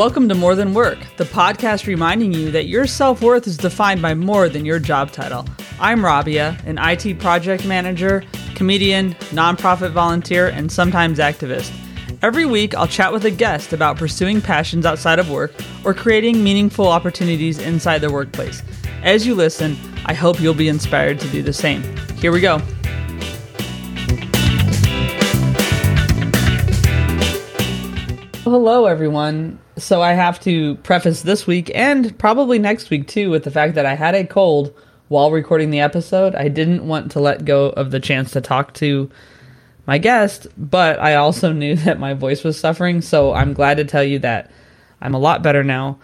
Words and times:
Welcome 0.00 0.30
to 0.30 0.34
More 0.34 0.54
Than 0.54 0.72
Work, 0.72 0.98
the 1.18 1.24
podcast 1.24 1.86
reminding 1.86 2.32
you 2.32 2.50
that 2.52 2.68
your 2.68 2.86
self 2.86 3.20
worth 3.20 3.46
is 3.46 3.58
defined 3.58 4.00
by 4.00 4.14
more 4.14 4.48
than 4.48 4.64
your 4.64 4.78
job 4.78 5.12
title. 5.12 5.44
I'm 5.78 6.02
Rabia, 6.02 6.56
an 6.64 6.78
IT 6.78 7.20
project 7.20 7.66
manager, 7.66 8.24
comedian, 8.54 9.12
nonprofit 9.34 9.90
volunteer, 9.90 10.48
and 10.48 10.72
sometimes 10.72 11.18
activist. 11.18 11.70
Every 12.22 12.46
week, 12.46 12.74
I'll 12.74 12.86
chat 12.86 13.12
with 13.12 13.26
a 13.26 13.30
guest 13.30 13.74
about 13.74 13.98
pursuing 13.98 14.40
passions 14.40 14.86
outside 14.86 15.18
of 15.18 15.28
work 15.28 15.52
or 15.84 15.92
creating 15.92 16.42
meaningful 16.42 16.88
opportunities 16.88 17.58
inside 17.58 17.98
the 17.98 18.10
workplace. 18.10 18.62
As 19.02 19.26
you 19.26 19.34
listen, 19.34 19.76
I 20.06 20.14
hope 20.14 20.40
you'll 20.40 20.54
be 20.54 20.68
inspired 20.68 21.20
to 21.20 21.28
do 21.28 21.42
the 21.42 21.52
same. 21.52 21.82
Here 22.16 22.32
we 22.32 22.40
go. 22.40 22.62
Hello, 28.44 28.86
everyone. 28.86 29.60
So, 29.76 30.00
I 30.00 30.14
have 30.14 30.40
to 30.40 30.76
preface 30.76 31.20
this 31.20 31.46
week 31.46 31.70
and 31.74 32.18
probably 32.18 32.58
next 32.58 32.88
week 32.88 33.06
too 33.06 33.28
with 33.28 33.44
the 33.44 33.50
fact 33.50 33.74
that 33.74 33.84
I 33.84 33.94
had 33.94 34.14
a 34.14 34.26
cold 34.26 34.74
while 35.08 35.30
recording 35.30 35.68
the 35.68 35.80
episode. 35.80 36.34
I 36.34 36.48
didn't 36.48 36.88
want 36.88 37.12
to 37.12 37.20
let 37.20 37.44
go 37.44 37.66
of 37.66 37.90
the 37.90 38.00
chance 38.00 38.30
to 38.30 38.40
talk 38.40 38.72
to 38.74 39.10
my 39.86 39.98
guest, 39.98 40.46
but 40.56 40.98
I 41.00 41.16
also 41.16 41.52
knew 41.52 41.76
that 41.76 42.00
my 42.00 42.14
voice 42.14 42.42
was 42.42 42.58
suffering. 42.58 43.02
So, 43.02 43.34
I'm 43.34 43.52
glad 43.52 43.76
to 43.76 43.84
tell 43.84 44.02
you 44.02 44.18
that 44.20 44.50
I'm 45.02 45.14
a 45.14 45.18
lot 45.18 45.42
better 45.42 45.62
now. 45.62 45.98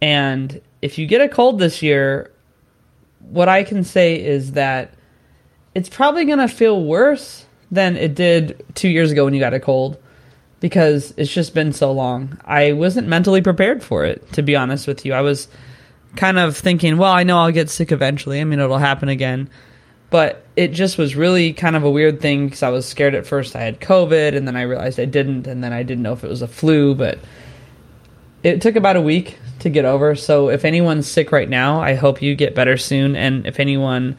And 0.00 0.60
if 0.80 0.96
you 0.96 1.08
get 1.08 1.20
a 1.20 1.28
cold 1.28 1.58
this 1.58 1.82
year, 1.82 2.30
what 3.18 3.48
I 3.48 3.64
can 3.64 3.82
say 3.82 4.14
is 4.14 4.52
that 4.52 4.94
it's 5.74 5.88
probably 5.88 6.24
going 6.24 6.38
to 6.38 6.46
feel 6.46 6.84
worse 6.84 7.46
than 7.72 7.96
it 7.96 8.14
did 8.14 8.64
two 8.76 8.88
years 8.88 9.10
ago 9.10 9.24
when 9.24 9.34
you 9.34 9.40
got 9.40 9.54
a 9.54 9.60
cold 9.60 9.98
because 10.60 11.14
it's 11.16 11.32
just 11.32 11.54
been 11.54 11.72
so 11.72 11.92
long. 11.92 12.38
I 12.44 12.72
wasn't 12.72 13.08
mentally 13.08 13.42
prepared 13.42 13.82
for 13.82 14.04
it, 14.04 14.32
to 14.32 14.42
be 14.42 14.56
honest 14.56 14.86
with 14.86 15.04
you. 15.04 15.12
I 15.12 15.20
was 15.20 15.48
kind 16.16 16.38
of 16.38 16.56
thinking, 16.56 16.96
well, 16.96 17.12
I 17.12 17.22
know 17.22 17.38
I'll 17.38 17.52
get 17.52 17.70
sick 17.70 17.92
eventually. 17.92 18.40
I 18.40 18.44
mean, 18.44 18.58
it'll 18.58 18.78
happen 18.78 19.08
again. 19.08 19.48
But 20.10 20.44
it 20.56 20.68
just 20.68 20.96
was 20.96 21.14
really 21.14 21.52
kind 21.52 21.76
of 21.76 21.84
a 21.84 21.90
weird 21.90 22.20
thing 22.20 22.46
because 22.46 22.62
I 22.62 22.70
was 22.70 22.86
scared 22.86 23.14
at 23.14 23.26
first 23.26 23.54
I 23.54 23.60
had 23.60 23.78
COVID 23.78 24.34
and 24.34 24.48
then 24.48 24.56
I 24.56 24.62
realized 24.62 24.98
I 24.98 25.04
didn't 25.04 25.46
and 25.46 25.62
then 25.62 25.72
I 25.72 25.82
didn't 25.82 26.02
know 26.02 26.14
if 26.14 26.24
it 26.24 26.30
was 26.30 26.40
a 26.40 26.48
flu, 26.48 26.94
but 26.94 27.18
it 28.42 28.62
took 28.62 28.76
about 28.76 28.96
a 28.96 29.02
week 29.02 29.38
to 29.60 29.68
get 29.68 29.84
over. 29.84 30.14
So 30.14 30.48
if 30.48 30.64
anyone's 30.64 31.06
sick 31.06 31.30
right 31.30 31.48
now, 31.48 31.80
I 31.80 31.94
hope 31.94 32.22
you 32.22 32.34
get 32.34 32.54
better 32.54 32.78
soon. 32.78 33.16
And 33.16 33.46
if 33.46 33.60
anyone 33.60 34.16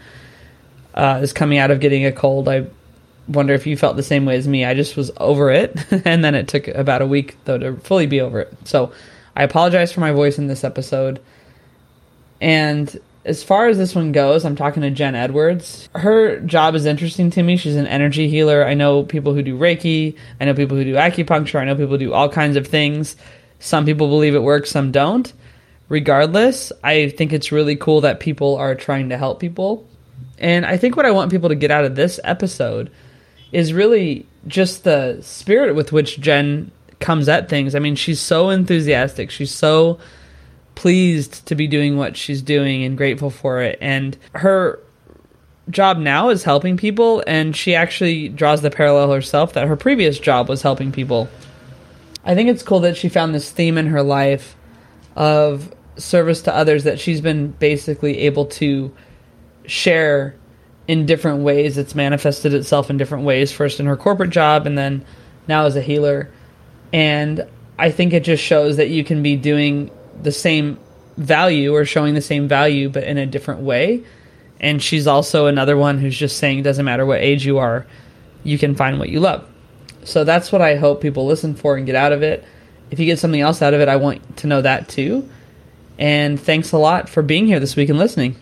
uh, 0.93 1.21
is 1.23 1.33
coming 1.33 1.57
out 1.57 1.71
of 1.71 1.79
getting 1.79 2.05
a 2.05 2.11
cold, 2.11 2.47
I 2.47 2.67
wonder 3.29 3.53
if 3.53 3.67
you 3.67 3.77
felt 3.77 3.95
the 3.95 4.03
same 4.03 4.25
way 4.25 4.35
as 4.35 4.47
me. 4.47 4.65
I 4.65 4.73
just 4.73 4.97
was 4.97 5.11
over 5.17 5.51
it, 5.51 5.77
and 6.05 6.23
then 6.23 6.35
it 6.35 6.47
took 6.47 6.67
about 6.67 7.01
a 7.01 7.07
week 7.07 7.37
though 7.45 7.57
to 7.57 7.75
fully 7.77 8.07
be 8.07 8.21
over 8.21 8.41
it. 8.41 8.53
So 8.65 8.91
I 9.35 9.43
apologize 9.43 9.91
for 9.91 10.01
my 10.01 10.11
voice 10.11 10.37
in 10.37 10.47
this 10.47 10.63
episode. 10.63 11.21
And 12.41 12.99
as 13.25 13.43
far 13.43 13.67
as 13.67 13.77
this 13.77 13.95
one 13.95 14.11
goes, 14.11 14.45
I'm 14.45 14.55
talking 14.55 14.81
to 14.81 14.89
Jen 14.89 15.15
Edwards. 15.15 15.89
Her 15.93 16.39
job 16.39 16.75
is 16.75 16.85
interesting 16.85 17.29
to 17.31 17.43
me. 17.43 17.57
She's 17.57 17.75
an 17.75 17.87
energy 17.87 18.29
healer. 18.29 18.65
I 18.65 18.73
know 18.73 19.03
people 19.03 19.33
who 19.33 19.41
do 19.41 19.57
Reiki. 19.57 20.17
I 20.39 20.45
know 20.45 20.53
people 20.53 20.77
who 20.77 20.83
do 20.83 20.95
acupuncture. 20.95 21.59
I 21.59 21.65
know 21.65 21.75
people 21.75 21.97
do 21.97 22.13
all 22.13 22.29
kinds 22.29 22.55
of 22.55 22.67
things. 22.67 23.15
Some 23.59 23.85
people 23.85 24.07
believe 24.07 24.35
it 24.35 24.41
works, 24.41 24.71
some 24.71 24.91
don't. 24.91 25.31
Regardless, 25.89 26.71
I 26.83 27.09
think 27.09 27.33
it's 27.33 27.51
really 27.51 27.75
cool 27.75 28.01
that 28.01 28.19
people 28.19 28.55
are 28.55 28.75
trying 28.75 29.09
to 29.09 29.17
help 29.17 29.39
people. 29.39 29.87
And 30.37 30.65
I 30.65 30.77
think 30.77 30.95
what 30.95 31.05
I 31.05 31.11
want 31.11 31.31
people 31.31 31.49
to 31.49 31.55
get 31.55 31.71
out 31.71 31.83
of 31.83 31.95
this 31.95 32.19
episode 32.23 32.89
is 33.51 33.73
really 33.73 34.25
just 34.47 34.83
the 34.83 35.19
spirit 35.21 35.75
with 35.75 35.91
which 35.91 36.19
Jen 36.19 36.71
comes 36.99 37.29
at 37.29 37.49
things. 37.49 37.75
I 37.75 37.79
mean, 37.79 37.95
she's 37.95 38.19
so 38.19 38.49
enthusiastic. 38.49 39.31
She's 39.31 39.53
so 39.53 39.99
pleased 40.75 41.45
to 41.47 41.55
be 41.55 41.67
doing 41.67 41.97
what 41.97 42.15
she's 42.15 42.41
doing 42.41 42.83
and 42.83 42.97
grateful 42.97 43.29
for 43.29 43.61
it. 43.61 43.77
And 43.81 44.17
her 44.33 44.79
job 45.69 45.97
now 45.97 46.29
is 46.29 46.43
helping 46.43 46.77
people, 46.77 47.23
and 47.27 47.55
she 47.55 47.75
actually 47.75 48.29
draws 48.29 48.61
the 48.61 48.71
parallel 48.71 49.11
herself 49.11 49.53
that 49.53 49.67
her 49.67 49.75
previous 49.75 50.19
job 50.19 50.49
was 50.49 50.61
helping 50.61 50.91
people. 50.91 51.29
I 52.23 52.35
think 52.35 52.49
it's 52.49 52.63
cool 52.63 52.79
that 52.81 52.97
she 52.97 53.09
found 53.09 53.35
this 53.35 53.51
theme 53.51 53.77
in 53.77 53.87
her 53.87 54.03
life 54.03 54.55
of 55.15 55.73
service 55.97 56.41
to 56.43 56.55
others 56.55 56.85
that 56.85 56.99
she's 56.99 57.21
been 57.21 57.51
basically 57.51 58.19
able 58.19 58.45
to 58.45 58.93
share 59.65 60.35
in 60.89 61.05
different 61.05 61.43
ways. 61.43 61.77
It's 61.77 61.93
manifested 61.93 62.51
itself 62.51 62.89
in 62.89 62.97
different 62.97 63.23
ways, 63.23 63.51
first 63.51 63.79
in 63.79 63.85
her 63.85 63.95
corporate 63.95 64.31
job 64.31 64.65
and 64.65 64.75
then 64.75 65.05
now 65.47 65.65
as 65.65 65.75
a 65.75 65.83
healer. 65.83 66.31
And 66.91 67.47
I 67.77 67.91
think 67.91 68.11
it 68.11 68.23
just 68.23 68.43
shows 68.43 68.77
that 68.77 68.89
you 68.89 69.03
can 69.03 69.21
be 69.21 69.35
doing 69.35 69.91
the 70.23 70.31
same 70.31 70.79
value 71.15 71.75
or 71.75 71.85
showing 71.85 72.15
the 72.15 72.23
same 72.23 72.47
value, 72.47 72.89
but 72.89 73.03
in 73.03 73.19
a 73.19 73.27
different 73.27 73.61
way. 73.61 74.03
And 74.59 74.81
she's 74.81 75.05
also 75.05 75.45
another 75.45 75.77
one 75.77 75.99
who's 75.99 76.17
just 76.17 76.37
saying, 76.37 76.57
it 76.57 76.63
doesn't 76.63 76.85
matter 76.85 77.05
what 77.05 77.21
age 77.21 77.45
you 77.45 77.59
are, 77.59 77.85
you 78.43 78.57
can 78.57 78.73
find 78.73 78.97
what 78.97 79.09
you 79.09 79.19
love. 79.19 79.47
So 80.05 80.23
that's 80.23 80.51
what 80.51 80.63
I 80.63 80.75
hope 80.75 81.01
people 81.01 81.27
listen 81.27 81.53
for 81.53 81.77
and 81.77 81.85
get 81.85 81.95
out 81.95 82.13
of 82.13 82.23
it. 82.23 82.43
If 82.89 82.99
you 82.99 83.05
get 83.05 83.19
something 83.19 83.41
else 83.41 83.61
out 83.61 83.75
of 83.75 83.79
it, 83.79 83.89
I 83.89 83.97
want 83.97 84.37
to 84.37 84.47
know 84.47 84.63
that 84.63 84.89
too. 84.89 85.29
And 85.99 86.41
thanks 86.41 86.71
a 86.71 86.79
lot 86.79 87.09
for 87.09 87.21
being 87.21 87.45
here 87.45 87.59
this 87.59 87.75
week 87.75 87.89
and 87.89 87.99
listening. 87.99 88.37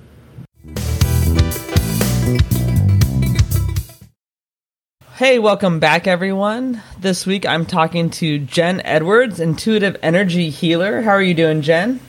Hey, 5.18 5.40
welcome 5.40 5.80
back, 5.80 6.06
everyone. 6.06 6.84
This 7.00 7.26
week 7.26 7.44
I'm 7.44 7.66
talking 7.66 8.12
to 8.22 8.38
Jen 8.38 8.82
Edwards, 8.82 9.40
intuitive 9.40 9.98
energy 10.04 10.52
healer. 10.52 11.02
How 11.02 11.10
are 11.10 11.24
you 11.24 11.34
doing, 11.34 11.64
Jen? 11.64 12.00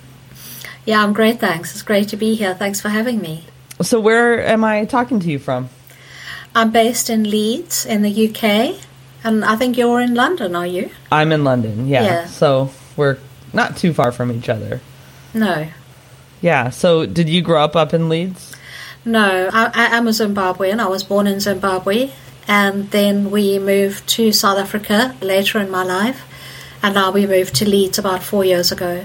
Yeah, 0.85 1.03
I'm 1.03 1.15
great, 1.15 1.41
thanks. 1.41 1.73
It's 1.73 1.81
great 1.81 2.09
to 2.09 2.19
be 2.19 2.35
here. 2.35 2.53
Thanks 2.53 2.83
for 2.83 2.91
having 2.91 3.23
me. 3.23 3.45
So, 3.81 3.99
where 3.99 4.45
am 4.45 4.63
I 4.63 4.85
talking 4.85 5.21
to 5.21 5.31
you 5.31 5.39
from? 5.39 5.71
I'm 6.55 6.71
based 6.71 7.09
in 7.09 7.31
Leeds 7.31 7.87
in 7.87 8.03
the 8.03 8.29
UK, 8.29 8.79
and 9.25 9.43
I 9.43 9.57
think 9.57 9.79
you're 9.79 10.03
in 10.03 10.15
London, 10.15 10.55
are 10.55 10.67
you? 10.67 10.91
I'm 11.11 11.33
in 11.33 11.45
London, 11.45 11.89
yeah. 11.89 12.03
Yeah. 12.03 12.27
So, 12.27 12.71
we're 12.95 13.17
not 13.55 13.79
too 13.79 13.95
far 13.95 14.13
from 14.13 14.31
each 14.31 14.51
other. 14.51 14.83
No. 15.33 15.67
Yeah. 16.43 16.69
So, 16.69 17.07
did 17.07 17.31
you 17.31 17.41
grow 17.41 17.65
up 17.65 17.75
up 17.75 17.95
in 17.95 18.11
Leeds? 18.11 18.55
No, 19.07 19.49
I, 19.51 19.71
I 19.75 19.97
am 19.97 20.07
a 20.07 20.11
Zimbabwean. 20.11 20.79
I 20.79 20.89
was 20.89 21.03
born 21.03 21.27
in 21.27 21.41
Zimbabwe, 21.41 22.11
and 22.49 22.91
then 22.91 23.31
we 23.31 23.59
moved 23.59 24.09
to 24.09 24.33
South 24.33 24.59
Africa 24.59 25.15
later 25.21 25.61
in 25.61 25.71
my 25.71 25.85
life, 25.85 26.27
and 26.83 26.95
now 26.95 27.13
we 27.13 27.27
moved 27.27 27.55
to 27.57 27.69
Leeds 27.69 27.99
about 27.99 28.23
four 28.23 28.45
years 28.45 28.73
ago. 28.73 29.05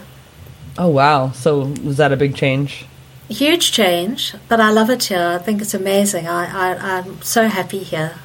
Oh, 0.77 0.87
wow. 0.87 1.31
So, 1.31 1.65
was 1.83 1.97
that 1.97 2.13
a 2.13 2.17
big 2.17 2.35
change? 2.35 2.85
Huge 3.29 3.71
change, 3.71 4.33
but 4.47 4.59
I 4.59 4.71
love 4.71 4.89
it 4.89 5.03
here. 5.03 5.37
I 5.39 5.43
think 5.43 5.61
it's 5.61 5.73
amazing. 5.73 6.27
I, 6.27 6.45
I, 6.45 6.97
I'm 6.97 7.21
so 7.21 7.47
happy 7.47 7.79
here. 7.79 8.15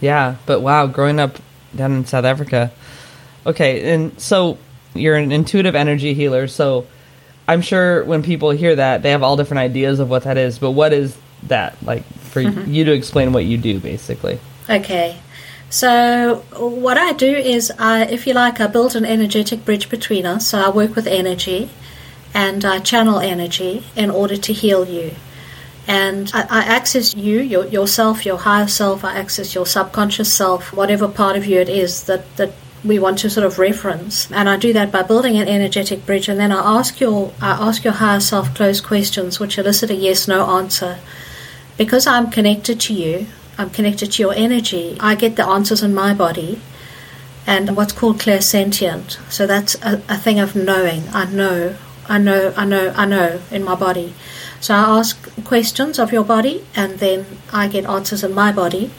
Yeah, 0.00 0.36
but 0.44 0.60
wow, 0.60 0.86
growing 0.86 1.20
up 1.20 1.38
down 1.74 1.92
in 1.92 2.04
South 2.04 2.24
Africa. 2.24 2.72
Okay, 3.46 3.92
and 3.92 4.18
so 4.20 4.58
you're 4.94 5.16
an 5.16 5.32
intuitive 5.32 5.74
energy 5.74 6.14
healer. 6.14 6.48
So 6.48 6.86
I'm 7.46 7.62
sure 7.62 8.04
when 8.04 8.22
people 8.22 8.50
hear 8.50 8.76
that, 8.76 9.02
they 9.02 9.10
have 9.10 9.22
all 9.22 9.36
different 9.36 9.60
ideas 9.60 10.00
of 10.00 10.10
what 10.10 10.24
that 10.24 10.36
is. 10.36 10.58
But 10.58 10.72
what 10.72 10.92
is 10.92 11.16
that? 11.44 11.80
Like 11.82 12.04
for 12.04 12.42
mm-hmm. 12.42 12.70
you 12.70 12.84
to 12.84 12.92
explain 12.92 13.32
what 13.32 13.44
you 13.44 13.56
do, 13.56 13.80
basically. 13.80 14.38
Okay. 14.68 15.20
So 15.70 16.44
what 16.56 16.96
I 16.96 17.12
do 17.12 17.34
is, 17.36 17.70
I, 17.78 18.06
if 18.06 18.26
you 18.26 18.32
like, 18.32 18.60
I 18.60 18.66
build 18.66 18.96
an 18.96 19.04
energetic 19.04 19.64
bridge 19.64 19.90
between 19.90 20.24
us. 20.24 20.48
So 20.48 20.60
I 20.60 20.70
work 20.70 20.96
with 20.96 21.06
energy, 21.06 21.70
and 22.32 22.64
I 22.64 22.78
channel 22.78 23.18
energy 23.20 23.84
in 23.96 24.10
order 24.10 24.36
to 24.36 24.52
heal 24.52 24.86
you. 24.86 25.12
And 25.86 26.30
I, 26.34 26.42
I 26.42 26.60
access 26.64 27.14
you, 27.14 27.40
your, 27.40 27.66
yourself, 27.66 28.24
your 28.24 28.38
higher 28.38 28.68
self. 28.68 29.04
I 29.04 29.16
access 29.18 29.54
your 29.54 29.66
subconscious 29.66 30.32
self, 30.32 30.72
whatever 30.72 31.08
part 31.08 31.36
of 31.36 31.46
you 31.46 31.58
it 31.60 31.68
is 31.68 32.04
that 32.04 32.36
that 32.36 32.52
we 32.84 32.98
want 32.98 33.18
to 33.18 33.30
sort 33.30 33.44
of 33.44 33.58
reference. 33.58 34.30
And 34.30 34.48
I 34.48 34.56
do 34.56 34.72
that 34.72 34.92
by 34.92 35.02
building 35.02 35.36
an 35.36 35.48
energetic 35.48 36.06
bridge, 36.06 36.28
and 36.28 36.38
then 36.38 36.52
I 36.52 36.78
ask 36.78 37.00
your 37.00 37.32
I 37.40 37.50
ask 37.50 37.84
your 37.84 37.94
higher 37.94 38.20
self 38.20 38.54
closed 38.54 38.84
questions, 38.84 39.40
which 39.40 39.58
elicit 39.58 39.90
a 39.90 39.94
yes 39.94 40.28
no 40.28 40.46
answer. 40.46 40.98
Because 41.76 42.06
I'm 42.06 42.30
connected 42.30 42.80
to 42.80 42.94
you, 42.94 43.26
I'm 43.58 43.70
connected 43.70 44.12
to 44.12 44.22
your 44.22 44.34
energy. 44.34 44.96
I 45.00 45.16
get 45.16 45.34
the 45.36 45.44
answers 45.44 45.82
in 45.82 45.92
my 45.92 46.14
body, 46.14 46.60
and 47.46 47.76
what's 47.76 47.92
called 47.92 48.18
clairsentient. 48.18 49.18
So 49.30 49.46
that's 49.46 49.74
a, 49.82 50.00
a 50.08 50.16
thing 50.16 50.38
of 50.38 50.54
knowing. 50.54 51.02
I 51.12 51.24
know, 51.24 51.76
I 52.08 52.18
know, 52.18 52.54
I 52.56 52.64
know, 52.64 52.94
I 52.96 53.04
know 53.04 53.40
in 53.50 53.64
my 53.64 53.74
body. 53.74 54.14
So 54.60 54.74
I 54.74 54.98
ask 54.98 55.44
questions 55.44 55.98
of 55.98 56.12
your 56.12 56.24
body, 56.24 56.64
and 56.76 56.98
then 57.00 57.26
I 57.52 57.68
get 57.68 57.84
answers 57.84 58.22
in 58.22 58.32
my 58.32 58.52
body. 58.52 58.90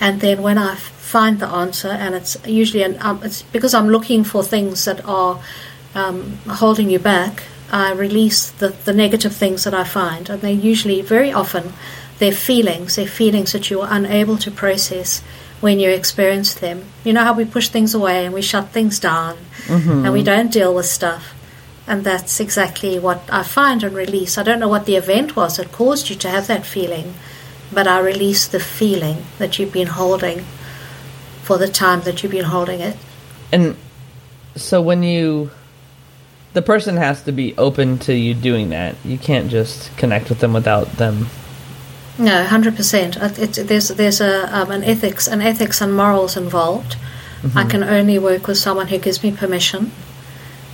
And 0.00 0.20
then 0.20 0.42
when 0.42 0.58
I 0.58 0.76
find 0.76 1.38
the 1.38 1.46
answer, 1.48 1.88
and 1.88 2.14
it's 2.14 2.36
usually 2.46 2.82
an, 2.82 2.96
um, 3.00 3.20
it's 3.22 3.42
because 3.42 3.74
I'm 3.74 3.88
looking 3.88 4.24
for 4.24 4.42
things 4.42 4.84
that 4.86 5.04
are 5.04 5.40
um, 5.94 6.38
holding 6.48 6.90
you 6.90 6.98
back. 6.98 7.42
I 7.72 7.92
release 7.92 8.50
the, 8.50 8.68
the 8.84 8.92
negative 8.92 9.34
things 9.34 9.64
that 9.64 9.74
I 9.74 9.84
find, 9.84 10.30
and 10.30 10.40
they're 10.40 10.50
usually 10.52 11.02
very 11.02 11.32
often 11.32 11.72
they're 12.18 12.32
feelings, 12.32 12.96
they're 12.96 13.06
feelings 13.06 13.52
that 13.52 13.70
you 13.70 13.80
are 13.80 13.88
unable 13.90 14.36
to 14.38 14.50
process 14.50 15.22
when 15.60 15.78
you 15.78 15.90
experience 15.90 16.54
them. 16.54 16.84
You 17.04 17.12
know 17.12 17.24
how 17.24 17.34
we 17.34 17.44
push 17.44 17.68
things 17.68 17.94
away 17.94 18.24
and 18.24 18.34
we 18.34 18.42
shut 18.42 18.68
things 18.68 18.98
down 18.98 19.36
mm-hmm. 19.64 20.04
and 20.04 20.12
we 20.12 20.22
don't 20.22 20.52
deal 20.52 20.74
with 20.74 20.86
stuff. 20.86 21.34
And 21.86 22.04
that's 22.04 22.40
exactly 22.40 22.98
what 22.98 23.22
I 23.30 23.42
find 23.42 23.82
and 23.84 23.94
release. 23.94 24.38
I 24.38 24.42
don't 24.42 24.58
know 24.58 24.68
what 24.68 24.86
the 24.86 24.96
event 24.96 25.36
was 25.36 25.56
that 25.56 25.72
caused 25.72 26.10
you 26.10 26.16
to 26.16 26.28
have 26.28 26.48
that 26.48 26.66
feeling, 26.66 27.14
but 27.72 27.86
I 27.86 28.00
release 28.00 28.48
the 28.48 28.60
feeling 28.60 29.24
that 29.38 29.58
you've 29.58 29.72
been 29.72 29.86
holding 29.86 30.44
for 31.42 31.58
the 31.58 31.68
time 31.68 32.00
that 32.02 32.22
you've 32.22 32.32
been 32.32 32.46
holding 32.46 32.80
it. 32.80 32.96
And 33.52 33.76
so 34.56 34.82
when 34.82 35.04
you 35.04 35.50
the 36.56 36.62
person 36.62 36.96
has 36.96 37.22
to 37.24 37.32
be 37.32 37.54
open 37.58 37.98
to 37.98 38.14
you 38.14 38.32
doing 38.32 38.70
that. 38.70 38.96
You 39.04 39.18
can't 39.18 39.50
just 39.50 39.94
connect 39.98 40.30
with 40.30 40.38
them 40.38 40.54
without 40.54 40.90
them. 40.92 41.28
No, 42.18 42.44
hundred 42.44 42.76
percent. 42.76 43.16
There's 43.20 43.88
there's 43.88 44.20
a 44.20 44.56
um, 44.56 44.70
an 44.70 44.84
ethics 44.84 45.28
an 45.28 45.42
ethics 45.42 45.80
and 45.80 45.94
morals 45.94 46.36
involved. 46.36 46.96
I 47.54 47.64
can 47.64 47.84
only 47.84 48.18
work 48.18 48.48
with 48.48 48.58
someone 48.58 48.88
who 48.88 48.98
gives 48.98 49.22
me 49.22 49.30
permission, 49.30 49.92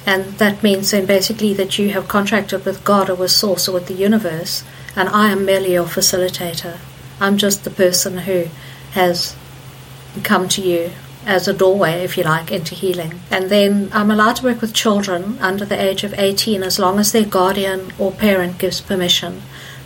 and 0.07 0.25
that 0.39 0.63
means 0.63 0.91
then 0.91 1.05
basically 1.05 1.53
that 1.55 1.79
you 1.79 1.91
have 1.91 2.09
contracted 2.09 2.65
with 2.65 2.85
God 2.85 3.11
or 3.11 3.15
with 3.15 3.31
Source 3.31 3.69
or 3.69 3.73
with 3.73 3.89
the 3.89 3.95
universe, 3.95 4.65
and 4.97 5.09
I 5.09 5.31
am 5.31 5.45
merely 5.45 5.73
your 5.73 5.85
facilitator. 5.85 6.79
I'm 7.21 7.37
just 7.37 7.65
the 7.65 7.71
person 7.71 8.19
who 8.19 8.47
has 8.93 9.37
come 10.23 10.49
to 10.51 10.63
you 10.63 10.93
as 11.27 11.47
a 11.47 11.53
doorway, 11.53 12.03
if 12.03 12.17
you 12.17 12.25
like, 12.25 12.51
into 12.51 12.75
healing. 12.75 13.21
And 13.31 13.51
then 13.51 13.91
I'm 13.93 14.11
allowed 14.11 14.37
to 14.37 14.45
work 14.45 14.61
with 14.61 14.75
children 14.75 15.39
under 15.41 15.65
the 15.65 15.81
age 15.81 16.05
of 16.05 16.15
18 16.15 16.63
as 16.63 16.79
long 16.79 16.99
as 16.99 17.13
their 17.13 17.25
guardian 17.25 17.93
or 17.99 18.13
parent 18.13 18.59
gives 18.59 18.81
permission. 18.81 19.43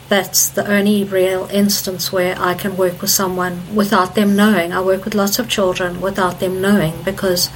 That's 0.08 0.48
the 0.48 0.66
only 0.70 1.02
real 1.02 1.48
instance 1.52 2.12
where 2.12 2.36
I 2.38 2.54
can 2.54 2.76
work 2.76 3.00
with 3.00 3.10
someone 3.10 3.74
without 3.74 4.14
them 4.14 4.36
knowing. 4.36 4.72
I 4.72 4.80
work 4.80 5.04
with 5.04 5.14
lots 5.14 5.38
of 5.38 5.48
children 5.48 6.00
without 6.00 6.38
them 6.38 6.60
knowing 6.60 7.02
because 7.02 7.50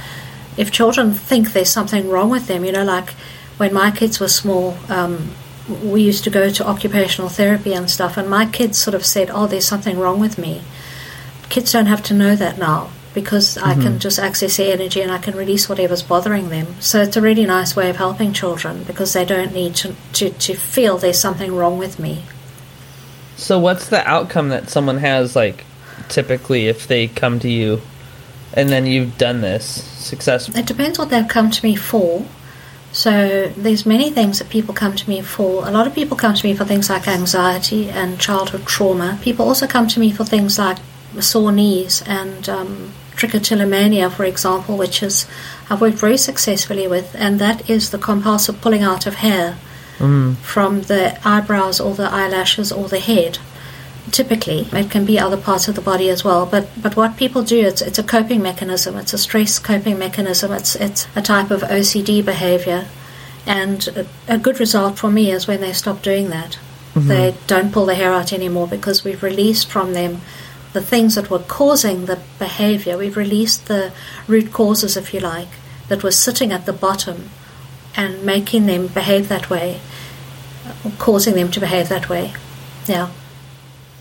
if 0.57 0.71
children 0.71 1.13
think 1.13 1.53
there's 1.53 1.69
something 1.69 2.09
wrong 2.09 2.29
with 2.29 2.47
them, 2.47 2.65
you 2.65 2.73
know, 2.73 2.83
like 2.83 3.11
when 3.57 3.73
my 3.73 3.91
kids 3.91 4.19
were 4.19 4.27
small, 4.27 4.77
um, 4.89 5.31
we 5.83 6.01
used 6.01 6.25
to 6.25 6.29
go 6.29 6.49
to 6.49 6.67
occupational 6.67 7.29
therapy 7.29 7.73
and 7.73 7.89
stuff, 7.89 8.17
and 8.17 8.29
my 8.29 8.45
kids 8.45 8.77
sort 8.77 8.95
of 8.95 9.05
said, 9.05 9.29
Oh, 9.31 9.47
there's 9.47 9.67
something 9.67 9.97
wrong 9.97 10.19
with 10.19 10.37
me. 10.37 10.61
Kids 11.49 11.71
don't 11.71 11.85
have 11.85 12.03
to 12.03 12.13
know 12.13 12.35
that 12.35 12.57
now 12.57 12.89
because 13.13 13.57
I 13.57 13.75
can 13.75 13.99
just 13.99 14.19
access 14.19 14.55
their 14.55 14.73
energy 14.73 15.01
and 15.01 15.11
I 15.11 15.17
can 15.17 15.35
release 15.35 15.67
whatever's 15.67 16.01
bothering 16.01 16.47
them. 16.47 16.79
So 16.79 17.01
it's 17.01 17.17
a 17.17 17.21
really 17.21 17.45
nice 17.45 17.75
way 17.75 17.89
of 17.89 17.97
helping 17.97 18.31
children 18.31 18.83
because 18.83 19.11
they 19.11 19.25
don't 19.25 19.53
need 19.53 19.75
to, 19.75 19.95
to, 20.13 20.29
to 20.29 20.53
feel 20.55 20.97
there's 20.97 21.19
something 21.19 21.53
wrong 21.53 21.77
with 21.77 21.99
me. 21.99 22.23
So 23.41 23.57
what's 23.57 23.89
the 23.89 24.07
outcome 24.07 24.49
that 24.49 24.69
someone 24.69 24.99
has 24.99 25.35
like 25.35 25.65
typically 26.09 26.67
if 26.67 26.87
they 26.87 27.07
come 27.07 27.39
to 27.39 27.49
you 27.49 27.81
and 28.53 28.69
then 28.69 28.85
you've 28.85 29.17
done 29.17 29.41
this 29.41 29.65
successfully? 29.65 30.59
It 30.59 30.67
depends 30.67 30.99
what 30.99 31.09
they've 31.09 31.27
come 31.27 31.49
to 31.49 31.65
me 31.65 31.75
for. 31.75 32.23
So 32.91 33.47
there's 33.57 33.83
many 33.83 34.11
things 34.11 34.37
that 34.37 34.49
people 34.49 34.75
come 34.75 34.95
to 34.95 35.09
me 35.09 35.21
for. 35.21 35.67
A 35.67 35.71
lot 35.71 35.87
of 35.87 35.95
people 35.95 36.15
come 36.15 36.35
to 36.35 36.45
me 36.45 36.53
for 36.53 36.65
things 36.65 36.87
like 36.87 37.07
anxiety 37.07 37.89
and 37.89 38.19
childhood 38.19 38.67
trauma. 38.67 39.17
People 39.23 39.47
also 39.47 39.65
come 39.65 39.87
to 39.87 39.99
me 39.99 40.11
for 40.11 40.23
things 40.23 40.59
like 40.59 40.77
sore 41.19 41.51
knees 41.51 42.03
and 42.05 42.47
um, 42.47 42.91
trichotillomania, 43.15 44.11
for 44.11 44.23
example, 44.23 44.77
which 44.77 45.01
is 45.01 45.25
I've 45.67 45.81
worked 45.81 45.97
very 45.97 46.17
successfully 46.17 46.87
with, 46.87 47.15
and 47.15 47.39
that 47.39 47.67
is 47.67 47.89
the 47.89 47.97
compulsive 47.97 48.61
pulling 48.61 48.83
out 48.83 49.07
of 49.07 49.15
hair 49.15 49.57
Mm. 50.01 50.35
from 50.37 50.81
the 50.83 51.19
eyebrows 51.23 51.79
or 51.79 51.93
the 51.93 52.09
eyelashes 52.09 52.71
or 52.71 52.89
the 52.89 52.99
head. 52.99 53.37
Typically, 54.09 54.67
it 54.73 54.89
can 54.89 55.05
be 55.05 55.19
other 55.19 55.37
parts 55.37 55.67
of 55.67 55.75
the 55.75 55.81
body 55.81 56.09
as 56.09 56.23
well. 56.23 56.47
But 56.47 56.69
but 56.81 56.95
what 56.95 57.17
people 57.17 57.43
do, 57.43 57.59
it's 57.59 57.81
it's 57.81 57.99
a 57.99 58.03
coping 58.03 58.41
mechanism. 58.41 58.97
It's 58.97 59.13
a 59.13 59.17
stress 59.19 59.59
coping 59.59 59.99
mechanism. 59.99 60.51
It's 60.53 60.75
it's 60.75 61.07
a 61.15 61.21
type 61.21 61.51
of 61.51 61.61
OCD 61.61 62.25
behavior, 62.25 62.87
and 63.45 63.87
a, 63.89 64.07
a 64.27 64.37
good 64.39 64.59
result 64.59 64.97
for 64.97 65.11
me 65.11 65.31
is 65.31 65.47
when 65.47 65.61
they 65.61 65.71
stop 65.71 66.01
doing 66.01 66.29
that. 66.29 66.57
They 66.95 67.35
don't 67.47 67.71
pull 67.71 67.85
the 67.85 67.95
hair 67.95 68.11
out 68.11 68.33
anymore 68.33 68.67
because 68.67 69.05
we've 69.05 69.23
released 69.23 69.69
from 69.69 69.93
them 69.93 70.21
the 70.73 70.81
things 70.81 71.15
that 71.15 71.29
were 71.29 71.39
causing 71.39 72.05
the 72.05 72.19
behavior. 72.39 72.97
We've 72.97 73.15
released 73.15 73.67
the 73.67 73.93
root 74.27 74.51
causes, 74.51 74.97
if 74.97 75.13
you 75.13 75.19
like, 75.19 75.49
that 75.89 76.03
were 76.03 76.11
sitting 76.11 76.51
at 76.51 76.65
the 76.65 76.73
bottom 76.73 77.29
and 77.95 78.23
making 78.23 78.65
them 78.65 78.87
behave 78.87 79.27
that 79.29 79.49
way, 79.49 79.79
causing 80.97 81.35
them 81.35 81.51
to 81.51 81.59
behave 81.59 81.89
that 81.89 82.09
way. 82.09 82.33
Yeah. 82.87 83.09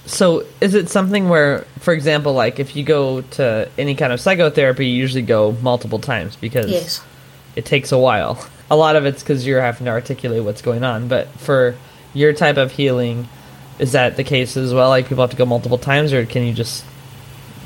So 0.06 0.44
is 0.60 0.74
it 0.74 0.88
something 0.88 1.28
where, 1.28 1.66
for 1.78 1.92
example, 1.94 2.32
like 2.32 2.58
if 2.58 2.74
you 2.74 2.82
go 2.84 3.20
to 3.22 3.68
any 3.78 3.94
kind 3.94 4.12
of 4.12 4.20
psychotherapy, 4.20 4.86
you 4.86 4.94
usually 4.96 5.22
go 5.22 5.52
multiple 5.62 5.98
times 5.98 6.36
because 6.36 6.70
Yes. 6.70 7.02
it 7.56 7.64
takes 7.64 7.92
a 7.92 7.98
while. 7.98 8.44
A 8.70 8.76
lot 8.76 8.96
of 8.96 9.04
it's 9.04 9.22
because 9.22 9.46
you're 9.46 9.60
having 9.60 9.84
to 9.86 9.90
articulate 9.90 10.42
what's 10.44 10.62
going 10.62 10.84
on. 10.84 11.08
But 11.08 11.28
for 11.38 11.74
your 12.14 12.32
type 12.32 12.56
of 12.56 12.72
healing, 12.72 13.28
is 13.78 13.92
that 13.92 14.16
the 14.16 14.24
case 14.24 14.56
as 14.56 14.72
well? 14.74 14.88
Like 14.88 15.08
people 15.08 15.22
have 15.22 15.30
to 15.30 15.36
go 15.36 15.46
multiple 15.46 15.78
times, 15.78 16.12
or 16.12 16.24
can 16.26 16.44
you 16.44 16.52
just 16.52 16.84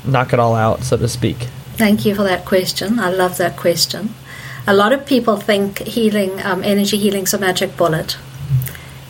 knock 0.03 0.33
it 0.33 0.39
all 0.39 0.55
out, 0.55 0.83
so 0.83 0.97
to 0.97 1.07
speak? 1.07 1.37
Thank 1.77 2.05
you 2.05 2.15
for 2.15 2.23
that 2.23 2.45
question. 2.45 2.99
I 2.99 3.09
love 3.09 3.37
that 3.37 3.57
question. 3.57 4.13
A 4.67 4.73
lot 4.73 4.93
of 4.93 5.05
people 5.05 5.37
think 5.37 5.79
healing, 5.79 6.41
um, 6.41 6.63
energy 6.63 6.97
healing's 6.97 7.33
a 7.33 7.37
magic 7.37 7.77
bullet, 7.77 8.17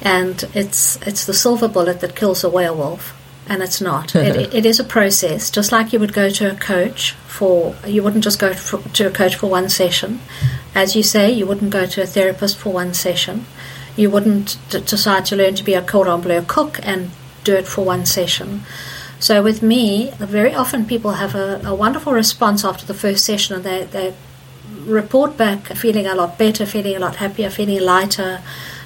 and 0.02 0.44
it's 0.54 0.98
it's 1.08 1.26
the 1.26 1.34
silver 1.34 1.70
bullet 1.70 2.02
that 2.02 2.16
kills 2.16 2.44
a 2.44 2.50
werewolf, 2.50 3.16
and 3.48 3.64
it's 3.64 3.80
not. 3.80 4.16
it, 4.16 4.54
it 4.54 4.66
is 4.66 4.80
a 4.80 4.84
process, 4.84 5.50
just 5.50 5.72
like 5.72 5.94
you 5.94 6.00
would 6.00 6.14
go 6.14 6.30
to 6.30 6.52
a 6.52 6.56
coach 6.56 7.14
for. 7.28 7.76
You 7.88 8.04
wouldn't 8.04 8.24
just 8.24 8.40
go 8.40 8.54
for, 8.54 8.82
to 8.96 9.08
a 9.08 9.12
coach 9.12 9.36
for 9.36 9.50
one 9.50 9.70
session, 9.70 10.20
as 10.74 10.96
you 10.96 11.04
say. 11.04 11.32
You 11.32 11.46
wouldn't 11.46 11.72
go 11.72 11.86
to 11.86 12.02
a 12.02 12.06
therapist 12.06 12.58
for 12.58 12.74
one 12.74 12.94
session. 12.94 13.46
You 13.96 14.10
wouldn't 14.10 14.58
d- 14.70 14.82
decide 14.82 15.26
to 15.28 15.38
learn 15.38 15.56
to 15.56 15.64
be 15.64 15.74
a 15.74 15.82
cordon 15.82 16.20
bleu 16.20 16.42
cook 16.42 16.80
and 16.84 17.12
do 17.46 17.56
it 17.56 17.66
for 17.66 17.86
one 17.86 18.06
session. 18.06 18.64
So 19.20 19.42
with 19.42 19.62
me, 19.62 20.12
very 20.20 20.54
often 20.54 20.86
people 20.86 21.14
have 21.14 21.34
a, 21.34 21.62
a 21.64 21.74
wonderful 21.74 22.12
response 22.12 22.66
after 22.66 22.86
the 22.86 22.94
first 22.94 23.24
session, 23.24 23.56
and 23.56 23.64
they, 23.64 23.86
they 23.86 24.14
report 24.86 25.38
back 25.38 25.68
feeling 25.76 26.06
a 26.08 26.16
lot 26.16 26.38
better, 26.38 26.66
feeling 26.66 26.96
a 26.96 27.00
lot 27.00 27.18
happier, 27.18 27.50
feeling 27.50 27.82
lighter, 27.82 28.42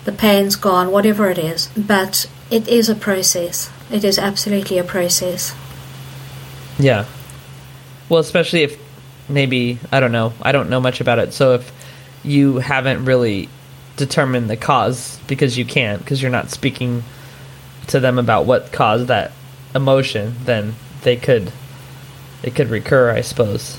the 0.05 0.11
pain's 0.11 0.55
gone, 0.55 0.91
whatever 0.91 1.29
it 1.29 1.37
is. 1.37 1.69
But 1.77 2.29
it 2.49 2.67
is 2.67 2.89
a 2.89 2.95
process. 2.95 3.69
It 3.91 4.03
is 4.03 4.17
absolutely 4.17 4.77
a 4.77 4.83
process. 4.83 5.53
Yeah. 6.77 7.05
Well, 8.07 8.19
especially 8.19 8.63
if 8.63 8.79
maybe 9.27 9.79
I 9.91 9.99
don't 9.99 10.11
know. 10.11 10.33
I 10.41 10.51
don't 10.51 10.69
know 10.69 10.79
much 10.79 11.01
about 11.01 11.19
it. 11.19 11.33
So 11.33 11.53
if 11.55 11.71
you 12.23 12.57
haven't 12.57 13.05
really 13.05 13.49
determined 13.97 14.49
the 14.49 14.57
cause 14.57 15.19
because 15.27 15.57
you 15.57 15.65
can't 15.65 15.99
because 15.99 16.21
you're 16.21 16.31
not 16.31 16.49
speaking 16.49 17.03
to 17.87 17.99
them 17.99 18.17
about 18.17 18.45
what 18.45 18.71
caused 18.71 19.07
that 19.07 19.31
emotion, 19.75 20.35
then 20.45 20.75
they 21.03 21.15
could 21.15 21.51
it 22.41 22.55
could 22.55 22.69
recur, 22.69 23.11
I 23.11 23.21
suppose, 23.21 23.77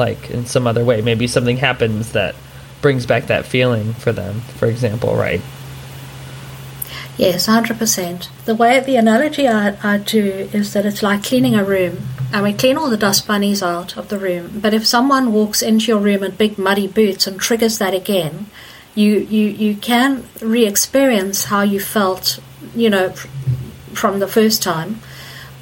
like 0.00 0.30
in 0.30 0.46
some 0.46 0.66
other 0.66 0.84
way. 0.84 1.02
Maybe 1.02 1.28
something 1.28 1.58
happens 1.58 2.12
that 2.12 2.34
brings 2.82 3.06
back 3.06 3.26
that 3.26 3.46
feeling 3.46 3.92
for 3.94 4.10
them, 4.10 4.40
for 4.40 4.66
example, 4.66 5.14
right? 5.14 5.42
Yes, 7.16 7.46
100%. 7.46 8.28
The 8.46 8.54
way, 8.54 8.80
the 8.80 8.96
analogy 8.96 9.46
I, 9.46 9.76
I 9.84 9.98
do 9.98 10.48
is 10.54 10.72
that 10.72 10.86
it's 10.86 11.02
like 11.02 11.22
cleaning 11.22 11.54
a 11.54 11.62
room. 11.62 11.98
And 12.32 12.42
we 12.42 12.54
clean 12.54 12.78
all 12.78 12.88
the 12.88 12.96
dust 12.96 13.26
bunnies 13.26 13.62
out 13.62 13.98
of 13.98 14.08
the 14.08 14.18
room. 14.18 14.60
But 14.62 14.72
if 14.72 14.86
someone 14.86 15.32
walks 15.32 15.60
into 15.60 15.86
your 15.92 16.00
room 16.00 16.22
in 16.22 16.30
big 16.36 16.56
muddy 16.56 16.86
boots 16.86 17.26
and 17.26 17.38
triggers 17.38 17.76
that 17.78 17.92
again, 17.92 18.46
you, 18.94 19.18
you, 19.18 19.48
you 19.48 19.76
can 19.76 20.24
re 20.40 20.66
experience 20.66 21.44
how 21.44 21.60
you 21.60 21.78
felt, 21.78 22.40
you 22.74 22.88
know, 22.88 23.10
from 23.92 24.18
the 24.18 24.28
first 24.28 24.62
time. 24.62 25.00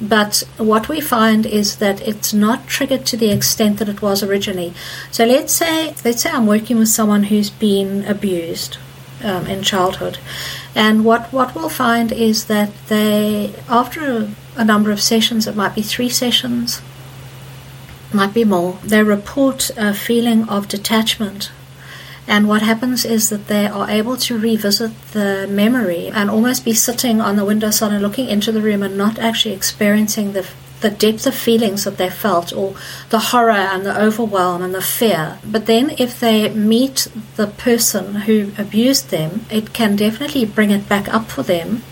But 0.01 0.43
what 0.57 0.87
we 0.87 1.01
find 1.01 1.45
is 1.45 1.77
that 1.77 1.99
it's 2.07 2.33
not 2.33 2.67
triggered 2.67 3.05
to 3.07 3.17
the 3.17 3.31
extent 3.31 3.79
that 3.79 3.89
it 3.89 4.01
was 4.01 4.23
originally. 4.23 4.73
So 5.11 5.25
let's 5.25 5.53
say 5.53 5.93
let's 6.05 6.21
say 6.21 6.29
I'm 6.29 6.47
working 6.47 6.79
with 6.79 6.89
someone 6.89 7.23
who's 7.23 7.49
been 7.49 8.05
abused 8.05 8.77
um, 9.23 9.45
in 9.47 9.61
childhood, 9.61 10.17
and 10.73 11.03
what 11.03 11.33
what 11.33 11.53
we'll 11.53 11.69
find 11.69 12.13
is 12.13 12.45
that 12.45 12.71
they 12.87 13.53
after 13.67 14.01
a, 14.09 14.29
a 14.55 14.63
number 14.63 14.91
of 14.91 15.01
sessions, 15.01 15.47
it 15.47 15.55
might 15.55 15.75
be 15.75 15.81
three 15.81 16.09
sessions, 16.09 16.81
might 18.13 18.33
be 18.33 18.45
more, 18.45 18.79
they 18.83 19.03
report 19.03 19.69
a 19.75 19.93
feeling 19.93 20.47
of 20.47 20.67
detachment 20.67 21.51
and 22.29 22.47
what 22.47 22.61
happens 22.61 23.05
is 23.05 23.29
that 23.29 23.47
they 23.47 23.65
are 23.65 23.89
able 23.89 24.15
to 24.15 24.37
revisit 24.37 24.91
the 25.13 25.47
memory 25.49 26.09
and 26.09 26.29
almost 26.29 26.63
be 26.63 26.73
sitting 26.73 27.19
on 27.19 27.35
the 27.35 27.43
windowsill 27.43 27.89
and 27.89 28.03
looking 28.03 28.29
into 28.29 28.51
the 28.51 28.61
room 28.61 28.83
and 28.83 28.95
not 28.95 29.17
actually 29.17 29.55
experiencing 29.55 30.33
the 30.33 30.47
the 30.81 30.89
depth 30.89 31.27
of 31.27 31.35
feelings 31.35 31.83
that 31.83 31.97
they 31.97 32.09
felt 32.09 32.53
or 32.53 32.73
the 33.09 33.19
horror 33.19 33.51
and 33.51 33.85
the 33.85 34.01
overwhelm 34.01 34.61
and 34.61 34.73
the 34.73 34.81
fear. 34.81 35.37
But 35.43 35.65
then 35.65 35.93
if 35.97 36.19
they 36.19 36.49
meet 36.53 37.07
the 37.35 37.47
person 37.47 38.15
who 38.15 38.51
abused 38.57 39.09
them, 39.09 39.45
it 39.51 39.73
can 39.73 39.97
definitely 39.97 40.45
bring 40.45 40.71
it 40.71 40.87
back 40.87 41.13
up 41.13 41.29
for 41.29 41.43
them. 41.43 41.83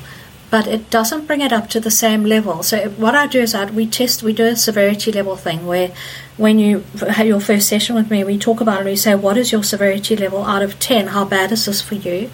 But 0.49 0.67
it 0.67 0.89
doesn't 0.89 1.27
bring 1.27 1.41
it 1.41 1.51
up 1.51 1.69
to 1.69 1.79
the 1.79 1.91
same 1.91 2.23
level. 2.23 2.63
So 2.63 2.89
what 2.91 3.15
I 3.15 3.27
do 3.27 3.41
is 3.41 3.53
I, 3.53 3.65
we 3.65 3.85
test, 3.85 4.23
we 4.23 4.33
do 4.33 4.45
a 4.45 4.55
severity 4.55 5.11
level 5.11 5.35
thing 5.35 5.65
where 5.65 5.91
when 6.37 6.57
you 6.59 6.85
have 7.09 7.27
your 7.27 7.41
first 7.41 7.67
session 7.67 7.95
with 7.95 8.09
me, 8.09 8.23
we 8.23 8.37
talk 8.37 8.61
about 8.61 8.75
it 8.75 8.79
and 8.81 8.89
we 8.89 8.95
say, 8.95 9.15
what 9.15 9.37
is 9.37 9.51
your 9.51 9.63
severity 9.63 10.15
level 10.15 10.43
out 10.43 10.61
of 10.61 10.79
10? 10.79 11.07
How 11.07 11.25
bad 11.25 11.51
is 11.51 11.65
this 11.65 11.81
for 11.81 11.95
you? 11.95 12.29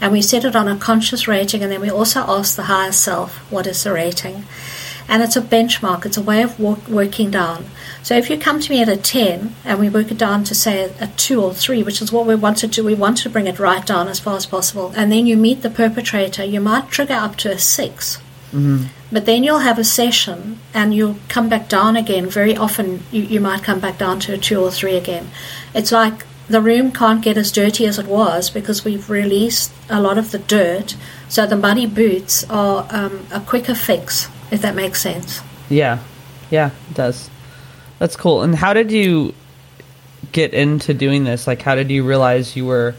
And 0.00 0.12
we 0.12 0.20
set 0.20 0.44
it 0.44 0.54
on 0.54 0.68
a 0.68 0.76
conscious 0.76 1.26
rating 1.26 1.62
and 1.62 1.72
then 1.72 1.80
we 1.80 1.90
also 1.90 2.20
ask 2.20 2.56
the 2.56 2.64
higher 2.64 2.92
self, 2.92 3.38
what 3.50 3.66
is 3.66 3.82
the 3.84 3.92
rating? 3.92 4.44
And 5.08 5.22
it's 5.22 5.36
a 5.36 5.40
benchmark, 5.40 6.04
it's 6.04 6.16
a 6.16 6.22
way 6.22 6.42
of 6.42 6.60
work, 6.60 6.86
working 6.88 7.30
down. 7.30 7.66
So 8.04 8.14
if 8.14 8.28
you 8.28 8.38
come 8.38 8.60
to 8.60 8.70
me 8.70 8.82
at 8.82 8.88
a 8.90 8.98
10 8.98 9.54
and 9.64 9.80
we 9.80 9.88
work 9.88 10.10
it 10.10 10.18
down 10.18 10.44
to 10.44 10.54
say 10.54 10.92
a 11.00 11.06
2 11.06 11.42
or 11.42 11.54
3, 11.54 11.82
which 11.82 12.02
is 12.02 12.12
what 12.12 12.26
we 12.26 12.34
want 12.34 12.58
to 12.58 12.66
do, 12.66 12.84
we 12.84 12.94
want 12.94 13.16
to 13.18 13.30
bring 13.30 13.46
it 13.46 13.58
right 13.58 13.84
down 13.84 14.08
as 14.08 14.20
far 14.20 14.36
as 14.36 14.44
possible. 14.44 14.92
And 14.94 15.10
then 15.10 15.26
you 15.26 15.38
meet 15.38 15.62
the 15.62 15.70
perpetrator, 15.70 16.44
you 16.44 16.60
might 16.60 16.90
trigger 16.90 17.14
up 17.14 17.36
to 17.36 17.50
a 17.50 17.58
6. 17.58 18.16
Mm-hmm. 18.52 18.84
But 19.10 19.24
then 19.24 19.42
you'll 19.42 19.60
have 19.60 19.78
a 19.78 19.84
session 19.84 20.58
and 20.74 20.94
you'll 20.94 21.16
come 21.30 21.48
back 21.48 21.70
down 21.70 21.96
again. 21.96 22.26
Very 22.26 22.54
often 22.54 23.02
you, 23.10 23.22
you 23.22 23.40
might 23.40 23.62
come 23.62 23.80
back 23.80 23.96
down 23.96 24.20
to 24.20 24.34
a 24.34 24.38
2 24.38 24.60
or 24.60 24.70
3 24.70 24.96
again. 24.96 25.30
It's 25.74 25.90
like 25.90 26.26
the 26.46 26.60
room 26.60 26.92
can't 26.92 27.22
get 27.22 27.38
as 27.38 27.50
dirty 27.50 27.86
as 27.86 27.98
it 27.98 28.06
was 28.06 28.50
because 28.50 28.84
we've 28.84 29.08
released 29.08 29.72
a 29.88 29.98
lot 29.98 30.18
of 30.18 30.30
the 30.30 30.40
dirt. 30.40 30.94
So 31.30 31.46
the 31.46 31.56
muddy 31.56 31.86
boots 31.86 32.44
are 32.50 32.86
um, 32.90 33.26
a 33.32 33.40
quicker 33.40 33.74
fix, 33.74 34.28
if 34.50 34.60
that 34.60 34.74
makes 34.74 35.00
sense. 35.00 35.40
Yeah, 35.70 36.00
yeah, 36.50 36.70
it 36.90 36.94
does. 36.94 37.30
That's 38.04 38.16
cool. 38.16 38.42
And 38.42 38.54
how 38.54 38.74
did 38.74 38.92
you 38.92 39.32
get 40.32 40.52
into 40.52 40.92
doing 40.92 41.24
this? 41.24 41.46
Like, 41.46 41.62
how 41.62 41.74
did 41.74 41.90
you 41.90 42.04
realize 42.04 42.54
you 42.54 42.66
were? 42.66 42.94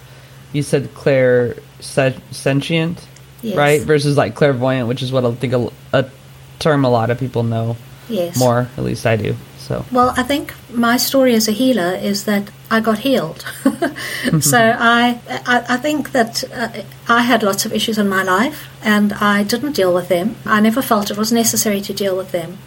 You 0.51 0.63
said 0.63 0.95
clair 0.95 1.57
sentient, 1.79 3.07
Yes. 3.43 3.55
right? 3.55 3.81
Versus 3.83 4.17
like 4.17 4.33
clairvoyant, 4.33 4.87
which 4.87 5.03
is 5.03 5.11
what 5.11 5.23
I 5.23 5.31
think 5.35 5.53
a, 5.53 5.69
a 5.93 6.09
term 6.57 6.85
a 6.85 6.89
lot 6.89 7.11
of 7.11 7.19
people 7.19 7.43
know 7.43 7.77
Yes. 8.09 8.35
more. 8.39 8.67
At 8.77 8.83
least 8.83 9.05
I 9.05 9.15
do. 9.15 9.35
So 9.59 9.85
Well, 9.91 10.11
I 10.17 10.23
think 10.23 10.55
my 10.73 10.97
story 10.97 11.35
as 11.35 11.47
a 11.47 11.51
healer 11.51 11.93
is 11.93 12.23
that 12.25 12.49
I 12.71 12.79
got 12.79 12.97
healed. 12.97 13.45
so 14.41 14.57
I, 14.57 15.19
I, 15.45 15.65
I 15.69 15.77
think 15.77 16.13
that 16.13 16.43
uh, 16.51 16.69
I 17.07 17.21
had 17.21 17.43
lots 17.43 17.63
of 17.63 17.73
issues 17.73 17.99
in 17.99 18.09
my 18.09 18.23
life, 18.23 18.67
and 18.81 19.13
I 19.13 19.43
didn't 19.43 19.73
deal 19.73 19.93
with 19.93 20.07
them. 20.07 20.35
I 20.47 20.61
never 20.61 20.81
felt 20.81 21.11
it 21.11 21.17
was 21.17 21.31
necessary 21.31 21.81
to 21.81 21.93
deal 21.93 22.17
with 22.17 22.31
them 22.31 22.57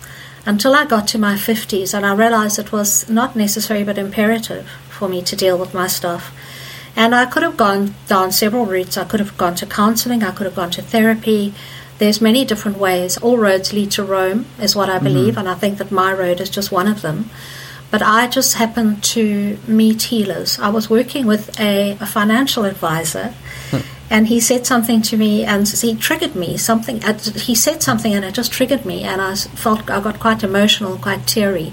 until 0.48 0.74
I 0.74 0.86
got 0.86 1.06
to 1.08 1.18
my 1.18 1.36
fifties, 1.36 1.92
and 1.92 2.06
I 2.06 2.14
realized 2.14 2.58
it 2.58 2.72
was 2.72 3.08
not 3.10 3.36
necessary 3.36 3.84
but 3.84 3.98
imperative 3.98 4.66
for 4.88 5.06
me 5.08 5.20
to 5.22 5.36
deal 5.36 5.58
with 5.58 5.74
my 5.74 5.86
stuff. 5.86 6.32
And 6.96 7.14
I 7.14 7.26
could 7.26 7.42
have 7.42 7.58
gone 7.58 7.94
down 8.06 8.32
several 8.32 8.64
routes. 8.64 8.96
I 8.96 9.04
could 9.04 9.20
have 9.20 9.36
gone 9.36 9.54
to 9.56 9.66
counseling. 9.66 10.22
I 10.22 10.32
could 10.32 10.46
have 10.46 10.56
gone 10.56 10.70
to 10.72 10.82
therapy. 10.82 11.52
There's 11.98 12.20
many 12.20 12.46
different 12.46 12.78
ways. 12.78 13.18
All 13.18 13.36
roads 13.36 13.72
lead 13.74 13.90
to 13.92 14.04
Rome, 14.04 14.46
is 14.58 14.74
what 14.74 14.88
I 14.88 14.94
mm-hmm. 14.94 15.04
believe, 15.04 15.36
and 15.36 15.48
I 15.48 15.54
think 15.54 15.78
that 15.78 15.92
my 15.92 16.12
road 16.12 16.40
is 16.40 16.48
just 16.48 16.72
one 16.72 16.88
of 16.88 17.02
them. 17.02 17.28
But 17.90 18.02
I 18.02 18.26
just 18.26 18.54
happened 18.54 19.04
to 19.14 19.58
meet 19.66 20.02
healers. 20.02 20.58
I 20.58 20.70
was 20.70 20.88
working 20.88 21.26
with 21.26 21.60
a, 21.60 21.92
a 22.00 22.06
financial 22.06 22.64
advisor, 22.64 23.34
and 24.10 24.28
he 24.28 24.40
said 24.40 24.66
something 24.66 25.02
to 25.02 25.16
me, 25.16 25.44
and 25.44 25.68
he 25.68 25.94
triggered 25.94 26.34
me. 26.34 26.56
Something 26.56 27.04
uh, 27.04 27.18
he 27.18 27.54
said 27.54 27.82
something, 27.82 28.14
and 28.14 28.24
it 28.24 28.34
just 28.34 28.52
triggered 28.52 28.84
me, 28.84 29.02
and 29.04 29.20
I 29.20 29.34
felt 29.34 29.90
I 29.90 30.00
got 30.00 30.20
quite 30.20 30.42
emotional, 30.42 30.96
quite 30.98 31.26
teary. 31.26 31.72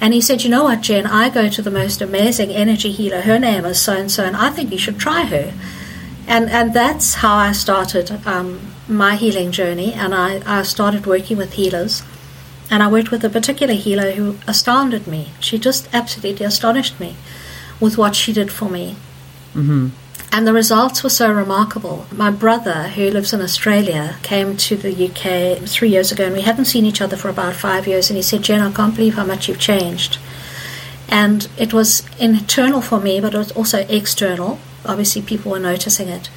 And 0.00 0.14
he 0.14 0.20
said, 0.20 0.42
"You 0.42 0.50
know 0.50 0.64
what, 0.64 0.80
Jen? 0.80 1.06
I 1.06 1.28
go 1.30 1.48
to 1.48 1.62
the 1.62 1.70
most 1.70 2.00
amazing 2.00 2.50
energy 2.50 2.90
healer. 2.90 3.20
Her 3.22 3.38
name 3.38 3.64
is 3.64 3.80
so 3.80 3.94
and 3.96 4.10
so, 4.10 4.24
and 4.24 4.36
I 4.36 4.50
think 4.50 4.72
you 4.72 4.78
should 4.78 4.98
try 4.98 5.24
her." 5.24 5.52
and 6.30 6.48
and 6.48 6.72
that's 6.72 7.14
how 7.14 7.34
I 7.34 7.52
started 7.52 8.10
um, 8.26 8.60
my 8.88 9.16
healing 9.16 9.50
journey. 9.50 9.92
And 9.92 10.14
I, 10.14 10.40
I 10.46 10.62
started 10.62 11.04
working 11.06 11.36
with 11.36 11.54
healers, 11.54 12.02
and 12.70 12.82
I 12.82 12.90
worked 12.90 13.10
with 13.10 13.24
a 13.24 13.28
particular 13.28 13.74
healer 13.74 14.12
who 14.12 14.36
astounded 14.46 15.06
me. 15.06 15.30
She 15.40 15.58
just 15.58 15.88
absolutely 15.92 16.46
astonished 16.46 17.00
me 17.00 17.16
with 17.80 17.98
what 17.98 18.14
she 18.14 18.32
did 18.32 18.52
for 18.52 18.70
me. 18.70 18.96
hmm 19.52 19.88
And 20.32 20.46
the 20.46 20.52
results 20.52 21.02
were 21.02 21.10
so 21.10 21.32
remarkable. 21.32 22.06
My 22.12 22.30
brother, 22.30 22.88
who 22.88 23.10
lives 23.10 23.32
in 23.32 23.40
Australia, 23.40 24.16
came 24.22 24.56
to 24.58 24.76
the 24.76 24.92
UK 25.08 25.68
three 25.68 25.88
years 25.88 26.12
ago, 26.12 26.26
and 26.26 26.34
we 26.34 26.42
hadn't 26.42 26.66
seen 26.66 26.86
each 26.86 27.00
other 27.00 27.16
for 27.16 27.28
about 27.28 27.56
five 27.56 27.88
years. 27.88 28.10
And 28.10 28.16
he 28.16 28.22
said, 28.22 28.42
Jen, 28.42 28.60
I 28.60 28.70
can't 28.70 28.94
believe 28.94 29.14
how 29.14 29.24
much 29.24 29.48
you've 29.48 29.58
changed. 29.58 30.18
And 31.08 31.48
it 31.58 31.72
was 31.72 32.06
internal 32.18 32.80
for 32.80 33.00
me, 33.00 33.20
but 33.20 33.34
it 33.34 33.38
was 33.38 33.50
also 33.52 33.78
external. 33.88 34.60
Obviously, 34.86 35.20
people 35.22 35.50
were 35.50 35.58
noticing 35.58 36.08
it. 36.08 36.30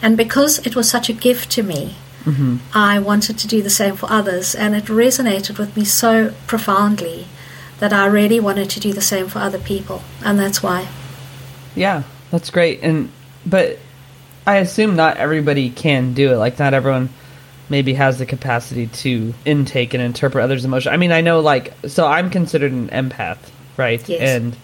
And 0.00 0.16
because 0.16 0.64
it 0.64 0.76
was 0.76 0.88
such 0.88 1.08
a 1.08 1.12
gift 1.12 1.50
to 1.52 1.62
me, 1.62 1.96
hmm 2.24 2.58
I 2.72 2.98
wanted 2.98 3.38
to 3.38 3.48
do 3.48 3.62
the 3.62 3.70
same 3.70 3.96
for 3.96 4.10
others. 4.10 4.54
And 4.54 4.76
it 4.76 4.84
resonated 4.84 5.58
with 5.58 5.76
me 5.76 5.84
so 5.84 6.34
profoundly 6.46 7.26
that 7.80 7.92
I 7.92 8.06
really 8.06 8.38
wanted 8.38 8.70
to 8.70 8.80
do 8.80 8.92
the 8.92 9.00
same 9.00 9.26
for 9.26 9.40
other 9.40 9.58
people. 9.58 10.02
And 10.24 10.38
that's 10.38 10.62
why. 10.62 10.86
Yeah, 11.74 12.04
that's 12.30 12.50
great. 12.50 12.80
And 12.82 13.10
but 13.46 13.78
I 14.46 14.56
assume 14.56 14.96
not 14.96 15.16
everybody 15.16 15.70
can 15.70 16.14
do 16.14 16.32
it. 16.32 16.36
Like 16.36 16.58
not 16.58 16.74
everyone 16.74 17.08
maybe 17.68 17.94
has 17.94 18.18
the 18.18 18.26
capacity 18.26 18.88
to 18.88 19.32
intake 19.44 19.94
and 19.94 20.02
interpret 20.02 20.42
others' 20.42 20.64
emotion. 20.64 20.92
I 20.92 20.96
mean, 20.96 21.12
I 21.12 21.20
know 21.20 21.40
like 21.40 21.72
so 21.86 22.06
I'm 22.06 22.30
considered 22.30 22.72
an 22.72 22.88
empath, 22.88 23.38
right? 23.76 24.06
Yes. 24.08 24.20
And 24.20 24.56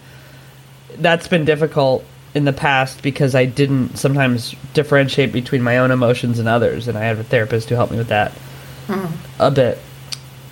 that's 0.97 1.27
been 1.27 1.45
difficult 1.45 2.03
in 2.33 2.45
the 2.45 2.53
past 2.53 3.01
because 3.01 3.33
I 3.33 3.45
didn't 3.45 3.97
sometimes 3.97 4.53
differentiate 4.73 5.31
between 5.31 5.63
my 5.63 5.77
own 5.79 5.91
emotions 5.91 6.39
and 6.39 6.47
others, 6.47 6.87
and 6.87 6.97
I 6.97 7.05
have 7.05 7.19
a 7.19 7.23
therapist 7.23 7.69
who 7.69 7.75
helped 7.75 7.91
me 7.91 7.97
with 7.97 8.09
that 8.09 8.31
Mm. 8.87 9.11
a 9.39 9.51
bit. 9.51 9.79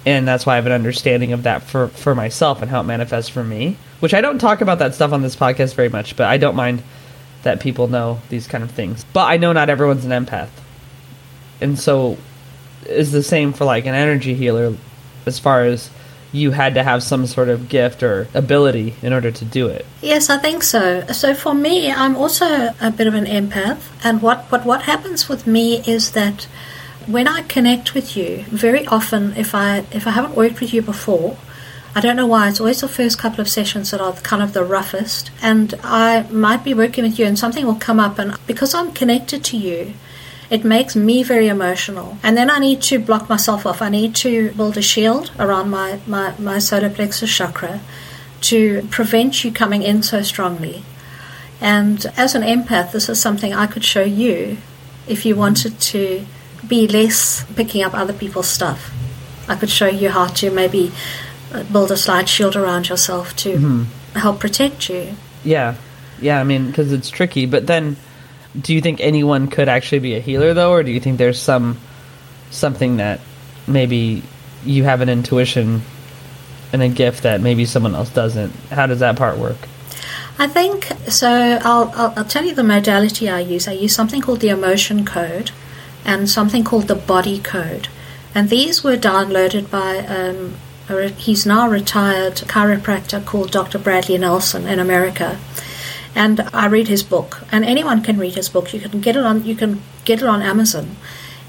And 0.06 0.28
that's 0.28 0.46
why 0.46 0.54
I 0.54 0.56
have 0.58 0.66
an 0.66 0.72
understanding 0.74 1.32
of 1.32 1.44
that 1.44 1.64
for, 1.64 1.88
for 1.88 2.14
myself 2.14 2.62
and 2.62 2.70
how 2.70 2.82
it 2.82 2.84
manifests 2.84 3.30
for 3.30 3.44
me. 3.44 3.78
Which 4.02 4.14
I 4.14 4.20
don't 4.22 4.40
talk 4.40 4.60
about 4.62 4.80
that 4.80 4.94
stuff 4.94 5.14
on 5.14 5.22
this 5.22 5.36
podcast 5.38 5.74
very 5.74 5.88
much, 5.90 6.16
but 6.18 6.28
I 6.28 6.38
don't 6.38 6.56
mind 6.56 6.84
that 7.46 7.62
people 7.62 7.88
know 7.88 8.20
these 8.30 8.48
kind 8.48 8.64
of 8.64 8.72
things. 8.72 9.06
But 9.14 9.26
I 9.26 9.38
know 9.38 9.54
not 9.54 9.70
everyone's 9.70 10.04
an 10.06 10.12
empath. 10.12 10.50
And 11.62 11.80
so 11.80 12.18
is 12.86 13.12
the 13.12 13.24
same 13.24 13.54
for 13.54 13.66
like 13.66 13.86
an 13.86 13.96
energy 13.96 14.36
healer 14.36 14.76
as 15.26 15.40
far 15.40 15.64
as 15.64 15.90
you 16.32 16.52
had 16.52 16.74
to 16.74 16.84
have 16.84 17.02
some 17.02 17.26
sort 17.26 17.50
of 17.50 17.70
gift 17.70 18.04
or 18.04 18.28
ability 18.34 18.96
in 19.02 19.14
order 19.14 19.32
to 19.32 19.46
do 19.46 19.68
it. 19.68 19.86
Yes, 20.02 20.30
I 20.30 20.38
think 20.38 20.64
so. 20.64 21.06
So 21.08 21.34
for 21.34 21.54
me, 21.54 21.92
I'm 21.92 22.16
also 22.16 22.74
a 22.82 22.92
bit 22.92 23.08
of 23.08 23.14
an 23.14 23.26
empath, 23.26 23.84
and 24.04 24.22
what 24.22 24.50
but 24.50 24.66
what 24.66 24.84
happens 24.84 25.30
with 25.30 25.48
me 25.48 25.82
is 25.88 26.12
that 26.12 26.48
when 27.08 27.28
I 27.28 27.44
connect 27.44 27.94
with 27.94 28.18
you, 28.18 28.44
very 28.50 28.86
often 28.88 29.34
if 29.38 29.56
I 29.56 29.86
if 29.92 30.08
I 30.08 30.12
haven't 30.12 30.36
worked 30.36 30.60
with 30.60 30.74
you 30.74 30.82
before, 30.82 31.38
I 31.96 32.02
don't 32.02 32.18
know 32.18 32.28
why 32.28 32.50
it's 32.50 32.60
always 32.60 32.82
the 32.82 32.90
first 32.90 33.18
couple 33.18 33.40
of 33.40 33.48
sessions 33.48 33.92
that 33.92 34.02
are 34.02 34.12
kind 34.14 34.44
of 34.44 34.52
the 34.52 34.66
roughest, 34.66 35.32
and 35.42 35.74
I 35.82 36.24
might 36.24 36.62
be 36.62 36.74
working 36.74 37.06
with 37.06 37.18
you, 37.18 37.26
and 37.26 37.40
something 37.40 37.66
will 37.66 37.76
come 37.76 38.02
up, 38.02 38.20
and 38.20 38.38
because 38.46 38.74
I'm 38.74 38.92
connected 38.92 39.44
to 39.46 39.58
you. 39.58 39.94
It 40.48 40.64
makes 40.64 40.96
me 40.96 41.24
very 41.24 41.48
emotional. 41.48 42.20
And 42.22 42.38
then 42.38 42.52
I 42.52 42.60
need 42.60 42.80
to 42.84 43.00
block 43.00 43.28
myself 43.28 43.66
off. 43.66 43.82
I 43.82 43.90
need 43.90 44.14
to 44.18 44.52
build 44.52 44.78
a 44.78 44.82
shield 44.82 45.32
around 45.40 45.72
my, 45.72 46.00
my, 46.06 46.36
my 46.38 46.60
solar 46.60 46.92
plexus 46.92 47.36
chakra 47.36 47.82
to 48.42 48.88
prevent 48.92 49.44
you 49.44 49.52
coming 49.52 49.82
in 49.82 50.04
so 50.04 50.22
strongly. 50.22 50.84
And 51.60 52.06
as 52.16 52.36
an 52.36 52.44
empath, 52.44 52.92
this 52.92 53.10
is 53.10 53.20
something 53.20 53.56
I 53.56 53.66
could 53.66 53.84
show 53.84 54.04
you 54.04 54.58
if 55.08 55.26
you 55.26 55.36
wanted 55.36 55.80
to 55.80 56.26
be 56.68 56.88
less 56.88 57.44
picking 57.56 57.82
up 57.82 57.96
other 57.96 58.14
people's 58.14 58.48
stuff. 58.48 58.92
I 59.48 59.56
could 59.56 59.72
show 59.72 59.88
you 59.88 60.10
how 60.10 60.28
to 60.28 60.52
maybe 60.52 60.92
build 61.64 61.92
a 61.92 61.98
slight 61.98 62.30
shield 62.30 62.56
around 62.56 62.90
yourself 62.90 63.36
to 63.38 63.86
help 64.16 64.40
protect 64.40 64.90
you. 64.90 65.16
Yeah. 65.44 65.76
Yeah, 66.22 66.40
I 66.40 66.44
mean, 66.44 66.68
because 66.68 66.92
it's 66.92 67.10
tricky. 67.10 67.46
But 67.46 67.68
then, 67.68 67.98
do 68.60 68.74
you 68.74 68.82
think 68.82 69.02
anyone 69.02 69.48
could 69.48 69.68
actually 69.68 70.00
be 70.00 70.16
a 70.16 70.20
healer, 70.20 70.54
though? 70.54 70.72
Or 70.72 70.84
do 70.84 70.92
you 70.92 71.00
think 71.00 71.18
there's 71.18 71.42
some 71.42 71.78
something 72.52 72.98
that 72.98 73.20
maybe 73.68 74.24
you 74.64 74.84
have 74.84 75.02
an 75.02 75.10
intuition 75.10 75.82
and 76.72 76.82
a 76.82 76.88
gift 76.88 77.24
that 77.24 77.42
maybe 77.42 77.66
someone 77.66 77.96
else 77.96 78.10
doesn't? 78.10 78.52
How 78.72 78.88
does 78.88 79.00
that 79.00 79.18
part 79.18 79.38
work? 79.38 79.58
I 80.38 80.48
think 80.48 80.86
so. 81.10 81.60
I'll, 81.64 81.92
I'll, 81.96 82.14
I'll 82.18 82.26
tell 82.26 82.46
you 82.46 82.56
the 82.56 82.64
modality 82.64 83.30
I 83.30 83.40
use. 83.40 83.68
I 83.68 83.74
use 83.74 83.96
something 83.96 84.22
called 84.22 84.42
the 84.42 84.50
emotion 84.50 85.06
code 85.06 85.52
and 86.04 86.30
something 86.30 86.64
called 86.64 86.88
the 86.88 86.96
body 86.96 87.40
code. 87.40 87.88
And 88.34 88.50
these 88.50 88.84
were 88.84 88.98
downloaded 88.98 89.70
by, 89.70 90.00
um, 90.00 90.56
he's 90.88 91.46
now 91.46 91.68
retired 91.68 92.36
chiropractor 92.36 93.26
called 93.26 93.52
Dr. 93.52 93.80
Bradley 93.80 94.18
Nelson 94.18 94.68
in 94.68 94.80
America. 94.80 95.40
And 96.14 96.42
I 96.54 96.68
read 96.68 96.88
his 96.88 97.04
book, 97.04 97.42
and 97.52 97.66
anyone 97.66 98.02
can 98.02 98.18
read 98.18 98.36
his 98.36 98.48
book. 98.48 98.74
You 98.74 98.80
can 98.80 99.02
get 99.02 99.18
it 99.18 99.24
on, 99.24 99.44
you 99.44 99.56
can 99.56 99.82
get 100.06 100.22
it 100.22 100.28
on 100.28 100.42
Amazon. 100.42 100.96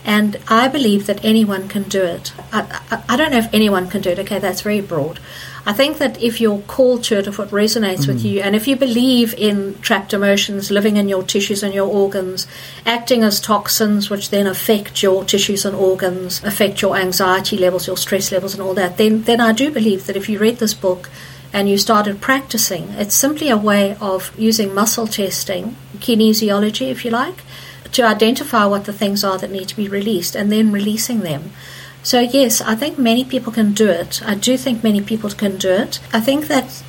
And 0.04 0.38
I 0.48 0.68
believe 0.68 1.06
that 1.06 1.24
anyone 1.24 1.68
can 1.68 1.84
do 1.84 2.02
it. 2.02 2.32
I, 2.52 2.80
I, 2.90 3.02
I, 3.08 3.16
don't 3.16 3.32
know 3.32 3.38
if 3.38 3.52
anyone 3.52 3.88
can 3.88 4.02
do 4.02 4.10
it. 4.10 4.18
Okay, 4.20 4.38
that's 4.38 4.60
very 4.60 4.80
broad. 4.80 5.18
I 5.66 5.72
think 5.72 5.98
that 5.98 6.22
if 6.22 6.40
you're 6.40 6.60
called 6.60 7.02
to 7.04 7.18
it, 7.18 7.26
if 7.26 7.40
it 7.40 7.48
resonates 7.48 8.02
mm-hmm. 8.02 8.12
with 8.12 8.24
you, 8.24 8.40
and 8.40 8.54
if 8.54 8.68
you 8.68 8.76
believe 8.76 9.34
in 9.34 9.76
trapped 9.80 10.14
emotions 10.14 10.70
living 10.70 10.96
in 10.96 11.08
your 11.08 11.24
tissues 11.24 11.64
and 11.64 11.74
your 11.74 11.88
organs, 11.88 12.46
acting 12.86 13.24
as 13.24 13.40
toxins, 13.40 14.08
which 14.08 14.30
then 14.30 14.46
affect 14.46 15.02
your 15.02 15.24
tissues 15.24 15.64
and 15.64 15.74
organs, 15.74 16.42
affect 16.44 16.82
your 16.82 16.96
anxiety 16.96 17.58
levels, 17.58 17.88
your 17.88 17.96
stress 17.96 18.30
levels, 18.30 18.54
and 18.54 18.62
all 18.62 18.74
that, 18.74 18.96
then, 18.96 19.22
then 19.22 19.40
I 19.40 19.52
do 19.52 19.72
believe 19.72 20.06
that 20.06 20.16
if 20.16 20.28
you 20.28 20.38
read 20.38 20.58
this 20.58 20.74
book, 20.74 21.10
and 21.52 21.70
you 21.70 21.78
started 21.78 22.20
practicing, 22.20 22.90
it's 22.90 23.14
simply 23.14 23.48
a 23.48 23.56
way 23.56 23.96
of 23.98 24.30
using 24.38 24.74
muscle 24.74 25.06
testing, 25.06 25.74
kinesiology, 25.98 26.90
if 26.90 27.02
you 27.02 27.10
like, 27.10 27.44
to 27.92 28.02
identify 28.02 28.66
what 28.66 28.84
the 28.84 28.92
things 28.92 29.24
are 29.24 29.38
that 29.38 29.50
need 29.50 29.66
to 29.68 29.76
be 29.76 29.88
released 29.88 30.34
and 30.34 30.52
then 30.52 30.70
releasing 30.70 31.20
them. 31.20 31.52
So, 32.06 32.20
yes, 32.20 32.60
I 32.60 32.76
think 32.76 33.00
many 33.00 33.24
people 33.24 33.52
can 33.52 33.72
do 33.72 33.88
it. 33.90 34.22
I 34.24 34.36
do 34.36 34.56
think 34.56 34.84
many 34.84 35.00
people 35.00 35.28
can 35.30 35.56
do 35.56 35.70
it. 35.70 35.98
I 36.12 36.20
think 36.20 36.46
that 36.46 36.84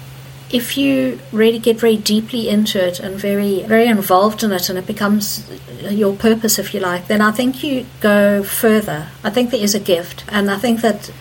if 0.51 0.77
you 0.77 1.19
really 1.31 1.57
get 1.57 1.79
very 1.79 1.97
deeply 1.97 2.47
into 2.47 2.77
it 2.87 2.99
and 2.99 3.15
very 3.15 3.63
very 3.63 3.87
involved 3.87 4.43
in 4.43 4.51
it 4.51 4.69
and 4.69 4.77
it 4.77 4.85
becomes 4.85 5.43
your 5.89 6.15
purpose 6.15 6.57
if 6.57 6.73
you 6.73 6.79
like 6.79 7.07
then 7.07 7.19
i 7.19 7.31
think 7.31 7.61
you 7.61 7.85
go 7.99 8.41
further 8.43 9.09
i 9.25 9.29
think 9.29 9.51
there 9.51 9.59
is 9.67 9.75
a 9.75 9.79
gift 9.93 10.23
and 10.29 10.49
i 10.49 10.55
think 10.55 10.79
that 10.79 11.11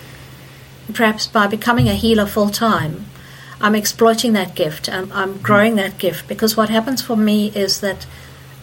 perhaps 0.94 1.26
by 1.26 1.44
becoming 1.48 1.88
a 1.88 1.94
healer 1.94 2.24
full 2.24 2.50
time 2.50 3.06
i'm 3.60 3.74
exploiting 3.74 4.32
that 4.32 4.54
gift 4.54 4.88
and 4.88 5.12
i'm 5.12 5.38
growing 5.38 5.74
that 5.74 5.98
gift 5.98 6.28
because 6.28 6.56
what 6.56 6.68
happens 6.68 7.02
for 7.02 7.16
me 7.16 7.48
is 7.48 7.80
that 7.80 8.06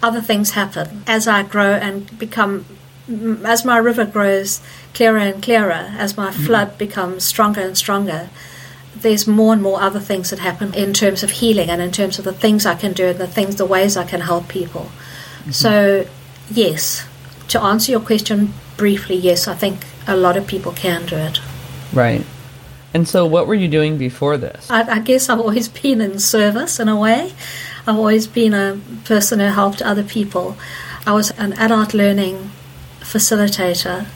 other 0.04 0.20
things 0.20 0.52
happen 0.52 1.02
as 1.08 1.28
I 1.28 1.44
grow 1.44 1.72
and 1.72 2.20
become, 2.20 2.66
as 3.10 3.66
my 3.66 3.78
river 3.78 4.06
grows 4.06 4.62
clearer 4.94 5.18
and 5.18 5.42
clearer, 5.44 5.94
as 5.98 6.16
my 6.16 6.30
mm-hmm. 6.30 6.46
flood 6.46 6.78
becomes 6.78 7.24
stronger 7.24 7.62
and 7.62 7.78
stronger. 7.78 8.30
There's 8.96 9.28
more 9.28 9.54
and 9.54 9.62
more 9.62 9.82
other 9.82 10.00
things 10.00 10.30
that 10.30 10.40
happen 10.40 10.74
in 10.74 10.94
terms 10.94 11.24
of 11.24 11.32
healing 11.32 11.70
and 11.70 11.82
in 11.82 11.92
terms 11.92 12.20
of 12.20 12.26
the 12.26 12.34
things 12.34 12.66
I 12.66 12.76
can 12.76 12.94
do 12.94 13.08
and 13.08 13.20
the 13.20 13.28
things, 13.28 13.56
the 13.56 13.66
ways 13.66 13.98
I 13.98 14.06
can 14.06 14.22
help 14.22 14.48
people. 14.48 14.84
Mm-hmm. 15.40 15.52
So, 15.52 16.08
yes, 16.50 17.06
to 17.50 17.62
answer 17.62 17.92
your 17.92 18.00
question 18.00 18.54
briefly, 18.78 19.16
yes, 19.16 19.48
I 19.48 19.56
think 19.56 19.86
a 20.08 20.16
lot 20.16 20.38
of 20.38 20.48
people 20.48 20.72
can 20.72 21.06
do 21.06 21.18
it. 21.18 21.42
Right. 21.92 22.26
And 22.94 23.08
so, 23.08 23.26
what 23.26 23.48
were 23.48 23.56
you 23.56 23.68
doing 23.68 23.98
before 23.98 24.38
this? 24.38 24.70
I, 24.70 24.84
I 24.84 25.00
guess 25.00 25.28
I've 25.28 25.40
always 25.40 25.68
been 25.82 26.00
in 26.00 26.20
service 26.20 26.80
in 26.80 26.88
a 26.88 26.98
way. 26.98 27.34
I've 27.86 27.98
always 27.98 28.28
been 28.28 28.54
a 28.54 28.80
person 29.04 29.40
who 29.40 29.48
helped 29.48 29.82
other 29.82 30.04
people. 30.04 30.56
I 31.06 31.12
was 31.12 31.32
an 31.32 31.52
adult 31.54 31.94
learning 31.94 32.52
facilitator 33.04 34.08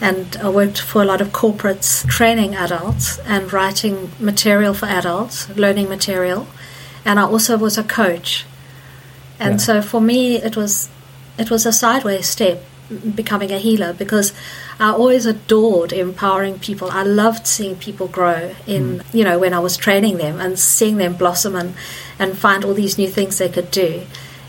and 0.00 0.36
I 0.36 0.48
worked 0.48 0.80
for 0.80 1.02
a 1.02 1.04
lot 1.04 1.20
of 1.20 1.28
corporates 1.28 2.08
training 2.08 2.54
adults 2.54 3.18
and 3.20 3.52
writing 3.52 4.12
material 4.20 4.72
for 4.72 4.86
adults, 4.86 5.48
learning 5.56 5.88
material. 5.88 6.46
And 7.04 7.18
I 7.18 7.24
also 7.24 7.58
was 7.58 7.76
a 7.78 7.82
coach. 7.82 8.46
And 9.40 9.54
yeah. 9.54 9.56
so 9.58 9.82
for 9.82 10.00
me 10.00 10.36
it 10.36 10.56
was 10.56 10.88
it 11.36 11.50
was 11.50 11.66
a 11.66 11.72
sideways 11.72 12.28
step 12.28 12.62
becoming 13.14 13.50
a 13.52 13.58
healer 13.58 13.92
because 13.92 14.32
I 14.80 14.90
always 14.90 15.26
adored 15.26 15.92
empowering 15.92 16.58
people. 16.58 16.90
I 16.90 17.02
loved 17.02 17.46
seeing 17.46 17.76
people 17.76 18.08
grow 18.08 18.54
in, 18.66 19.00
mm. 19.00 19.14
you 19.14 19.24
know, 19.24 19.38
when 19.38 19.52
I 19.52 19.58
was 19.58 19.76
training 19.76 20.18
them 20.18 20.40
and 20.40 20.58
seeing 20.58 20.96
them 20.96 21.14
blossom 21.14 21.54
and, 21.54 21.74
and 22.18 22.36
find 22.36 22.64
all 22.64 22.74
these 22.74 22.96
new 22.96 23.08
things 23.08 23.38
they 23.38 23.48
could 23.48 23.70
do. 23.70 24.02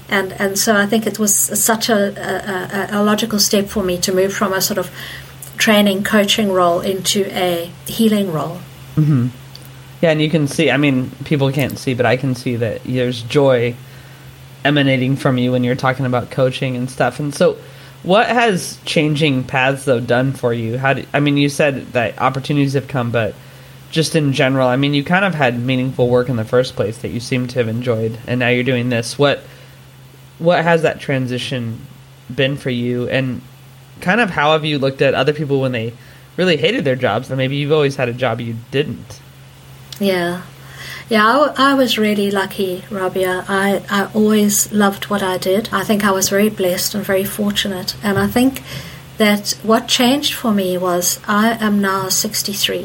And, 0.09 0.33
and 0.33 0.57
so 0.57 0.75
I 0.75 0.85
think 0.85 1.05
it 1.05 1.19
was 1.19 1.33
such 1.35 1.89
a, 1.89 2.89
a, 2.93 2.99
a 2.99 3.03
logical 3.03 3.39
step 3.39 3.67
for 3.67 3.83
me 3.83 3.97
to 3.99 4.13
move 4.13 4.33
from 4.33 4.53
a 4.53 4.61
sort 4.61 4.79
of 4.79 4.91
training, 5.57 6.03
coaching 6.03 6.51
role 6.51 6.79
into 6.79 7.25
a 7.31 7.71
healing 7.85 8.31
role. 8.31 8.59
Mm-hmm. 8.95 9.27
Yeah, 10.01 10.11
and 10.11 10.21
you 10.21 10.29
can 10.29 10.47
see, 10.47 10.71
I 10.71 10.77
mean, 10.77 11.11
people 11.25 11.51
can't 11.51 11.77
see, 11.77 11.93
but 11.93 12.05
I 12.05 12.17
can 12.17 12.33
see 12.33 12.55
that 12.55 12.83
there's 12.85 13.21
joy 13.21 13.75
emanating 14.63 15.15
from 15.15 15.37
you 15.37 15.51
when 15.51 15.63
you're 15.63 15.75
talking 15.75 16.05
about 16.05 16.31
coaching 16.31 16.75
and 16.75 16.89
stuff. 16.89 17.19
And 17.19 17.35
so, 17.35 17.57
what 18.01 18.27
has 18.27 18.79
changing 18.85 19.43
paths 19.43 19.83
though 19.83 19.99
done 19.99 20.31
for 20.31 20.53
you? 20.53 20.77
How 20.77 20.93
do, 20.93 21.05
I 21.13 21.19
mean, 21.19 21.35
you 21.35 21.49
said 21.49 21.87
that 21.93 22.19
opportunities 22.19 22.73
have 22.73 22.87
come, 22.87 23.11
but 23.11 23.35
just 23.91 24.15
in 24.15 24.31
general, 24.31 24.67
I 24.67 24.77
mean, 24.77 24.93
you 24.93 25.03
kind 25.03 25.25
of 25.25 25.35
had 25.35 25.59
meaningful 25.59 26.07
work 26.07 26.29
in 26.29 26.37
the 26.37 26.45
first 26.45 26.75
place 26.75 26.99
that 26.99 27.09
you 27.09 27.19
seem 27.19 27.47
to 27.47 27.59
have 27.59 27.67
enjoyed, 27.67 28.17
and 28.25 28.39
now 28.39 28.47
you're 28.47 28.63
doing 28.63 28.89
this. 28.89 29.19
What 29.19 29.41
what 30.39 30.63
has 30.63 30.81
that 30.81 30.99
transition 30.99 31.79
been 32.33 32.57
for 32.57 32.69
you, 32.69 33.07
and 33.09 33.41
kind 34.01 34.21
of 34.21 34.29
how 34.29 34.53
have 34.53 34.65
you 34.65 34.79
looked 34.79 35.01
at 35.01 35.13
other 35.13 35.33
people 35.33 35.61
when 35.61 35.71
they 35.71 35.93
really 36.37 36.57
hated 36.57 36.83
their 36.85 36.95
jobs, 36.95 37.29
and 37.29 37.37
maybe 37.37 37.55
you've 37.55 37.71
always 37.71 37.95
had 37.95 38.09
a 38.09 38.13
job 38.13 38.41
you 38.41 38.55
didn't? 38.71 39.19
Yeah, 39.99 40.43
yeah, 41.09 41.25
I, 41.25 41.71
I, 41.71 41.73
was 41.73 41.97
really 41.97 42.29
lucky, 42.29 42.83
Rabia. 42.91 43.43
I, 43.47 43.83
I 43.89 44.11
always 44.13 44.71
loved 44.71 45.05
what 45.09 45.23
I 45.23 45.37
did. 45.37 45.67
I 45.71 45.83
think 45.83 46.05
I 46.05 46.11
was 46.11 46.29
very 46.29 46.49
blessed 46.49 46.93
and 46.93 47.03
very 47.03 47.23
fortunate. 47.23 47.95
And 48.03 48.19
I 48.19 48.27
think 48.27 48.61
that 49.17 49.57
what 49.63 49.87
changed 49.87 50.35
for 50.35 50.51
me 50.51 50.77
was 50.77 51.19
I 51.27 51.57
am 51.59 51.81
now 51.81 52.09
63. 52.09 52.83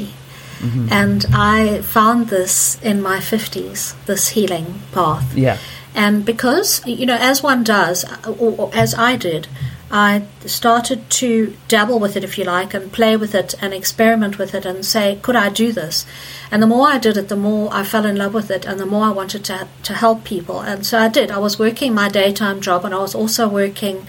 Mm-hmm. 0.59 0.89
And 0.91 1.27
I 1.35 1.83
found 1.83 2.29
this 2.29 2.81
in 2.83 3.03
my 3.03 3.19
50s, 3.19 3.95
this 4.07 4.29
healing 4.29 4.81
path. 4.93 5.37
Yeah. 5.37 5.59
And 5.95 6.25
because, 6.25 6.85
you 6.87 7.07
know, 7.07 7.17
as 7.19 7.43
one 7.43 7.63
does, 7.63 8.05
or, 8.27 8.55
or 8.59 8.71
as 8.75 8.95
I 8.95 9.17
did, 9.17 9.47
I 9.91 10.27
started 10.45 11.09
to 11.11 11.57
dabble 11.69 12.01
with 12.01 12.17
it, 12.17 12.25
if 12.25 12.37
you 12.37 12.45
like, 12.45 12.75
and 12.75 12.93
play 12.93 13.17
with 13.17 13.33
it 13.33 13.55
and 13.63 13.73
experiment 13.73 14.39
with 14.39 14.53
it 14.53 14.67
and 14.67 14.85
say, 14.85 15.21
could 15.23 15.37
I 15.37 15.51
do 15.51 15.71
this? 15.71 16.05
And 16.51 16.61
the 16.61 16.67
more 16.67 16.89
I 16.89 16.99
did 16.99 17.17
it, 17.17 17.29
the 17.29 17.37
more 17.37 17.69
I 17.73 17.85
fell 17.85 18.05
in 18.05 18.17
love 18.17 18.35
with 18.35 18.51
it 18.51 18.65
and 18.65 18.81
the 18.81 18.87
more 18.87 19.05
I 19.05 19.11
wanted 19.11 19.45
to, 19.45 19.69
to 19.85 19.95
help 19.95 20.25
people. 20.25 20.61
And 20.61 20.85
so 20.85 20.99
I 20.99 21.09
did. 21.09 21.31
I 21.31 21.39
was 21.39 21.61
working 21.61 21.95
my 21.95 22.09
daytime 22.09 22.61
job 22.61 22.85
and 22.85 22.93
I 22.93 22.99
was 22.99 23.15
also 23.15 23.49
working, 23.49 24.05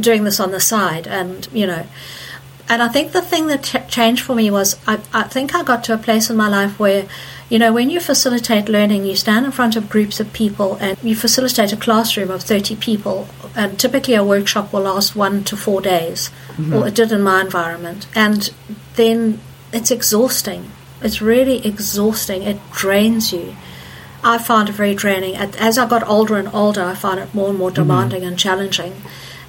doing 0.00 0.24
this 0.24 0.40
on 0.40 0.50
the 0.50 0.60
side. 0.60 1.06
And, 1.06 1.46
you 1.52 1.68
know, 1.68 1.86
and 2.68 2.82
I 2.82 2.88
think 2.88 3.12
the 3.12 3.22
thing 3.22 3.46
that 3.48 3.64
t- 3.64 3.78
changed 3.88 4.22
for 4.22 4.34
me 4.34 4.50
was 4.50 4.76
I, 4.86 4.98
I 5.12 5.24
think 5.24 5.54
I 5.54 5.62
got 5.62 5.84
to 5.84 5.94
a 5.94 5.98
place 5.98 6.30
in 6.30 6.36
my 6.36 6.48
life 6.48 6.78
where 6.78 7.06
you 7.48 7.58
know, 7.58 7.72
when 7.72 7.88
you 7.88 7.98
facilitate 7.98 8.68
learning, 8.68 9.06
you 9.06 9.16
stand 9.16 9.46
in 9.46 9.52
front 9.52 9.74
of 9.74 9.88
groups 9.88 10.20
of 10.20 10.32
people 10.34 10.74
and 10.76 10.98
you 11.02 11.16
facilitate 11.16 11.72
a 11.72 11.76
classroom 11.76 12.30
of 12.30 12.42
30 12.42 12.76
people, 12.76 13.26
and 13.56 13.78
typically 13.78 14.14
a 14.14 14.24
workshop 14.24 14.72
will 14.72 14.82
last 14.82 15.16
one 15.16 15.44
to 15.44 15.56
four 15.56 15.80
days, 15.80 16.30
mm-hmm. 16.48 16.74
or 16.74 16.88
it 16.88 16.94
did 16.94 17.10
in 17.10 17.22
my 17.22 17.40
environment. 17.40 18.06
And 18.14 18.52
then 18.96 19.40
it's 19.72 19.90
exhausting. 19.90 20.70
It's 21.00 21.22
really 21.22 21.64
exhausting. 21.66 22.42
It 22.42 22.58
drains 22.70 23.32
you. 23.32 23.56
I 24.22 24.36
found 24.36 24.68
it 24.68 24.72
very 24.72 24.94
draining. 24.94 25.36
As 25.36 25.78
I 25.78 25.88
got 25.88 26.06
older 26.06 26.36
and 26.36 26.52
older, 26.52 26.82
I 26.82 26.94
found 26.94 27.20
it 27.20 27.34
more 27.34 27.48
and 27.48 27.58
more 27.58 27.70
mm-hmm. 27.70 27.76
demanding 27.76 28.20
mm-hmm. 28.20 28.28
and 28.28 28.38
challenging. 28.38 28.94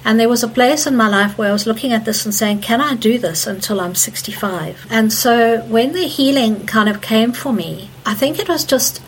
And 0.04 0.18
there 0.18 0.28
was 0.28 0.42
a 0.42 0.48
place 0.48 0.86
in 0.86 0.96
my 0.96 1.08
life 1.08 1.36
where 1.36 1.50
I 1.50 1.52
was 1.52 1.66
looking 1.66 1.92
at 1.92 2.04
this 2.04 2.24
and 2.24 2.34
saying, 2.34 2.60
can 2.60 2.80
I 2.80 2.94
do 2.94 3.18
this 3.18 3.46
until 3.46 3.80
I'm 3.80 3.94
65? 3.94 4.86
And 4.90 5.12
so 5.12 5.60
when 5.62 5.92
the 5.92 6.06
healing 6.06 6.66
kind 6.66 6.88
of 6.88 7.00
came 7.00 7.32
for 7.32 7.52
me, 7.52 7.90
I 8.06 8.14
think 8.14 8.38
it 8.38 8.48
was 8.48 8.64
just, 8.64 9.02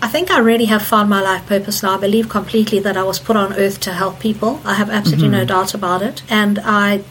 I 0.00 0.08
think 0.08 0.30
I 0.30 0.38
really 0.38 0.66
have 0.66 0.82
found 0.82 1.10
my 1.10 1.20
life 1.20 1.46
purpose 1.46 1.82
now. 1.82 1.96
I 1.96 2.00
believe 2.00 2.28
completely 2.28 2.78
that 2.80 2.96
I 2.96 3.02
was 3.02 3.18
put 3.18 3.36
on 3.36 3.54
earth 3.54 3.80
to 3.80 3.92
help 3.92 4.20
people. 4.20 4.60
I 4.64 4.74
have 4.74 4.88
absolutely 4.88 5.28
mm-hmm. 5.28 5.38
no 5.38 5.44
doubt 5.44 5.74
about 5.74 6.02
it. 6.02 6.22
And 6.30 6.60
I, 6.60 7.02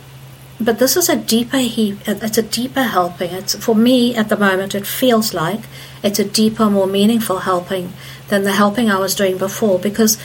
but 0.60 0.80
this 0.80 0.96
is 0.96 1.10
a 1.10 1.18
deeper, 1.18 1.58
he, 1.58 1.98
it's 2.06 2.38
a 2.38 2.42
deeper 2.42 2.84
helping. 2.84 3.32
It's, 3.32 3.56
for 3.56 3.76
me 3.76 4.16
at 4.16 4.30
the 4.30 4.38
moment, 4.38 4.74
it 4.74 4.88
feels 4.88 5.34
like 5.34 5.62
it's 6.02 6.20
a 6.20 6.26
deeper, 6.26 6.70
more 6.70 6.88
meaningful 6.88 7.40
helping 7.40 7.92
than 8.30 8.44
the 8.44 8.54
helping 8.54 8.90
I 8.90 8.98
was 8.98 9.14
doing 9.14 9.38
before 9.38 9.78
because 9.78 10.18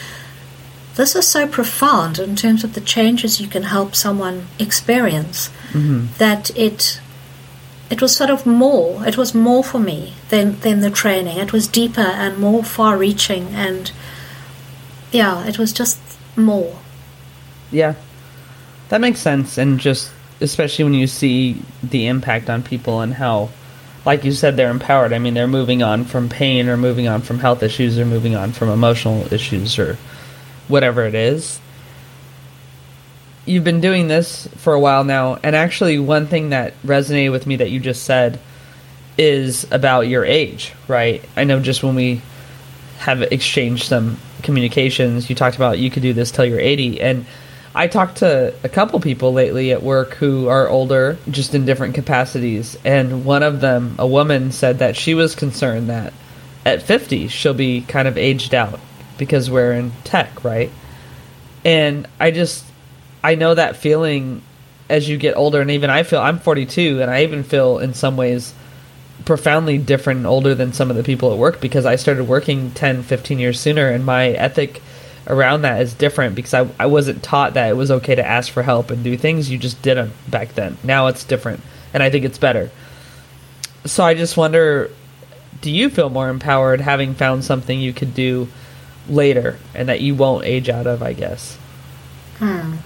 this 0.96 1.14
is 1.14 1.26
so 1.26 1.46
profound 1.46 2.18
in 2.18 2.36
terms 2.36 2.64
of 2.64 2.74
the 2.74 2.80
changes 2.80 3.40
you 3.40 3.48
can 3.48 3.62
help 3.64 3.94
someone 3.94 4.46
experience 4.58 5.48
mm-hmm. 5.72 6.06
that 6.18 6.50
it 6.56 7.00
it 7.90 8.00
was 8.00 8.14
sort 8.14 8.30
of 8.30 8.46
more 8.46 9.06
it 9.06 9.16
was 9.16 9.34
more 9.34 9.64
for 9.64 9.78
me 9.78 10.14
than 10.28 10.58
than 10.60 10.80
the 10.80 10.90
training. 10.90 11.38
It 11.38 11.52
was 11.52 11.66
deeper 11.66 12.00
and 12.00 12.38
more 12.38 12.64
far 12.64 12.96
reaching 12.96 13.48
and 13.48 13.90
yeah 15.12 15.46
it 15.46 15.58
was 15.58 15.72
just 15.72 15.98
more. 16.36 16.78
Yeah. 17.70 17.94
That 18.88 19.00
makes 19.00 19.20
sense 19.20 19.58
and 19.58 19.78
just 19.78 20.12
especially 20.40 20.84
when 20.84 20.94
you 20.94 21.06
see 21.06 21.62
the 21.82 22.06
impact 22.06 22.48
on 22.48 22.62
people 22.62 23.00
and 23.00 23.14
how 23.14 23.50
like 24.04 24.24
you 24.24 24.32
said 24.32 24.56
they're 24.56 24.70
empowered. 24.70 25.12
I 25.12 25.18
mean 25.18 25.34
they're 25.34 25.46
moving 25.46 25.82
on 25.82 26.04
from 26.04 26.28
pain 26.28 26.68
or 26.68 26.76
moving 26.76 27.06
on 27.06 27.22
from 27.22 27.38
health 27.38 27.62
issues 27.62 27.98
or 27.98 28.06
moving 28.06 28.34
on 28.34 28.52
from 28.52 28.68
emotional 28.68 29.32
issues 29.32 29.78
or 29.78 29.98
whatever 30.70 31.04
it 31.04 31.14
is. 31.14 31.60
You've 33.44 33.64
been 33.64 33.80
doing 33.80 34.08
this 34.08 34.46
for 34.56 34.72
a 34.72 34.80
while 34.80 35.04
now, 35.04 35.38
and 35.42 35.56
actually, 35.56 35.98
one 35.98 36.26
thing 36.26 36.50
that 36.50 36.80
resonated 36.82 37.32
with 37.32 37.46
me 37.46 37.56
that 37.56 37.70
you 37.70 37.80
just 37.80 38.04
said 38.04 38.38
is 39.18 39.66
about 39.72 40.02
your 40.02 40.24
age, 40.24 40.72
right? 40.88 41.24
I 41.36 41.44
know 41.44 41.60
just 41.60 41.82
when 41.82 41.94
we 41.94 42.22
have 42.98 43.22
exchanged 43.22 43.84
some 43.84 44.18
communications, 44.42 45.28
you 45.28 45.36
talked 45.36 45.56
about 45.56 45.78
you 45.78 45.90
could 45.90 46.02
do 46.02 46.12
this 46.12 46.30
till 46.30 46.44
you're 46.44 46.60
80, 46.60 47.00
and 47.00 47.26
I 47.74 47.86
talked 47.86 48.18
to 48.18 48.52
a 48.62 48.68
couple 48.68 49.00
people 49.00 49.32
lately 49.32 49.72
at 49.72 49.82
work 49.82 50.14
who 50.14 50.48
are 50.48 50.68
older, 50.68 51.18
just 51.30 51.54
in 51.54 51.64
different 51.64 51.94
capacities, 51.94 52.76
and 52.84 53.24
one 53.24 53.42
of 53.42 53.60
them, 53.60 53.94
a 53.98 54.06
woman, 54.06 54.52
said 54.52 54.80
that 54.80 54.96
she 54.96 55.14
was 55.14 55.34
concerned 55.34 55.88
that 55.88 56.12
at 56.66 56.82
50 56.82 57.28
she'll 57.28 57.54
be 57.54 57.80
kind 57.80 58.06
of 58.06 58.18
aged 58.18 58.54
out 58.54 58.80
because 59.20 59.50
we're 59.50 59.74
in 59.74 59.92
tech, 60.02 60.42
right? 60.42 60.72
And 61.62 62.08
I 62.18 62.30
just 62.30 62.64
I 63.22 63.34
know 63.34 63.54
that 63.54 63.76
feeling 63.76 64.42
as 64.88 65.08
you 65.08 65.18
get 65.18 65.36
older 65.36 65.60
and 65.60 65.70
even 65.70 65.90
I 65.90 66.02
feel 66.02 66.18
I'm 66.20 66.40
42 66.40 67.00
and 67.02 67.10
I 67.10 67.22
even 67.22 67.44
feel 67.44 67.78
in 67.78 67.92
some 67.94 68.16
ways 68.16 68.54
profoundly 69.26 69.76
different 69.76 70.18
and 70.18 70.26
older 70.26 70.54
than 70.54 70.72
some 70.72 70.90
of 70.90 70.96
the 70.96 71.04
people 71.04 71.30
at 71.32 71.38
work 71.38 71.60
because 71.60 71.84
I 71.84 71.96
started 71.96 72.24
working 72.24 72.70
10, 72.72 73.02
15 73.02 73.38
years 73.38 73.60
sooner 73.60 73.88
and 73.88 74.04
my 74.04 74.28
ethic 74.30 74.82
around 75.26 75.62
that 75.62 75.82
is 75.82 75.92
different 75.92 76.34
because 76.34 76.54
I, 76.54 76.66
I 76.78 76.86
wasn't 76.86 77.22
taught 77.22 77.54
that 77.54 77.68
it 77.68 77.76
was 77.76 77.90
okay 77.90 78.14
to 78.14 78.26
ask 78.26 78.50
for 78.50 78.62
help 78.62 78.90
and 78.90 79.04
do 79.04 79.16
things 79.18 79.50
you 79.50 79.58
just 79.58 79.82
didn't 79.82 80.12
back 80.28 80.54
then. 80.54 80.78
Now 80.82 81.08
it's 81.08 81.24
different 81.24 81.60
and 81.92 82.02
I 82.02 82.08
think 82.08 82.24
it's 82.24 82.38
better. 82.38 82.70
So 83.84 84.02
I 84.02 84.14
just 84.14 84.38
wonder 84.38 84.90
do 85.60 85.70
you 85.70 85.90
feel 85.90 86.08
more 86.08 86.30
empowered 86.30 86.80
having 86.80 87.14
found 87.14 87.44
something 87.44 87.78
you 87.78 87.92
could 87.92 88.14
do 88.14 88.48
later 89.08 89.58
and 89.74 89.88
that 89.88 90.00
you 90.00 90.14
won't 90.14 90.44
age 90.44 90.68
out 90.68 90.86
of, 90.86 91.02
I 91.02 91.12
guess? 91.12 91.56
Hmm. 92.38 92.76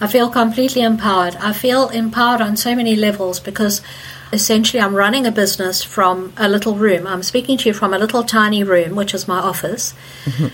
I 0.00 0.08
feel 0.08 0.30
completely 0.30 0.82
empowered. 0.82 1.36
I 1.36 1.52
feel 1.52 1.88
empowered 1.88 2.40
on 2.40 2.56
so 2.56 2.74
many 2.74 2.96
levels 2.96 3.38
because 3.38 3.82
essentially 4.32 4.80
I'm 4.80 4.94
running 4.94 5.26
a 5.26 5.30
business 5.30 5.82
from 5.82 6.32
a 6.36 6.48
little 6.48 6.74
room. 6.74 7.06
I'm 7.06 7.22
speaking 7.22 7.56
to 7.58 7.68
you 7.68 7.74
from 7.74 7.94
a 7.94 7.98
little 7.98 8.24
tiny 8.24 8.64
room, 8.64 8.96
which 8.96 9.14
is 9.14 9.28
my 9.28 9.38
office. 9.38 9.94
Mm-hmm. 10.24 10.48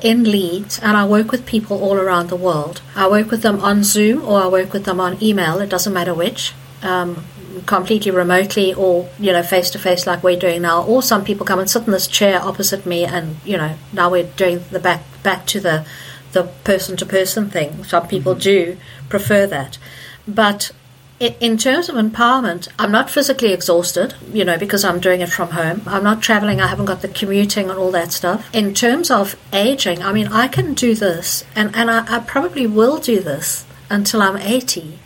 In 0.00 0.24
Leeds, 0.24 0.78
and 0.78 0.96
I 0.96 1.04
work 1.04 1.30
with 1.30 1.44
people 1.44 1.82
all 1.82 1.98
around 1.98 2.30
the 2.30 2.36
world. 2.36 2.80
I 2.96 3.06
work 3.06 3.30
with 3.30 3.42
them 3.42 3.60
on 3.60 3.84
Zoom 3.84 4.24
or 4.24 4.40
I 4.40 4.46
work 4.46 4.72
with 4.72 4.86
them 4.86 4.98
on 4.98 5.22
email, 5.22 5.60
it 5.60 5.68
doesn't 5.68 5.92
matter 5.92 6.14
which. 6.14 6.54
Um, 6.82 7.22
completely 7.62 8.10
remotely 8.10 8.74
or 8.74 9.08
you 9.18 9.32
know 9.32 9.42
face 9.42 9.70
to 9.70 9.78
face 9.78 10.06
like 10.06 10.22
we're 10.22 10.38
doing 10.38 10.62
now 10.62 10.82
or 10.84 11.02
some 11.02 11.24
people 11.24 11.46
come 11.46 11.58
and 11.58 11.70
sit 11.70 11.84
in 11.86 11.92
this 11.92 12.06
chair 12.06 12.42
opposite 12.42 12.84
me 12.86 13.04
and 13.04 13.36
you 13.44 13.56
know 13.56 13.76
now 13.92 14.10
we're 14.10 14.30
doing 14.36 14.62
the 14.70 14.80
back 14.80 15.02
back 15.22 15.46
to 15.46 15.60
the 15.60 15.86
the 16.32 16.42
person 16.64 16.96
to 16.96 17.06
person 17.06 17.48
thing 17.48 17.84
some 17.84 18.06
people 18.08 18.32
mm-hmm. 18.32 18.40
do 18.40 18.76
prefer 19.08 19.46
that 19.46 19.78
but 20.26 20.72
in 21.20 21.56
terms 21.56 21.88
of 21.88 21.94
empowerment, 21.94 22.68
I'm 22.78 22.90
not 22.90 23.08
physically 23.08 23.52
exhausted, 23.52 24.14
you 24.32 24.44
know, 24.44 24.58
because 24.58 24.84
I'm 24.84 24.98
doing 24.98 25.20
it 25.20 25.28
from 25.28 25.50
home. 25.50 25.82
I'm 25.86 26.02
not 26.02 26.20
traveling, 26.20 26.60
I 26.60 26.66
haven't 26.66 26.86
got 26.86 27.02
the 27.02 27.08
commuting 27.08 27.70
and 27.70 27.78
all 27.78 27.92
that 27.92 28.12
stuff. 28.12 28.52
In 28.52 28.74
terms 28.74 29.10
of 29.10 29.36
aging, 29.52 30.02
I 30.02 30.12
mean, 30.12 30.26
I 30.28 30.48
can 30.48 30.74
do 30.74 30.94
this, 30.94 31.44
and, 31.54 31.74
and 31.76 31.90
I, 31.90 32.16
I 32.16 32.18
probably 32.18 32.66
will 32.66 32.98
do 32.98 33.20
this 33.20 33.64
until 33.88 34.22
I'm 34.22 34.36
80, 34.36 34.98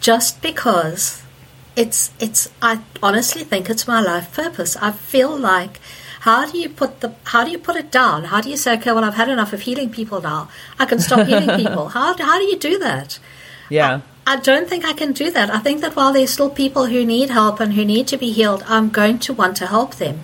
just 0.00 0.40
because 0.40 1.21
it's 1.76 2.12
it's 2.20 2.50
I 2.60 2.80
honestly 3.02 3.44
think 3.44 3.70
it's 3.70 3.86
my 3.88 4.00
life 4.00 4.34
purpose. 4.34 4.76
I 4.76 4.92
feel 4.92 5.36
like 5.36 5.80
how 6.20 6.50
do 6.50 6.58
you 6.58 6.68
put 6.68 7.00
the 7.00 7.14
how 7.24 7.44
do 7.44 7.50
you 7.50 7.58
put 7.58 7.76
it 7.76 7.90
down? 7.90 8.24
How 8.24 8.40
do 8.40 8.50
you 8.50 8.56
say, 8.56 8.74
okay, 8.78 8.92
well 8.92 9.04
I've 9.04 9.14
had 9.14 9.28
enough 9.28 9.52
of 9.52 9.62
healing 9.62 9.90
people 9.90 10.20
now. 10.20 10.48
I 10.78 10.84
can 10.84 10.98
stop 10.98 11.26
healing 11.26 11.56
people. 11.62 11.88
How 11.88 12.16
how 12.16 12.38
do 12.38 12.44
you 12.44 12.58
do 12.58 12.78
that? 12.78 13.18
Yeah. 13.68 14.00
I, 14.26 14.34
I 14.34 14.36
don't 14.36 14.68
think 14.68 14.84
I 14.84 14.92
can 14.92 15.12
do 15.12 15.30
that. 15.30 15.50
I 15.50 15.58
think 15.58 15.80
that 15.80 15.96
while 15.96 16.12
there's 16.12 16.30
still 16.30 16.50
people 16.50 16.86
who 16.86 17.04
need 17.04 17.30
help 17.30 17.58
and 17.58 17.72
who 17.72 17.84
need 17.84 18.06
to 18.08 18.16
be 18.16 18.30
healed, 18.30 18.62
I'm 18.68 18.88
going 18.88 19.18
to 19.20 19.32
want 19.32 19.56
to 19.56 19.66
help 19.66 19.96
them. 19.96 20.20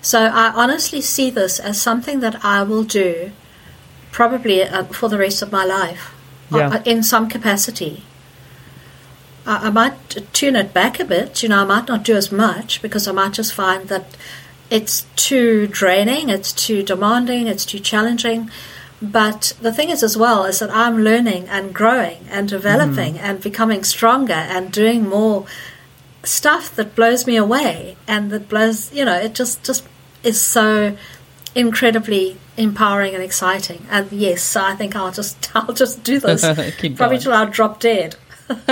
So 0.00 0.20
I 0.20 0.52
honestly 0.54 1.00
see 1.00 1.30
this 1.30 1.60
as 1.60 1.80
something 1.80 2.20
that 2.20 2.44
I 2.44 2.62
will 2.62 2.84
do 2.84 3.32
probably 4.10 4.62
uh, 4.62 4.84
for 4.84 5.08
the 5.08 5.18
rest 5.18 5.42
of 5.42 5.52
my 5.52 5.64
life 5.64 6.14
yeah. 6.50 6.68
uh, 6.68 6.82
in 6.84 7.02
some 7.02 7.28
capacity. 7.28 8.04
I, 9.48 9.66
I 9.66 9.70
might 9.70 10.32
tune 10.32 10.54
it 10.54 10.72
back 10.72 11.00
a 11.00 11.04
bit. 11.04 11.42
You 11.42 11.48
know, 11.48 11.62
I 11.62 11.64
might 11.64 11.88
not 11.88 12.04
do 12.04 12.14
as 12.14 12.30
much 12.30 12.80
because 12.82 13.08
I 13.08 13.12
might 13.12 13.32
just 13.32 13.54
find 13.54 13.88
that 13.88 14.16
it's 14.70 15.06
too 15.16 15.66
draining, 15.66 16.28
it's 16.28 16.52
too 16.52 16.82
demanding, 16.82 17.46
it's 17.46 17.64
too 17.64 17.80
challenging. 17.80 18.50
But 19.00 19.56
the 19.62 19.72
thing 19.72 19.90
is, 19.90 20.02
as 20.02 20.16
well, 20.16 20.44
is 20.44 20.58
that 20.58 20.70
I'm 20.70 20.98
learning 20.98 21.48
and 21.48 21.72
growing 21.72 22.26
and 22.30 22.48
developing 22.48 23.14
mm. 23.14 23.20
and 23.20 23.40
becoming 23.40 23.84
stronger 23.84 24.32
and 24.32 24.72
doing 24.72 25.08
more 25.08 25.46
stuff 26.24 26.74
that 26.74 26.94
blows 26.96 27.26
me 27.26 27.36
away 27.36 27.96
and 28.06 28.30
that 28.30 28.48
blows, 28.48 28.92
you 28.92 29.04
know, 29.04 29.14
it 29.14 29.34
just 29.34 29.64
just 29.64 29.84
is 30.24 30.40
so 30.40 30.96
incredibly 31.54 32.36
empowering 32.56 33.14
and 33.14 33.22
exciting. 33.22 33.86
And 33.88 34.10
yes, 34.10 34.56
I 34.56 34.74
think 34.74 34.96
I'll 34.96 35.12
just 35.12 35.50
I'll 35.56 35.74
just 35.74 36.02
do 36.02 36.18
this 36.18 36.42
probably 36.96 37.18
till 37.18 37.32
I 37.32 37.44
drop 37.46 37.80
dead. 37.80 38.16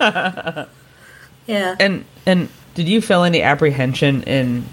yeah. 0.00 0.66
And 1.80 2.04
and 2.26 2.48
did 2.74 2.88
you 2.88 3.00
feel 3.00 3.24
any 3.24 3.42
apprehension 3.42 4.22
in 4.22 4.64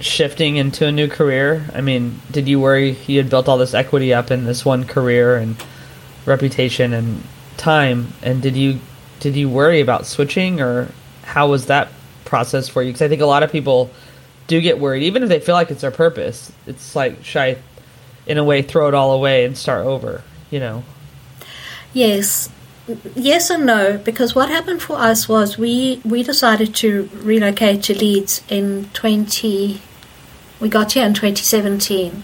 shifting 0.00 0.56
into 0.56 0.86
a 0.86 0.92
new 0.92 1.08
career? 1.08 1.64
I 1.74 1.80
mean, 1.80 2.20
did 2.30 2.48
you 2.48 2.60
worry 2.60 2.96
you 3.06 3.18
had 3.18 3.30
built 3.30 3.48
all 3.48 3.58
this 3.58 3.74
equity 3.74 4.12
up 4.12 4.30
in 4.30 4.44
this 4.44 4.64
one 4.64 4.84
career 4.84 5.36
and 5.36 5.56
reputation 6.26 6.92
and 6.92 7.22
time 7.56 8.08
and 8.22 8.42
did 8.42 8.56
you 8.56 8.80
did 9.20 9.36
you 9.36 9.48
worry 9.48 9.80
about 9.80 10.06
switching 10.06 10.60
or 10.60 10.88
how 11.22 11.48
was 11.48 11.66
that 11.66 11.88
process 12.24 12.68
for 12.68 12.82
you? 12.82 12.88
Because 12.88 13.02
I 13.02 13.08
think 13.08 13.22
a 13.22 13.26
lot 13.26 13.42
of 13.42 13.50
people 13.50 13.90
do 14.46 14.60
get 14.60 14.78
worried, 14.78 15.04
even 15.04 15.22
if 15.22 15.28
they 15.28 15.40
feel 15.40 15.54
like 15.54 15.70
it's 15.70 15.80
their 15.80 15.90
purpose. 15.90 16.52
It's 16.66 16.94
like, 16.94 17.24
should 17.24 17.40
I, 17.40 17.56
in 18.26 18.38
a 18.38 18.44
way, 18.44 18.62
throw 18.62 18.88
it 18.88 18.94
all 18.94 19.12
away 19.12 19.44
and 19.44 19.56
start 19.56 19.86
over? 19.86 20.22
You 20.50 20.60
know. 20.60 20.84
Yes, 21.92 22.50
yes 23.14 23.50
and 23.50 23.64
no, 23.66 23.98
because 23.98 24.34
what 24.34 24.48
happened 24.48 24.82
for 24.82 24.96
us 24.96 25.28
was 25.28 25.56
we 25.56 26.00
we 26.04 26.22
decided 26.22 26.74
to 26.76 27.08
relocate 27.14 27.82
to 27.84 27.98
Leeds 27.98 28.42
in 28.48 28.90
twenty. 28.92 29.80
We 30.60 30.68
got 30.68 30.92
here 30.92 31.06
in 31.06 31.14
twenty 31.14 31.42
seventeen, 31.42 32.22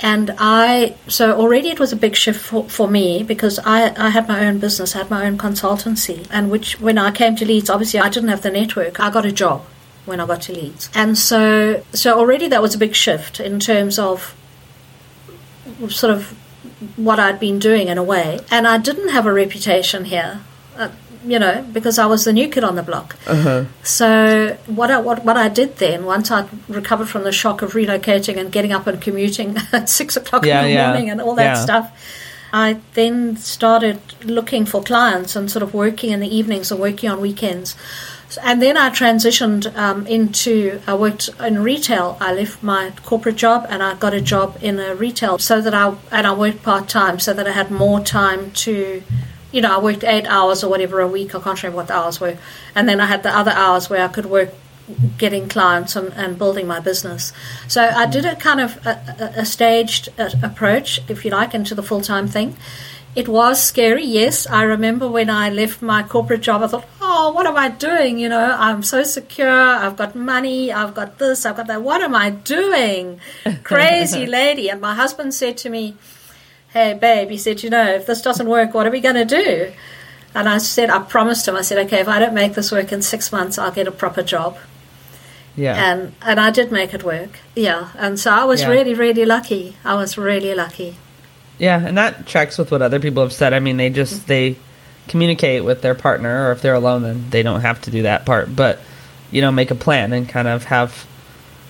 and 0.00 0.34
I 0.38 0.96
so 1.06 1.32
already 1.32 1.70
it 1.70 1.80
was 1.80 1.92
a 1.92 1.96
big 1.96 2.16
shift 2.16 2.40
for, 2.40 2.68
for 2.68 2.88
me 2.88 3.22
because 3.22 3.58
I 3.64 3.94
I 3.96 4.10
had 4.10 4.28
my 4.28 4.46
own 4.46 4.58
business, 4.58 4.94
I 4.94 4.98
had 4.98 5.10
my 5.10 5.26
own 5.26 5.38
consultancy, 5.38 6.26
and 6.30 6.50
which 6.50 6.80
when 6.80 6.98
I 6.98 7.10
came 7.10 7.36
to 7.36 7.44
Leeds, 7.44 7.70
obviously 7.70 8.00
I 8.00 8.08
didn't 8.08 8.28
have 8.28 8.42
the 8.42 8.50
network. 8.50 9.00
I 9.00 9.10
got 9.10 9.24
a 9.24 9.32
job 9.32 9.64
when 10.04 10.20
I 10.20 10.26
got 10.26 10.42
to 10.42 10.52
Leeds, 10.52 10.90
and 10.94 11.16
so 11.16 11.82
so 11.92 12.18
already 12.18 12.48
that 12.48 12.62
was 12.62 12.74
a 12.74 12.78
big 12.78 12.94
shift 12.94 13.40
in 13.40 13.58
terms 13.58 13.98
of 13.98 14.34
sort 15.88 16.12
of 16.12 16.34
what 16.96 17.18
I'd 17.18 17.40
been 17.40 17.58
doing 17.58 17.88
in 17.88 17.98
a 17.98 18.02
way. 18.02 18.40
And 18.50 18.66
I 18.66 18.78
didn't 18.78 19.08
have 19.08 19.26
a 19.26 19.32
reputation 19.32 20.04
here, 20.06 20.40
uh, 20.76 20.90
you 21.24 21.38
know, 21.38 21.66
because 21.72 21.98
I 21.98 22.06
was 22.06 22.24
the 22.24 22.32
new 22.32 22.48
kid 22.48 22.64
on 22.64 22.76
the 22.76 22.82
block. 22.82 23.16
Uh-huh. 23.26 23.64
So 23.82 24.56
what 24.66 24.90
I, 24.90 25.00
what, 25.00 25.24
what 25.24 25.36
I 25.36 25.48
did 25.48 25.76
then, 25.76 26.04
once 26.04 26.30
I 26.30 26.48
recovered 26.68 27.08
from 27.08 27.24
the 27.24 27.32
shock 27.32 27.62
of 27.62 27.72
relocating 27.72 28.38
and 28.38 28.52
getting 28.52 28.72
up 28.72 28.86
and 28.86 29.00
commuting 29.00 29.56
at 29.72 29.88
six 29.88 30.16
o'clock 30.16 30.44
yeah, 30.44 30.60
in 30.60 30.66
the 30.66 30.72
yeah. 30.72 30.88
morning 30.88 31.10
and 31.10 31.20
all 31.20 31.34
that 31.34 31.56
yeah. 31.56 31.62
stuff, 31.62 31.92
I 32.52 32.80
then 32.94 33.36
started 33.36 34.00
looking 34.24 34.64
for 34.64 34.82
clients 34.82 35.36
and 35.36 35.50
sort 35.50 35.62
of 35.62 35.74
working 35.74 36.10
in 36.10 36.20
the 36.20 36.34
evenings 36.34 36.72
or 36.72 36.76
working 36.76 37.10
on 37.10 37.20
weekends. 37.20 37.76
And 38.36 38.60
then 38.60 38.76
I 38.76 38.90
transitioned 38.90 39.74
um, 39.76 40.06
into, 40.06 40.80
I 40.86 40.94
worked 40.94 41.30
in 41.40 41.62
retail. 41.62 42.18
I 42.20 42.34
left 42.34 42.62
my 42.62 42.92
corporate 43.04 43.36
job 43.36 43.66
and 43.70 43.82
I 43.82 43.94
got 43.94 44.12
a 44.12 44.20
job 44.20 44.58
in 44.60 44.78
a 44.78 44.94
retail 44.94 45.38
so 45.38 45.62
that 45.62 45.72
I, 45.72 45.96
and 46.12 46.26
I 46.26 46.34
worked 46.34 46.62
part 46.62 46.88
time 46.88 47.18
so 47.20 47.32
that 47.32 47.46
I 47.46 47.52
had 47.52 47.70
more 47.70 48.00
time 48.00 48.50
to, 48.52 49.02
you 49.50 49.60
know, 49.62 49.74
I 49.74 49.82
worked 49.82 50.04
eight 50.04 50.26
hours 50.26 50.62
or 50.62 50.68
whatever 50.68 51.00
a 51.00 51.08
week. 51.08 51.34
I 51.34 51.40
can't 51.40 51.62
remember 51.62 51.76
what 51.76 51.86
the 51.86 51.94
hours 51.94 52.20
were. 52.20 52.36
And 52.74 52.86
then 52.86 53.00
I 53.00 53.06
had 53.06 53.22
the 53.22 53.34
other 53.34 53.52
hours 53.52 53.88
where 53.88 54.04
I 54.04 54.08
could 54.08 54.26
work 54.26 54.50
getting 55.16 55.48
clients 55.48 55.96
and, 55.96 56.12
and 56.14 56.38
building 56.38 56.66
my 56.66 56.80
business. 56.80 57.32
So 57.66 57.82
I 57.82 58.06
did 58.06 58.24
a 58.24 58.36
kind 58.36 58.60
of 58.60 58.86
a, 58.86 59.32
a 59.36 59.44
staged 59.46 60.08
approach, 60.42 61.00
if 61.08 61.24
you 61.24 61.30
like, 61.30 61.54
into 61.54 61.74
the 61.74 61.82
full 61.82 62.00
time 62.00 62.28
thing. 62.28 62.56
It 63.14 63.28
was 63.28 63.62
scary, 63.62 64.04
yes. 64.04 64.46
I 64.46 64.62
remember 64.62 65.08
when 65.08 65.28
I 65.30 65.50
left 65.50 65.82
my 65.82 66.02
corporate 66.02 66.42
job, 66.42 66.62
I 66.62 66.68
thought, 66.68 66.86
oh, 67.18 67.32
what 67.32 67.46
am 67.46 67.56
I 67.56 67.68
doing? 67.68 68.18
You 68.18 68.28
know, 68.28 68.56
I'm 68.58 68.82
so 68.82 69.02
secure. 69.02 69.50
I've 69.50 69.96
got 69.96 70.14
money. 70.14 70.72
I've 70.72 70.94
got 70.94 71.18
this. 71.18 71.44
I've 71.44 71.56
got 71.56 71.66
that. 71.66 71.82
What 71.82 72.00
am 72.00 72.14
I 72.14 72.30
doing? 72.30 73.20
Crazy 73.64 74.26
lady. 74.26 74.70
And 74.70 74.80
my 74.80 74.94
husband 74.94 75.34
said 75.34 75.56
to 75.58 75.70
me, 75.70 75.96
hey, 76.68 76.94
babe, 76.94 77.30
he 77.30 77.36
said, 77.36 77.62
you 77.62 77.70
know, 77.70 77.86
if 77.94 78.06
this 78.06 78.22
doesn't 78.22 78.46
work, 78.46 78.72
what 78.72 78.86
are 78.86 78.90
we 78.90 79.00
going 79.00 79.16
to 79.16 79.24
do? 79.24 79.72
And 80.34 80.48
I 80.48 80.58
said, 80.58 80.90
I 80.90 81.00
promised 81.00 81.48
him, 81.48 81.56
I 81.56 81.62
said, 81.62 81.84
okay, 81.86 82.00
if 82.00 82.08
I 82.08 82.20
don't 82.20 82.34
make 82.34 82.54
this 82.54 82.70
work 82.70 82.92
in 82.92 83.02
six 83.02 83.32
months, 83.32 83.58
I'll 83.58 83.72
get 83.72 83.88
a 83.88 83.92
proper 83.92 84.22
job. 84.22 84.56
Yeah. 85.56 85.74
And 85.74 86.14
and 86.22 86.38
I 86.38 86.50
did 86.52 86.70
make 86.70 86.94
it 86.94 87.02
work. 87.02 87.30
Yeah. 87.56 87.88
And 87.96 88.20
so 88.20 88.30
I 88.30 88.44
was 88.44 88.60
yeah. 88.60 88.68
really, 88.68 88.94
really 88.94 89.24
lucky. 89.24 89.76
I 89.84 89.94
was 89.94 90.16
really 90.16 90.54
lucky. 90.54 90.96
Yeah, 91.58 91.84
and 91.84 91.98
that 91.98 92.28
tracks 92.28 92.56
with 92.56 92.70
what 92.70 92.82
other 92.82 93.00
people 93.00 93.24
have 93.24 93.32
said. 93.32 93.52
I 93.52 93.58
mean, 93.58 93.76
they 93.76 93.90
just 93.90 94.22
mm. 94.22 94.26
they 94.26 94.56
communicate 95.08 95.64
with 95.64 95.82
their 95.82 95.94
partner, 95.94 96.48
or 96.48 96.52
if 96.52 96.62
they're 96.62 96.74
alone, 96.74 97.02
then 97.02 97.30
they 97.30 97.42
don't 97.42 97.62
have 97.62 97.80
to 97.82 97.90
do 97.90 98.02
that 98.02 98.26
part. 98.26 98.54
But 98.54 98.78
you 99.30 99.40
know, 99.42 99.52
make 99.52 99.70
a 99.70 99.74
plan 99.74 100.12
and 100.12 100.28
kind 100.28 100.48
of 100.48 100.64
have 100.64 101.06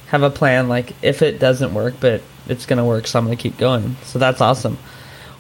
have 0.09 0.23
a 0.23 0.31
plan. 0.31 0.69
Like 0.69 0.95
if 1.03 1.23
it 1.23 1.39
doesn't 1.39 1.75
work, 1.75 1.95
but 2.01 2.23
it's 2.49 2.67
to 2.67 2.85
work, 2.85 3.07
so 3.07 3.19
I'm 3.19 3.27
to 3.37 3.43
keep 3.43 3.59
going. 3.59 3.97
So 4.05 4.19
that's 4.19 4.41
awesome. 4.41 4.79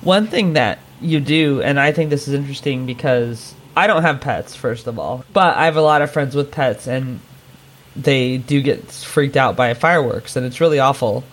One 0.02 0.26
thing 0.26 0.52
that 0.54 0.78
you 1.00 1.20
do, 1.20 1.62
and 1.62 1.78
I 1.80 1.92
think 1.92 2.10
this 2.10 2.28
is 2.28 2.34
interesting 2.34 2.86
because 2.86 3.54
I 3.76 3.86
don't 3.86 4.02
have 4.02 4.20
pets, 4.20 4.54
first 4.54 4.86
of 4.86 4.98
all, 4.98 5.24
but 5.32 5.56
I 5.56 5.64
have 5.64 5.76
a 5.76 5.82
lot 5.82 6.02
of 6.02 6.10
friends 6.10 6.34
with 6.34 6.50
pets, 6.50 6.86
and 6.86 7.20
they 7.96 8.38
do 8.38 8.60
get 8.62 8.90
freaked 8.90 9.36
out 9.36 9.56
by 9.56 9.74
fireworks, 9.74 10.36
and 10.36 10.44
it's 10.46 10.60
really 10.60 10.78
awful. 10.78 11.24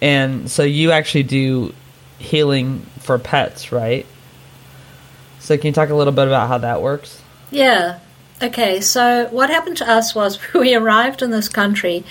And 0.00 0.50
so 0.50 0.62
you 0.62 0.90
actually 0.92 1.24
do 1.24 1.74
healing 2.18 2.80
for 3.00 3.18
pets, 3.18 3.72
right? 3.72 4.06
So 5.52 5.58
can 5.58 5.66
you 5.66 5.72
talk 5.74 5.90
a 5.90 5.94
little 5.94 6.14
bit 6.14 6.28
about 6.28 6.48
how 6.48 6.56
that 6.56 6.80
works? 6.80 7.20
Yeah. 7.50 7.98
Okay, 8.42 8.80
so 8.80 9.28
what 9.30 9.50
happened 9.50 9.76
to 9.76 9.90
us 9.90 10.14
was 10.14 10.38
we 10.54 10.74
arrived 10.74 11.20
in 11.20 11.30
this 11.30 11.50
country 11.50 12.04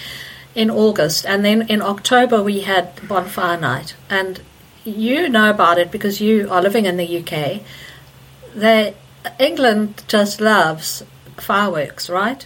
in 0.53 0.69
August, 0.69 1.25
and 1.25 1.43
then 1.43 1.67
in 1.67 1.81
October 1.81 2.43
we 2.43 2.59
had 2.59 3.07
bonfire 3.07 3.59
night. 3.59 3.95
And 4.11 4.41
you 4.83 5.27
know 5.27 5.49
about 5.49 5.79
it 5.79 5.89
because 5.89 6.21
you 6.21 6.51
are 6.51 6.61
living 6.61 6.85
in 6.85 6.97
the 6.97 7.17
UK. 7.19 7.63
They, 8.53 8.93
England 9.39 10.03
just 10.07 10.39
loves 10.39 11.03
fireworks, 11.37 12.11
right? 12.11 12.45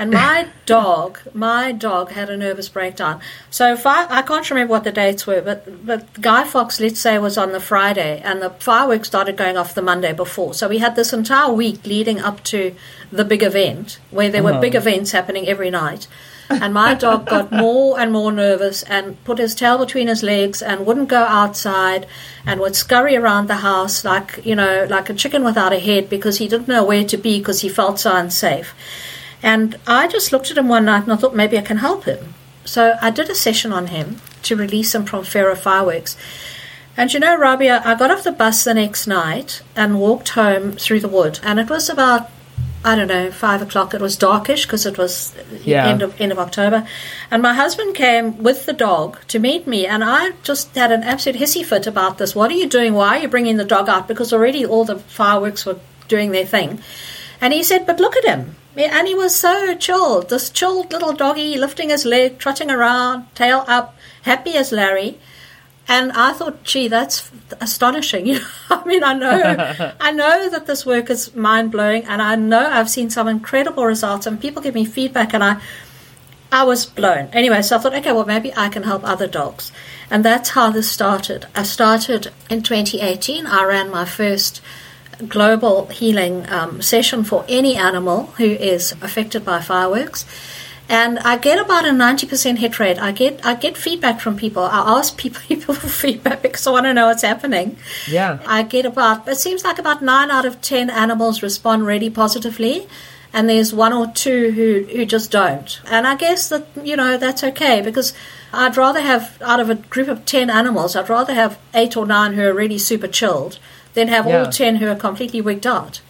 And 0.00 0.12
my 0.12 0.46
dog, 0.64 1.18
my 1.34 1.72
dog 1.72 2.12
had 2.12 2.30
a 2.30 2.36
nervous 2.36 2.68
breakdown. 2.68 3.20
So 3.50 3.72
if 3.72 3.84
I, 3.84 4.06
I 4.08 4.22
can't 4.22 4.48
remember 4.48 4.70
what 4.70 4.84
the 4.84 4.92
dates 4.92 5.26
were, 5.26 5.40
but, 5.42 5.84
but 5.84 6.20
Guy 6.20 6.44
Fawkes, 6.44 6.78
let's 6.78 7.00
say, 7.00 7.18
was 7.18 7.36
on 7.36 7.50
the 7.50 7.58
Friday, 7.58 8.20
and 8.24 8.40
the 8.40 8.50
fireworks 8.50 9.08
started 9.08 9.36
going 9.36 9.56
off 9.56 9.74
the 9.74 9.82
Monday 9.82 10.12
before. 10.12 10.54
So 10.54 10.68
we 10.68 10.78
had 10.78 10.94
this 10.94 11.12
entire 11.12 11.52
week 11.52 11.84
leading 11.84 12.20
up 12.20 12.44
to 12.44 12.76
the 13.10 13.24
big 13.24 13.42
event, 13.42 13.98
where 14.12 14.30
there 14.30 14.44
were 14.44 14.54
Oh. 14.54 14.60
big 14.60 14.76
events 14.76 15.10
happening 15.10 15.48
every 15.48 15.70
night. 15.70 16.06
And 16.50 16.72
my 16.72 16.94
dog 16.94 17.26
got 17.26 17.52
more 17.52 18.00
and 18.00 18.10
more 18.10 18.32
nervous 18.32 18.82
and 18.84 19.22
put 19.24 19.36
his 19.38 19.54
tail 19.54 19.76
between 19.78 20.06
his 20.08 20.22
legs 20.22 20.62
and 20.62 20.86
wouldn't 20.86 21.08
go 21.08 21.24
outside 21.24 22.06
and 22.46 22.58
would 22.60 22.74
scurry 22.74 23.16
around 23.16 23.48
the 23.48 23.56
house 23.56 24.02
like, 24.02 24.40
you 24.46 24.54
know, 24.54 24.86
like 24.88 25.10
a 25.10 25.14
chicken 25.14 25.44
without 25.44 25.74
a 25.74 25.78
head 25.78 26.08
because 26.08 26.38
he 26.38 26.48
didn't 26.48 26.68
know 26.68 26.84
where 26.84 27.04
to 27.04 27.18
be 27.18 27.38
because 27.38 27.60
he 27.60 27.68
felt 27.68 27.98
so 28.00 28.16
unsafe. 28.16 28.74
And 29.42 29.78
I 29.86 30.08
just 30.08 30.32
looked 30.32 30.50
at 30.50 30.58
him 30.58 30.68
one 30.68 30.84
night 30.86 31.04
and 31.04 31.12
I 31.12 31.16
thought 31.16 31.34
maybe 31.34 31.58
I 31.58 31.62
can 31.62 31.78
help 31.78 32.04
him. 32.04 32.34
So 32.64 32.96
I 33.00 33.10
did 33.10 33.30
a 33.30 33.34
session 33.34 33.72
on 33.72 33.86
him 33.88 34.20
to 34.42 34.56
release 34.56 34.94
him 34.94 35.04
from 35.04 35.24
fear 35.24 35.50
of 35.50 35.60
fireworks. 35.60 36.16
And 36.96 37.12
you 37.14 37.20
know, 37.20 37.36
Rabia, 37.36 37.82
I 37.84 37.92
I 37.92 37.94
got 37.94 38.10
off 38.10 38.24
the 38.24 38.32
bus 38.32 38.64
the 38.64 38.74
next 38.74 39.06
night 39.06 39.62
and 39.76 40.00
walked 40.00 40.30
home 40.30 40.72
through 40.72 41.00
the 41.00 41.08
wood. 41.08 41.38
And 41.44 41.60
it 41.60 41.70
was 41.70 41.88
about, 41.88 42.28
I 42.84 42.96
don't 42.96 43.06
know, 43.06 43.30
five 43.30 43.62
o'clock. 43.62 43.94
It 43.94 44.00
was 44.00 44.16
darkish 44.16 44.66
because 44.66 44.84
it 44.84 44.98
was 44.98 45.32
Yeah. 45.64 45.86
end 45.86 46.02
of 46.02 46.20
end 46.20 46.32
of 46.32 46.38
October. 46.40 46.84
And 47.30 47.40
my 47.40 47.54
husband 47.54 47.94
came 47.94 48.42
with 48.42 48.66
the 48.66 48.72
dog 48.72 49.18
to 49.28 49.38
meet 49.38 49.66
me, 49.66 49.86
and 49.86 50.02
I 50.04 50.32
just 50.42 50.74
had 50.74 50.90
an 50.90 51.04
absolute 51.04 51.40
hissy 51.40 51.64
fit 51.64 51.86
about 51.86 52.18
this. 52.18 52.34
What 52.34 52.50
are 52.50 52.54
you 52.56 52.66
doing? 52.68 52.94
Why 52.94 53.16
are 53.16 53.22
you 53.22 53.28
bringing 53.28 53.56
the 53.58 53.64
dog 53.64 53.88
out? 53.88 54.08
Because 54.08 54.32
already 54.32 54.66
all 54.66 54.84
the 54.84 54.98
fireworks 54.98 55.64
were 55.64 55.78
doing 56.08 56.32
their 56.32 56.46
thing. 56.46 56.80
And 57.40 57.52
he 57.54 57.62
said, 57.62 57.86
"But 57.86 58.00
look 58.00 58.16
at 58.16 58.24
him." 58.24 58.56
And 58.84 59.08
he 59.08 59.14
was 59.14 59.34
so 59.34 59.74
chilled, 59.74 60.28
this 60.28 60.50
chilled 60.50 60.92
little 60.92 61.12
doggy 61.12 61.58
lifting 61.58 61.90
his 61.90 62.04
leg, 62.04 62.38
trotting 62.38 62.70
around, 62.70 63.26
tail 63.34 63.64
up, 63.66 63.96
happy 64.22 64.56
as 64.56 64.70
Larry. 64.70 65.18
And 65.88 66.12
I 66.12 66.32
thought, 66.32 66.62
gee, 66.64 66.86
that's 66.86 67.30
astonishing. 67.60 68.26
You 68.26 68.34
know, 68.34 68.46
I 68.70 68.84
mean, 68.84 69.02
I 69.02 69.14
know, 69.14 69.94
I 70.00 70.12
know 70.12 70.50
that 70.50 70.66
this 70.66 70.86
work 70.86 71.10
is 71.10 71.34
mind 71.34 71.72
blowing, 71.72 72.04
and 72.04 72.22
I 72.22 72.36
know 72.36 72.70
I've 72.70 72.90
seen 72.90 73.10
some 73.10 73.26
incredible 73.26 73.84
results, 73.84 74.26
and 74.26 74.40
people 74.40 74.62
give 74.62 74.74
me 74.74 74.84
feedback, 74.84 75.34
and 75.34 75.42
I, 75.42 75.60
I 76.52 76.64
was 76.64 76.86
blown. 76.86 77.28
Anyway, 77.32 77.62
so 77.62 77.76
I 77.76 77.78
thought, 77.80 77.94
okay, 77.94 78.12
well, 78.12 78.26
maybe 78.26 78.52
I 78.54 78.68
can 78.68 78.82
help 78.82 79.02
other 79.02 79.26
dogs, 79.26 79.72
and 80.10 80.24
that's 80.24 80.50
how 80.50 80.70
this 80.70 80.90
started. 80.90 81.46
I 81.54 81.62
started 81.62 82.32
in 82.50 82.62
2018. 82.62 83.46
I 83.46 83.64
ran 83.64 83.90
my 83.90 84.04
first 84.04 84.60
global 85.26 85.86
healing 85.86 86.48
um, 86.50 86.80
session 86.82 87.24
for 87.24 87.44
any 87.48 87.76
animal 87.76 88.26
who 88.36 88.44
is 88.44 88.92
affected 89.02 89.44
by 89.44 89.60
fireworks. 89.60 90.24
And 90.88 91.18
I 91.18 91.36
get 91.36 91.58
about 91.58 91.84
a 91.84 91.92
ninety 91.92 92.26
percent 92.26 92.60
hit 92.60 92.78
rate. 92.80 92.98
I 92.98 93.12
get 93.12 93.44
I 93.44 93.54
get 93.54 93.76
feedback 93.76 94.20
from 94.20 94.38
people. 94.38 94.62
I 94.62 94.98
ask 94.98 95.16
people, 95.18 95.42
people 95.48 95.74
for 95.74 95.88
feedback 95.88 96.40
because 96.42 96.66
I 96.66 96.70
want 96.70 96.86
to 96.86 96.94
know 96.94 97.08
what's 97.08 97.22
happening. 97.22 97.76
Yeah. 98.06 98.38
I 98.46 98.62
get 98.62 98.86
about 98.86 99.28
it 99.28 99.36
seems 99.36 99.64
like 99.64 99.78
about 99.78 100.00
nine 100.02 100.30
out 100.30 100.46
of 100.46 100.62
ten 100.62 100.88
animals 100.88 101.42
respond 101.42 101.86
really 101.86 102.08
positively, 102.08 102.88
and 103.34 103.50
there's 103.50 103.74
one 103.74 103.92
or 103.92 104.06
two 104.06 104.50
who 104.52 104.96
who 104.96 105.04
just 105.04 105.30
don't. 105.30 105.78
And 105.90 106.06
I 106.06 106.16
guess 106.16 106.48
that 106.48 106.66
you 106.82 106.96
know 106.96 107.18
that's 107.18 107.44
okay 107.44 107.82
because 107.82 108.14
I'd 108.50 108.78
rather 108.78 109.02
have 109.02 109.36
out 109.42 109.60
of 109.60 109.68
a 109.68 109.74
group 109.74 110.08
of 110.08 110.24
ten 110.24 110.48
animals, 110.48 110.96
I'd 110.96 111.10
rather 111.10 111.34
have 111.34 111.58
eight 111.74 111.98
or 111.98 112.06
nine 112.06 112.32
who 112.32 112.42
are 112.44 112.54
really 112.54 112.78
super 112.78 113.08
chilled 113.08 113.58
than 113.98 114.08
have 114.08 114.26
Yeah. 114.26 114.44
all 114.44 114.50
ten 114.50 114.76
who 114.76 114.86
are 114.88 114.94
completely 114.94 115.40
wigged 115.40 115.66
out. 115.66 116.00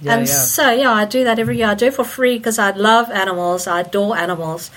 Yeah, 0.00 0.14
and 0.16 0.26
yeah. 0.26 0.34
so 0.34 0.70
yeah, 0.72 0.92
I 0.92 1.04
do 1.04 1.24
that 1.24 1.38
every 1.38 1.56
year. 1.58 1.68
I 1.68 1.74
do 1.74 1.86
it 1.86 1.94
for 1.94 2.04
free 2.04 2.36
because 2.38 2.58
I 2.58 2.70
love 2.70 3.10
animals. 3.10 3.66
I 3.66 3.80
adore 3.80 4.16
animals. 4.16 4.70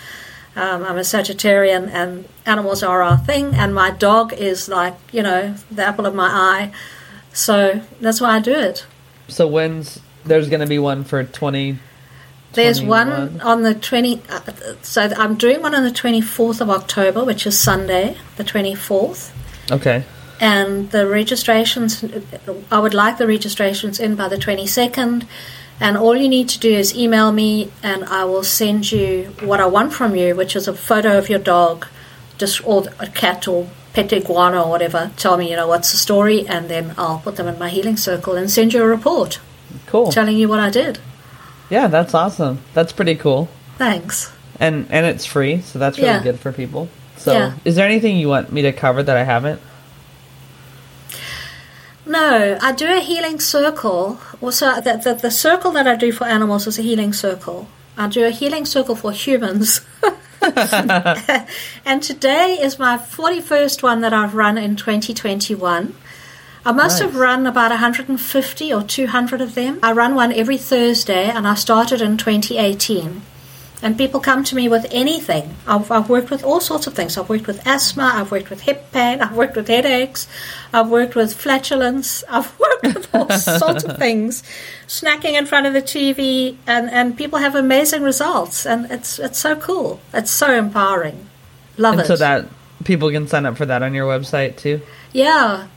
Um, 0.56 0.84
I'm 0.84 0.98
a 0.98 1.02
Sagittarian, 1.14 1.90
and 1.94 2.26
animals 2.46 2.82
are 2.84 3.02
our 3.04 3.18
thing. 3.18 3.54
And 3.56 3.74
my 3.74 3.90
dog 3.92 4.34
is 4.34 4.68
like 4.70 4.96
you 5.12 5.24
know 5.24 5.56
the 5.72 5.84
apple 5.86 6.06
of 6.06 6.14
my 6.16 6.28
eye. 6.28 6.72
So 7.34 7.82
that's 8.02 8.20
why 8.22 8.36
I 8.38 8.40
do 8.40 8.54
it. 8.70 8.86
So 9.28 9.48
when's 9.48 10.00
there's 10.26 10.50
going 10.50 10.62
to 10.62 10.68
be 10.68 10.80
one 10.80 11.04
for 11.04 11.24
20 11.24 11.78
There's 12.54 12.80
21? 12.80 13.10
one 13.10 13.42
on 13.42 13.62
the 13.64 13.74
20. 13.76 14.22
Uh, 14.30 14.40
so 14.82 15.02
I'm 15.18 15.36
doing 15.36 15.62
one 15.62 15.76
on 15.76 15.84
the 15.84 15.92
24th 15.92 16.62
of 16.62 16.70
October, 16.70 17.24
which 17.24 17.46
is 17.46 17.60
Sunday, 17.60 18.18
the 18.38 18.44
24th. 18.44 19.32
Okay. 19.72 20.04
And 20.40 20.92
the 20.92 21.08
registrations 21.08 22.04
i 22.72 22.80
would 22.80 22.94
like 22.94 23.18
the 23.18 23.28
registrations 23.28 24.00
in 24.00 24.16
by 24.16 24.28
the 24.28 24.38
22nd 24.38 25.26
and 25.80 25.98
all 25.98 26.16
you 26.16 26.30
need 26.30 26.48
to 26.50 26.60
do 26.60 26.72
is 26.72 26.96
email 26.96 27.32
me 27.32 27.72
and 27.84 28.04
i 28.06 28.24
will 28.24 28.44
send 28.44 28.92
you 28.92 29.34
what 29.42 29.60
i 29.60 29.66
want 29.66 29.92
from 29.94 30.16
you 30.16 30.36
which 30.36 30.56
is 30.56 30.68
a 30.68 30.74
photo 30.74 31.18
of 31.18 31.30
your 31.30 31.40
dog 31.40 31.88
just 32.38 32.64
or 32.68 32.84
a 33.00 33.08
cat 33.08 33.48
or 33.48 33.68
pet 33.94 34.12
iguana 34.14 34.62
or 34.62 34.70
whatever 34.70 35.12
tell 35.18 35.38
me 35.38 35.50
you 35.50 35.56
know 35.56 35.68
what's 35.68 35.92
the 35.92 35.98
story 35.98 36.48
and 36.48 36.70
then 36.70 36.94
i'll 36.98 37.20
put 37.20 37.36
them 37.36 37.48
in 37.48 37.58
my 37.58 37.70
healing 37.70 37.98
circle 37.98 38.36
and 38.36 38.50
send 38.52 38.74
you 38.74 38.84
a 38.84 38.88
report 38.88 39.40
Cool. 39.88 40.12
telling 40.12 40.38
you 40.38 40.48
what 40.48 40.60
i 40.60 40.70
did 40.70 41.00
Yeah, 41.70 41.88
that's 41.88 42.14
awesome. 42.14 42.60
That's 42.74 42.94
pretty 42.94 43.16
cool. 43.16 43.50
thanks 43.78 44.32
And 44.60 44.86
and 44.90 45.06
it's 45.06 45.26
free, 45.26 45.62
so 45.62 45.78
that's 45.80 45.98
really 45.98 46.10
Yeah. 46.10 46.24
good 46.24 46.40
for 46.40 46.52
people. 46.54 46.88
So, 47.18 47.32
Yeah. 47.34 47.52
is 47.66 47.76
there 47.76 47.86
anything 47.86 48.16
you 48.18 48.30
want 48.30 48.52
me 48.52 48.62
to 48.62 48.72
cover 48.72 49.04
that 49.04 49.18
I 49.18 49.26
haven't? 49.26 49.60
No, 52.08 52.58
I 52.62 52.72
do 52.72 52.88
a 52.88 53.02
healing 53.02 53.40
circle. 53.40 54.20
Also, 54.40 54.80
the, 54.80 54.98
the, 55.04 55.14
the 55.14 55.32
circle 55.32 55.72
that 55.72 55.88
I 55.88 55.96
do 55.96 56.14
for 56.14 56.24
animals 56.26 56.66
is 56.66 56.80
a 56.80 56.82
healing 56.82 57.12
circle. 57.12 57.68
I 57.98 58.08
do 58.08 58.26
a 58.26 58.30
healing 58.30 58.66
circle 58.66 58.96
for 58.96 59.12
humans. 59.12 59.82
and 61.86 62.02
today 62.02 62.58
is 62.62 62.80
my 62.80 62.98
41st 62.98 63.84
one 63.84 64.02
that 64.02 64.14
I've 64.14 64.36
run 64.36 64.58
in 64.58 64.78
2021. 64.78 65.96
I 66.66 66.72
must 66.72 67.02
have 67.02 67.16
run 67.16 67.46
about 67.46 67.72
150 67.72 68.74
or 68.74 68.84
200 68.84 69.42
of 69.42 69.56
them. 69.56 69.80
I 69.84 69.92
run 69.92 70.16
one 70.16 70.34
every 70.34 70.58
Thursday, 70.58 71.30
and 71.30 71.48
I 71.48 71.56
started 71.56 72.02
in 72.02 72.18
2018. 72.18 73.22
And 73.82 73.96
people 73.96 74.20
come 74.20 74.44
to 74.46 74.56
me 74.56 74.68
with 74.68 74.88
anything. 74.90 75.56
I've, 75.68 75.92
I've 75.92 76.10
worked 76.10 76.32
with 76.32 76.44
all 76.44 76.60
sorts 76.60 76.88
of 76.88 76.96
things. 76.96 77.16
I've 77.16 77.30
worked 77.30 77.46
with 77.46 77.66
asthma, 77.68 78.12
I've 78.16 78.32
worked 78.32 78.50
with 78.50 78.62
hip 78.62 78.92
pain, 78.92 79.22
I've 79.22 79.36
worked 79.36 79.56
with 79.56 79.68
headaches, 79.68 80.28
I've 80.74 80.90
worked 80.90 81.16
with 81.16 81.34
flatulence, 81.34 82.24
I've 82.30 82.58
worked 82.60 82.84
with 82.84 83.16
all 83.16 83.30
sorts 83.38 83.84
of 83.84 83.98
things. 83.98 84.42
Snacking 84.88 85.38
in 85.38 85.46
front 85.46 85.68
of 85.68 85.74
the 85.74 85.82
TV, 85.82 86.58
and, 86.66 86.90
and 86.90 87.16
people 87.16 87.38
have 87.40 87.54
amazing 87.54 88.02
results. 88.02 88.66
And 88.66 88.90
it's, 88.92 89.20
it's 89.20 89.38
so 89.38 89.56
cool. 89.56 90.00
It's 90.14 90.32
so 90.32 90.52
empowering. 90.52 91.30
Love 91.78 91.94
and 91.94 92.02
it. 92.02 92.08
so 92.08 92.16
that 92.16 92.48
people 92.84 93.12
can 93.12 93.28
sign 93.28 93.46
up 93.46 93.58
for 93.58 93.66
that 93.66 93.84
on 93.84 93.94
your 93.94 94.08
website 94.08 94.58
too. 94.58 94.82
Yeah. 95.14 95.68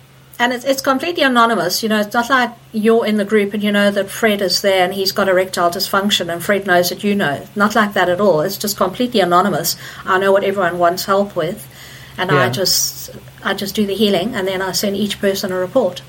And 0.41 0.55
it's, 0.55 0.65
it's 0.65 0.81
completely 0.81 1.23
anonymous. 1.23 1.83
You 1.83 1.91
know, 1.91 2.01
it's 2.01 2.15
not 2.15 2.31
like 2.31 2.51
you're 2.73 3.05
in 3.05 3.19
the 3.19 3.27
group 3.27 3.53
and 3.53 3.63
you 3.63 3.71
know 3.71 3.91
that 3.91 4.09
Fred 4.09 4.41
is 4.41 4.63
there 4.63 4.85
and 4.87 4.95
he's 4.95 5.13
got 5.13 5.29
erectile 5.29 5.71
dysfunction 5.71 6.33
and 6.33 6.43
Fred 6.43 6.67
knows 6.67 6.89
that 6.89 7.05
you 7.05 7.15
know. 7.15 7.47
Not 7.55 7.75
like 7.75 7.93
that 7.93 8.09
at 8.09 8.23
all. 8.23 8.41
It's 8.41 8.57
just 8.57 8.79
completely 8.79 9.21
anonymous. 9.21 9.77
I 10.07 10.19
know 10.19 10.33
what 10.33 10.43
everyone 10.43 10.79
wants 10.79 11.05
help 11.05 11.37
with. 11.37 11.69
And 12.17 12.31
I 12.31 12.49
just 12.49 13.11
I 13.45 13.53
just 13.53 13.75
do 13.75 13.87
the 13.87 13.95
healing 13.95 14.35
and 14.35 14.49
then 14.49 14.63
I 14.63 14.73
send 14.73 14.97
each 14.97 15.21
person 15.21 15.53
a 15.53 15.57
report. 15.57 16.01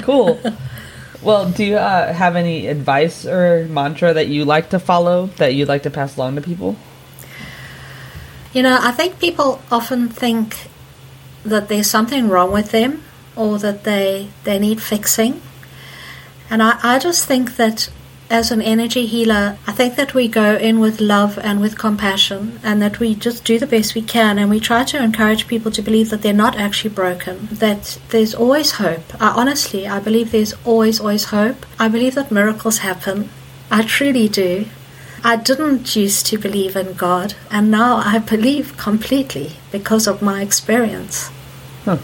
Cool. 0.00 0.40
well, 1.22 1.50
do 1.50 1.62
you 1.62 1.76
uh, 1.76 2.14
have 2.14 2.34
any 2.34 2.68
advice 2.68 3.26
or 3.26 3.66
mantra 3.66 4.14
that 4.14 4.28
you 4.28 4.46
like 4.46 4.70
to 4.70 4.78
follow 4.78 5.26
that 5.36 5.54
you'd 5.54 5.68
like 5.68 5.82
to 5.82 5.90
pass 5.90 6.16
along 6.16 6.36
to 6.36 6.40
people? 6.40 6.76
You 8.54 8.62
know, 8.62 8.78
I 8.80 8.92
think 8.92 9.18
people 9.18 9.60
often 9.70 10.08
think 10.08 10.68
that 11.44 11.68
there's 11.68 11.90
something 11.90 12.30
wrong 12.30 12.52
with 12.52 12.70
them 12.70 13.02
or 13.36 13.58
that 13.58 13.84
they, 13.84 14.30
they 14.44 14.58
need 14.58 14.82
fixing. 14.82 15.40
And 16.50 16.62
I, 16.62 16.78
I 16.82 16.98
just 16.98 17.26
think 17.26 17.56
that 17.56 17.90
as 18.28 18.50
an 18.50 18.60
energy 18.60 19.06
healer, 19.06 19.56
I 19.66 19.72
think 19.72 19.94
that 19.96 20.14
we 20.14 20.26
go 20.26 20.56
in 20.56 20.80
with 20.80 21.00
love 21.00 21.38
and 21.38 21.60
with 21.60 21.78
compassion, 21.78 22.58
and 22.64 22.82
that 22.82 22.98
we 22.98 23.14
just 23.14 23.44
do 23.44 23.58
the 23.58 23.66
best 23.66 23.94
we 23.94 24.02
can, 24.02 24.38
and 24.38 24.50
we 24.50 24.58
try 24.58 24.82
to 24.84 25.02
encourage 25.02 25.46
people 25.46 25.70
to 25.70 25.82
believe 25.82 26.10
that 26.10 26.22
they're 26.22 26.32
not 26.32 26.56
actually 26.56 26.90
broken, 26.90 27.46
that 27.52 27.98
there's 28.08 28.34
always 28.34 28.72
hope. 28.72 29.04
I, 29.20 29.28
honestly, 29.28 29.86
I 29.86 30.00
believe 30.00 30.32
there's 30.32 30.54
always, 30.64 30.98
always 30.98 31.24
hope. 31.24 31.64
I 31.78 31.86
believe 31.88 32.16
that 32.16 32.32
miracles 32.32 32.78
happen. 32.78 33.30
I 33.70 33.82
truly 33.82 34.28
do. 34.28 34.66
I 35.22 35.36
didn't 35.36 35.94
used 35.94 36.26
to 36.26 36.38
believe 36.38 36.76
in 36.76 36.94
God, 36.94 37.34
and 37.50 37.70
now 37.70 37.96
I 37.96 38.18
believe 38.18 38.76
completely 38.76 39.52
because 39.70 40.06
of 40.06 40.22
my 40.22 40.42
experience. 40.42 41.30
Huh. 41.84 41.98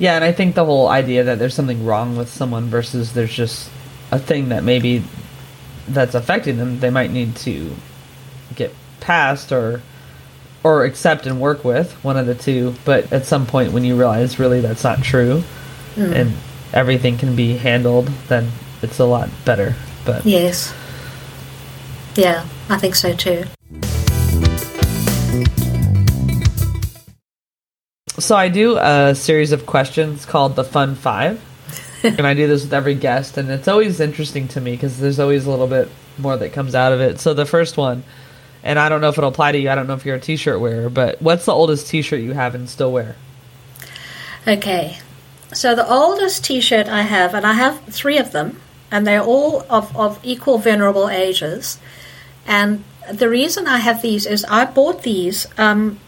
Yeah, 0.00 0.16
and 0.16 0.24
I 0.24 0.32
think 0.32 0.54
the 0.54 0.64
whole 0.64 0.88
idea 0.88 1.24
that 1.24 1.38
there's 1.38 1.54
something 1.54 1.84
wrong 1.84 2.16
with 2.16 2.28
someone 2.28 2.64
versus 2.64 3.12
there's 3.12 3.32
just 3.32 3.70
a 4.10 4.18
thing 4.18 4.48
that 4.48 4.64
maybe 4.64 5.04
that's 5.86 6.14
affecting 6.14 6.56
them 6.56 6.80
they 6.80 6.90
might 6.90 7.10
need 7.12 7.36
to 7.36 7.76
get 8.56 8.74
past 9.00 9.52
or 9.52 9.82
or 10.64 10.84
accept 10.84 11.26
and 11.26 11.40
work 11.40 11.64
with 11.64 11.92
one 12.02 12.16
of 12.16 12.26
the 12.26 12.34
two. 12.34 12.74
But 12.84 13.12
at 13.12 13.26
some 13.26 13.46
point 13.46 13.72
when 13.72 13.84
you 13.84 13.96
realize 13.96 14.38
really 14.38 14.60
that's 14.60 14.82
not 14.82 15.02
true 15.02 15.44
mm. 15.94 16.12
and 16.12 16.32
everything 16.72 17.18
can 17.18 17.36
be 17.36 17.56
handled 17.56 18.06
then 18.28 18.50
it's 18.82 18.98
a 18.98 19.04
lot 19.04 19.28
better. 19.44 19.76
But 20.04 20.24
yes. 20.24 20.74
Yeah 22.16 22.46
i 22.70 22.78
think 22.78 22.94
so 22.94 23.12
too 23.12 23.44
so 28.20 28.36
i 28.36 28.48
do 28.48 28.76
a 28.76 29.14
series 29.14 29.52
of 29.52 29.66
questions 29.66 30.24
called 30.24 30.54
the 30.56 30.64
fun 30.64 30.94
five 30.94 31.40
and 32.04 32.26
I 32.26 32.32
do 32.32 32.46
this 32.46 32.62
with 32.62 32.72
every 32.72 32.94
guest, 32.94 33.36
and 33.36 33.50
it's 33.50 33.68
always 33.68 34.00
interesting 34.00 34.48
to 34.48 34.60
me 34.60 34.72
because 34.72 34.98
there's 34.98 35.20
always 35.20 35.44
a 35.44 35.50
little 35.50 35.66
bit 35.66 35.90
more 36.16 36.36
that 36.36 36.52
comes 36.54 36.74
out 36.74 36.92
of 36.92 37.00
it. 37.00 37.20
So 37.20 37.34
the 37.34 37.44
first 37.44 37.76
one, 37.76 38.04
and 38.62 38.78
I 38.78 38.88
don't 38.88 39.02
know 39.02 39.10
if 39.10 39.18
it'll 39.18 39.28
apply 39.28 39.52
to 39.52 39.58
you. 39.58 39.68
I 39.68 39.74
don't 39.74 39.86
know 39.86 39.94
if 39.94 40.06
you're 40.06 40.16
a 40.16 40.20
T-shirt 40.20 40.60
wearer, 40.60 40.88
but 40.88 41.20
what's 41.20 41.44
the 41.44 41.52
oldest 41.52 41.88
T-shirt 41.88 42.20
you 42.20 42.32
have 42.32 42.54
and 42.54 42.70
still 42.70 42.90
wear? 42.90 43.16
Okay, 44.48 44.98
so 45.52 45.74
the 45.74 45.86
oldest 45.86 46.42
T-shirt 46.42 46.88
I 46.88 47.02
have, 47.02 47.34
and 47.34 47.46
I 47.46 47.52
have 47.52 47.82
three 47.84 48.16
of 48.16 48.32
them, 48.32 48.58
and 48.90 49.06
they're 49.06 49.22
all 49.22 49.66
of, 49.68 49.94
of 49.94 50.18
equal 50.22 50.56
venerable 50.56 51.10
ages. 51.10 51.78
And 52.46 52.82
the 53.12 53.28
reason 53.28 53.66
I 53.66 53.76
have 53.76 54.00
these 54.00 54.24
is 54.24 54.46
I 54.46 54.64
bought 54.64 55.02
these 55.02 55.46
um, 55.58 55.98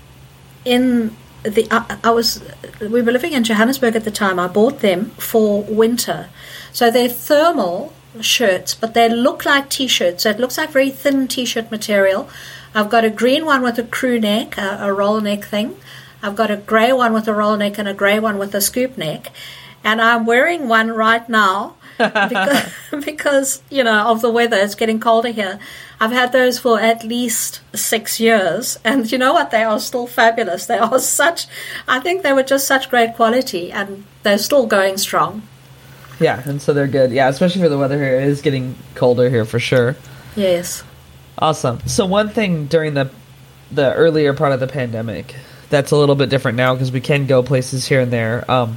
in 0.65 1.15
the 1.43 1.67
I, 1.71 1.99
I, 2.05 2.11
was 2.11 2.43
we 2.81 3.03
were 3.03 3.13
living 3.13 3.33
in 3.33 3.45
Johannesburg 3.45 3.97
at 3.97 4.05
the 4.05 4.11
time. 4.11 4.39
I 4.39 4.49
bought 4.49 4.81
them 4.81 5.11
for 5.11 5.63
winter, 5.65 6.29
so 6.73 6.91
they're 6.91 7.09
thermal 7.09 7.93
shirts, 8.21 8.75
but 8.75 8.95
they 8.95 9.09
look 9.09 9.45
like 9.45 9.71
t-shirts. 9.71 10.23
So 10.23 10.31
it 10.31 10.39
looks 10.39 10.59
like 10.59 10.71
very 10.71 10.91
thin 10.91 11.29
t-shirt 11.29 11.71
material. 11.71 12.29
I've 12.75 12.91
got 12.91 13.05
a 13.05 13.11
green 13.11 13.45
one 13.45 13.63
with 13.63 13.79
a 13.79 13.85
crew 13.85 14.21
neck, 14.21 14.57
a, 14.57 14.79
a 14.81 14.93
roll 14.93 15.21
neck 15.21 15.45
thing. 15.45 15.77
I've 16.23 16.37
got 16.37 16.51
a 16.51 16.57
grey 16.57 16.93
one 16.93 17.13
with 17.13 17.27
a 17.27 17.35
roll 17.35 17.57
neck 17.57 17.79
and 17.79 17.89
a 17.89 17.95
grey 17.95 18.21
one 18.21 18.39
with 18.39 18.55
a 18.55 18.61
scoop 18.61 18.97
neck, 18.97 19.33
and 19.83 20.01
I'm 20.01 20.25
wearing 20.25 20.69
one 20.69 20.93
right 20.93 21.29
now 21.29 21.77
because, 22.29 22.73
because 23.05 23.63
you 23.71 23.85
know 23.85 24.09
of 24.09 24.21
the 24.23 24.31
weather. 24.31 24.57
It's 24.57 24.75
getting 24.75 25.01
colder 25.01 25.31
here. 25.31 25.59
I've 26.01 26.13
had 26.13 26.33
those 26.33 26.59
for 26.59 26.81
at 26.81 27.05
least 27.05 27.61
six 27.75 28.19
years, 28.19 28.79
and 28.85 29.11
you 29.11 29.19
know 29.19 29.33
what? 29.33 29.51
They 29.51 29.63
are 29.63 29.79
still 29.79 30.07
fabulous. 30.07 30.67
They 30.67 30.79
are 30.79 30.99
such. 31.21 31.47
I 31.89 32.01
think 32.01 32.23
they 32.23 32.33
were 32.33 32.43
just 32.43 32.67
such 32.67 32.91
great 32.91 33.15
quality, 33.15 33.73
and 33.73 34.05
they're 34.23 34.39
still 34.39 34.67
going 34.67 34.99
strong. 34.99 35.43
Yeah, 36.21 36.43
and 36.49 36.61
so 36.61 36.73
they're 36.73 36.87
good. 36.87 37.13
Yeah, 37.13 37.29
especially 37.29 37.63
for 37.63 37.69
the 37.69 37.79
weather 37.79 37.97
here. 37.97 38.21
It 38.21 38.29
is 38.29 38.43
getting 38.43 38.77
colder 38.95 39.29
here 39.29 39.45
for 39.45 39.59
sure. 39.59 39.97
Yes. 40.37 40.85
Awesome. 41.39 41.81
So 41.87 42.07
one 42.07 42.29
thing 42.29 42.67
during 42.67 42.95
the 42.95 43.11
the 43.71 43.95
earlier 43.95 44.35
part 44.35 44.53
of 44.53 44.61
the 44.61 44.67
pandemic 44.67 45.35
that's 45.73 45.91
a 45.91 45.97
little 45.97 46.15
bit 46.15 46.29
different 46.29 46.57
now 46.57 46.75
because 46.75 46.93
we 46.93 47.01
can 47.01 47.27
go 47.27 47.43
places 47.43 47.87
here 47.87 48.01
and 48.01 48.13
there. 48.13 48.49
Um, 48.49 48.77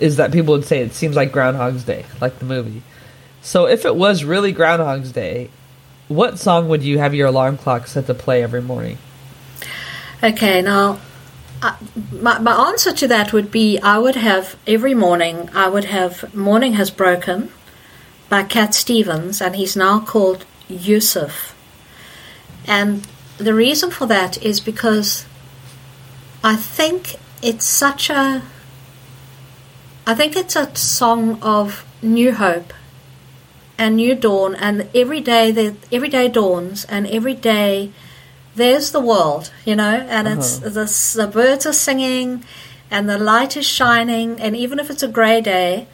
is 0.00 0.16
that 0.16 0.32
people 0.32 0.54
would 0.54 0.64
say 0.64 0.80
it 0.80 0.92
seems 0.94 1.16
like 1.16 1.32
Groundhog's 1.32 1.84
Day, 1.84 2.04
like 2.20 2.38
the 2.38 2.44
movie. 2.44 2.82
So 3.42 3.66
if 3.66 3.84
it 3.84 3.94
was 3.94 4.24
really 4.24 4.52
Groundhog's 4.52 5.12
Day, 5.12 5.50
what 6.08 6.38
song 6.38 6.68
would 6.68 6.82
you 6.82 6.98
have 6.98 7.14
your 7.14 7.28
alarm 7.28 7.58
clock 7.58 7.86
set 7.86 8.06
to 8.06 8.14
play 8.14 8.42
every 8.42 8.62
morning? 8.62 8.98
Okay, 10.22 10.62
now 10.62 11.00
uh, 11.62 11.76
my, 12.12 12.38
my 12.38 12.68
answer 12.68 12.92
to 12.92 13.08
that 13.08 13.32
would 13.32 13.50
be 13.50 13.78
I 13.78 13.98
would 13.98 14.16
have 14.16 14.56
every 14.66 14.94
morning, 14.94 15.48
I 15.54 15.68
would 15.68 15.84
have 15.84 16.34
Morning 16.34 16.74
Has 16.74 16.90
Broken 16.90 17.50
by 18.28 18.42
Cat 18.42 18.74
Stevens, 18.74 19.40
and 19.40 19.56
he's 19.56 19.76
now 19.76 20.00
called 20.00 20.44
Yusuf. 20.68 21.54
And 22.66 23.06
the 23.38 23.54
reason 23.54 23.90
for 23.90 24.06
that 24.06 24.42
is 24.42 24.60
because 24.60 25.26
I 26.42 26.56
think 26.56 27.16
it's 27.42 27.64
such 27.64 28.10
a 28.10 28.42
I 30.06 30.14
think 30.14 30.36
it's 30.36 30.54
a 30.54 30.74
song 30.76 31.40
of 31.40 31.86
new 32.02 32.32
hope 32.32 32.74
and 33.78 33.96
new 33.96 34.14
dawn, 34.14 34.54
and 34.54 34.88
every 34.94 35.20
day 35.20 35.50
the 35.50 35.76
every 35.90 36.10
day 36.10 36.28
dawns, 36.28 36.84
and 36.84 37.06
every 37.06 37.34
day 37.34 37.90
there's 38.54 38.92
the 38.92 39.00
world, 39.00 39.50
you 39.64 39.74
know, 39.74 40.06
and 40.08 40.28
uh-huh. 40.28 40.36
it's 40.36 40.58
the 40.58 41.22
the 41.22 41.26
birds 41.26 41.64
are 41.64 41.72
singing, 41.72 42.44
and 42.90 43.08
the 43.08 43.18
light 43.18 43.56
is 43.56 43.66
shining, 43.66 44.38
and 44.40 44.54
even 44.54 44.78
if 44.78 44.90
it's 44.90 45.02
a 45.02 45.08
grey 45.08 45.40
day, 45.40 45.88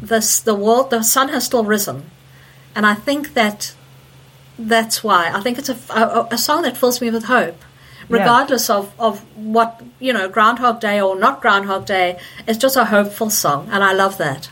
this 0.00 0.38
the 0.38 0.54
world 0.54 0.90
the 0.90 1.02
sun 1.02 1.30
has 1.30 1.44
still 1.44 1.64
risen, 1.64 2.08
and 2.76 2.86
I 2.86 2.94
think 2.94 3.34
that 3.34 3.74
that's 4.58 5.02
why. 5.02 5.32
I 5.32 5.40
think 5.40 5.58
it's 5.58 5.70
a, 5.70 5.78
a, 5.90 6.28
a 6.30 6.38
song 6.38 6.62
that 6.62 6.76
fills 6.76 7.00
me 7.00 7.10
with 7.10 7.24
hope 7.24 7.60
regardless 8.10 8.68
yeah. 8.68 8.76
of, 8.76 9.00
of 9.00 9.20
what, 9.36 9.80
you 10.00 10.12
know, 10.12 10.28
Groundhog 10.28 10.80
Day 10.80 11.00
or 11.00 11.18
not 11.18 11.40
Groundhog 11.40 11.86
Day. 11.86 12.18
It's 12.46 12.58
just 12.58 12.76
a 12.76 12.84
hopeful 12.84 13.30
song, 13.30 13.68
and 13.70 13.82
I 13.82 13.92
love 13.92 14.18
that. 14.18 14.50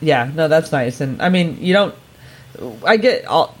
Yeah, 0.00 0.30
no, 0.32 0.48
that's 0.48 0.72
nice. 0.72 1.00
And 1.00 1.20
I 1.20 1.28
mean, 1.28 1.58
you 1.60 1.74
don't, 1.74 1.94
I 2.86 2.96
get 2.96 3.26
all, 3.26 3.54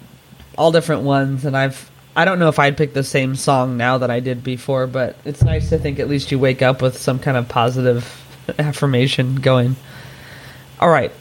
all 0.56 0.72
different 0.72 1.02
ones, 1.02 1.44
and 1.44 1.56
I've, 1.56 1.90
I 2.16 2.24
don't 2.24 2.38
know 2.38 2.48
if 2.48 2.58
I'd 2.58 2.76
pick 2.76 2.94
the 2.94 3.04
same 3.04 3.34
song 3.34 3.76
now 3.76 3.98
that 3.98 4.10
I 4.10 4.20
did 4.20 4.42
before, 4.42 4.86
but 4.86 5.16
it's 5.24 5.42
nice 5.42 5.68
to 5.70 5.78
think 5.78 5.98
at 5.98 6.08
least 6.08 6.30
you 6.30 6.38
wake 6.38 6.62
up 6.62 6.80
with 6.80 6.96
some 6.96 7.18
kind 7.18 7.36
of 7.36 7.48
positive 7.48 8.06
affirmation 8.58 9.36
going. 9.36 9.76
All 10.78 10.88
right, 10.88 11.12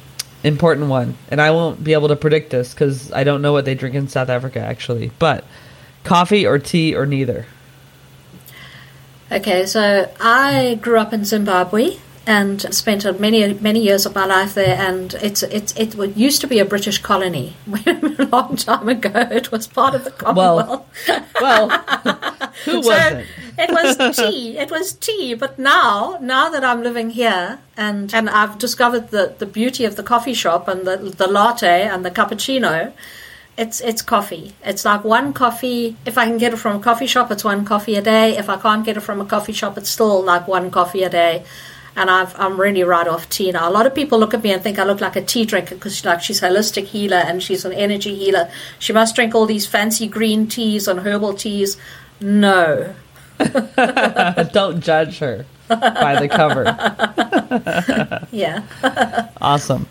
important 0.43 0.87
one, 0.87 1.17
and 1.29 1.41
I 1.41 1.51
won't 1.51 1.83
be 1.83 1.93
able 1.93 2.09
to 2.09 2.15
predict 2.15 2.51
this 2.51 2.73
because 2.73 3.11
I 3.11 3.23
don't 3.23 3.41
know 3.41 3.53
what 3.53 3.65
they 3.65 3.75
drink 3.75 3.95
in 3.95 4.07
South 4.07 4.29
Africa 4.29 4.59
actually, 4.59 5.11
but 5.19 5.43
coffee 6.03 6.45
or 6.45 6.59
tea 6.59 6.95
or 6.95 7.05
neither. 7.05 7.47
Okay, 9.31 9.65
so 9.67 10.11
I 10.19 10.79
grew 10.81 10.97
up 10.97 11.13
in 11.13 11.23
Zimbabwe 11.23 11.97
and 12.25 12.61
spent 12.73 13.03
many 13.19 13.53
many 13.55 13.79
years 13.79 14.05
of 14.05 14.15
my 14.15 14.25
life 14.25 14.53
there. 14.55 14.75
And 14.75 15.13
it's 15.15 15.43
it's 15.43 15.75
it 15.75 15.95
used 16.17 16.41
to 16.41 16.47
be 16.47 16.59
a 16.59 16.65
British 16.65 16.99
colony 16.99 17.55
a 17.85 18.27
long 18.31 18.55
time 18.55 18.89
ago. 18.89 19.11
It 19.31 19.51
was 19.51 19.67
part 19.67 19.93
of 19.95 20.03
the 20.03 20.11
Commonwealth. 20.11 20.85
Well, 21.41 21.67
well 21.69 21.69
who 22.65 22.83
so 22.83 22.89
wasn't? 22.89 23.27
it 23.57 23.69
was 23.71 24.17
tea. 24.17 24.57
It 24.57 24.71
was 24.71 24.93
tea. 24.93 25.35
But 25.35 25.59
now, 25.59 26.17
now 26.21 26.49
that 26.49 26.63
I'm 26.63 26.81
living 26.81 27.11
here 27.11 27.59
and 27.77 28.13
and 28.13 28.29
I've 28.29 28.57
discovered 28.57 29.09
the 29.11 29.35
the 29.37 29.45
beauty 29.45 29.85
of 29.85 29.95
the 29.95 30.03
coffee 30.03 30.33
shop 30.33 30.67
and 30.67 30.87
the 30.87 30.97
the 30.97 31.27
latte 31.27 31.83
and 31.83 32.03
the 32.03 32.11
cappuccino 32.11 32.93
it's 33.59 33.81
it's 33.81 34.01
coffee. 34.01 34.53
It's 34.63 34.85
like 34.85 35.03
one 35.03 35.33
coffee. 35.33 35.97
If 36.05 36.17
I 36.17 36.25
can 36.25 36.37
get 36.37 36.53
it 36.53 36.57
from 36.57 36.77
a 36.77 36.79
coffee 36.79 37.07
shop, 37.07 37.29
it's 37.29 37.43
one 37.43 37.65
coffee 37.65 37.95
a 37.95 38.01
day. 38.01 38.37
If 38.37 38.49
I 38.49 38.57
can't 38.57 38.85
get 38.85 38.95
it 38.95 39.01
from 39.01 39.19
a 39.19 39.25
coffee 39.25 39.51
shop, 39.51 39.77
it's 39.77 39.89
still 39.89 40.23
like 40.23 40.47
one 40.47 40.71
coffee 40.71 41.03
a 41.03 41.09
day. 41.09 41.43
And 41.95 42.09
i 42.09 42.31
am 42.37 42.59
really 42.59 42.83
right 42.83 43.07
off 43.07 43.27
tea 43.29 43.51
now. 43.51 43.69
A 43.69 43.73
lot 43.73 43.85
of 43.85 43.93
people 43.93 44.17
look 44.17 44.33
at 44.33 44.41
me 44.41 44.53
and 44.53 44.63
think 44.63 44.79
I 44.79 44.85
look 44.85 45.01
like 45.01 45.17
a 45.17 45.21
tea 45.21 45.43
drinker 45.43 45.75
because 45.75 46.05
like 46.05 46.21
she's 46.21 46.41
a 46.41 46.47
holistic 46.47 46.85
healer 46.85 47.17
and 47.17 47.43
she's 47.43 47.65
an 47.65 47.73
energy 47.73 48.15
healer. 48.15 48.49
She 48.77 48.93
must 48.93 49.15
drink 49.15 49.35
all 49.35 49.45
these 49.45 49.67
fancy 49.67 50.07
green 50.07 50.47
teas 50.47 50.87
and 50.87 51.01
herbal 51.01 51.33
teas. 51.33 51.75
No. 52.21 52.95
Don't 54.53 54.79
judge 54.79 55.19
her 55.19 55.45
by 55.67 56.19
the 56.21 56.29
cover. 56.29 56.63
yeah. 58.31 58.63
awesome. 59.41 59.85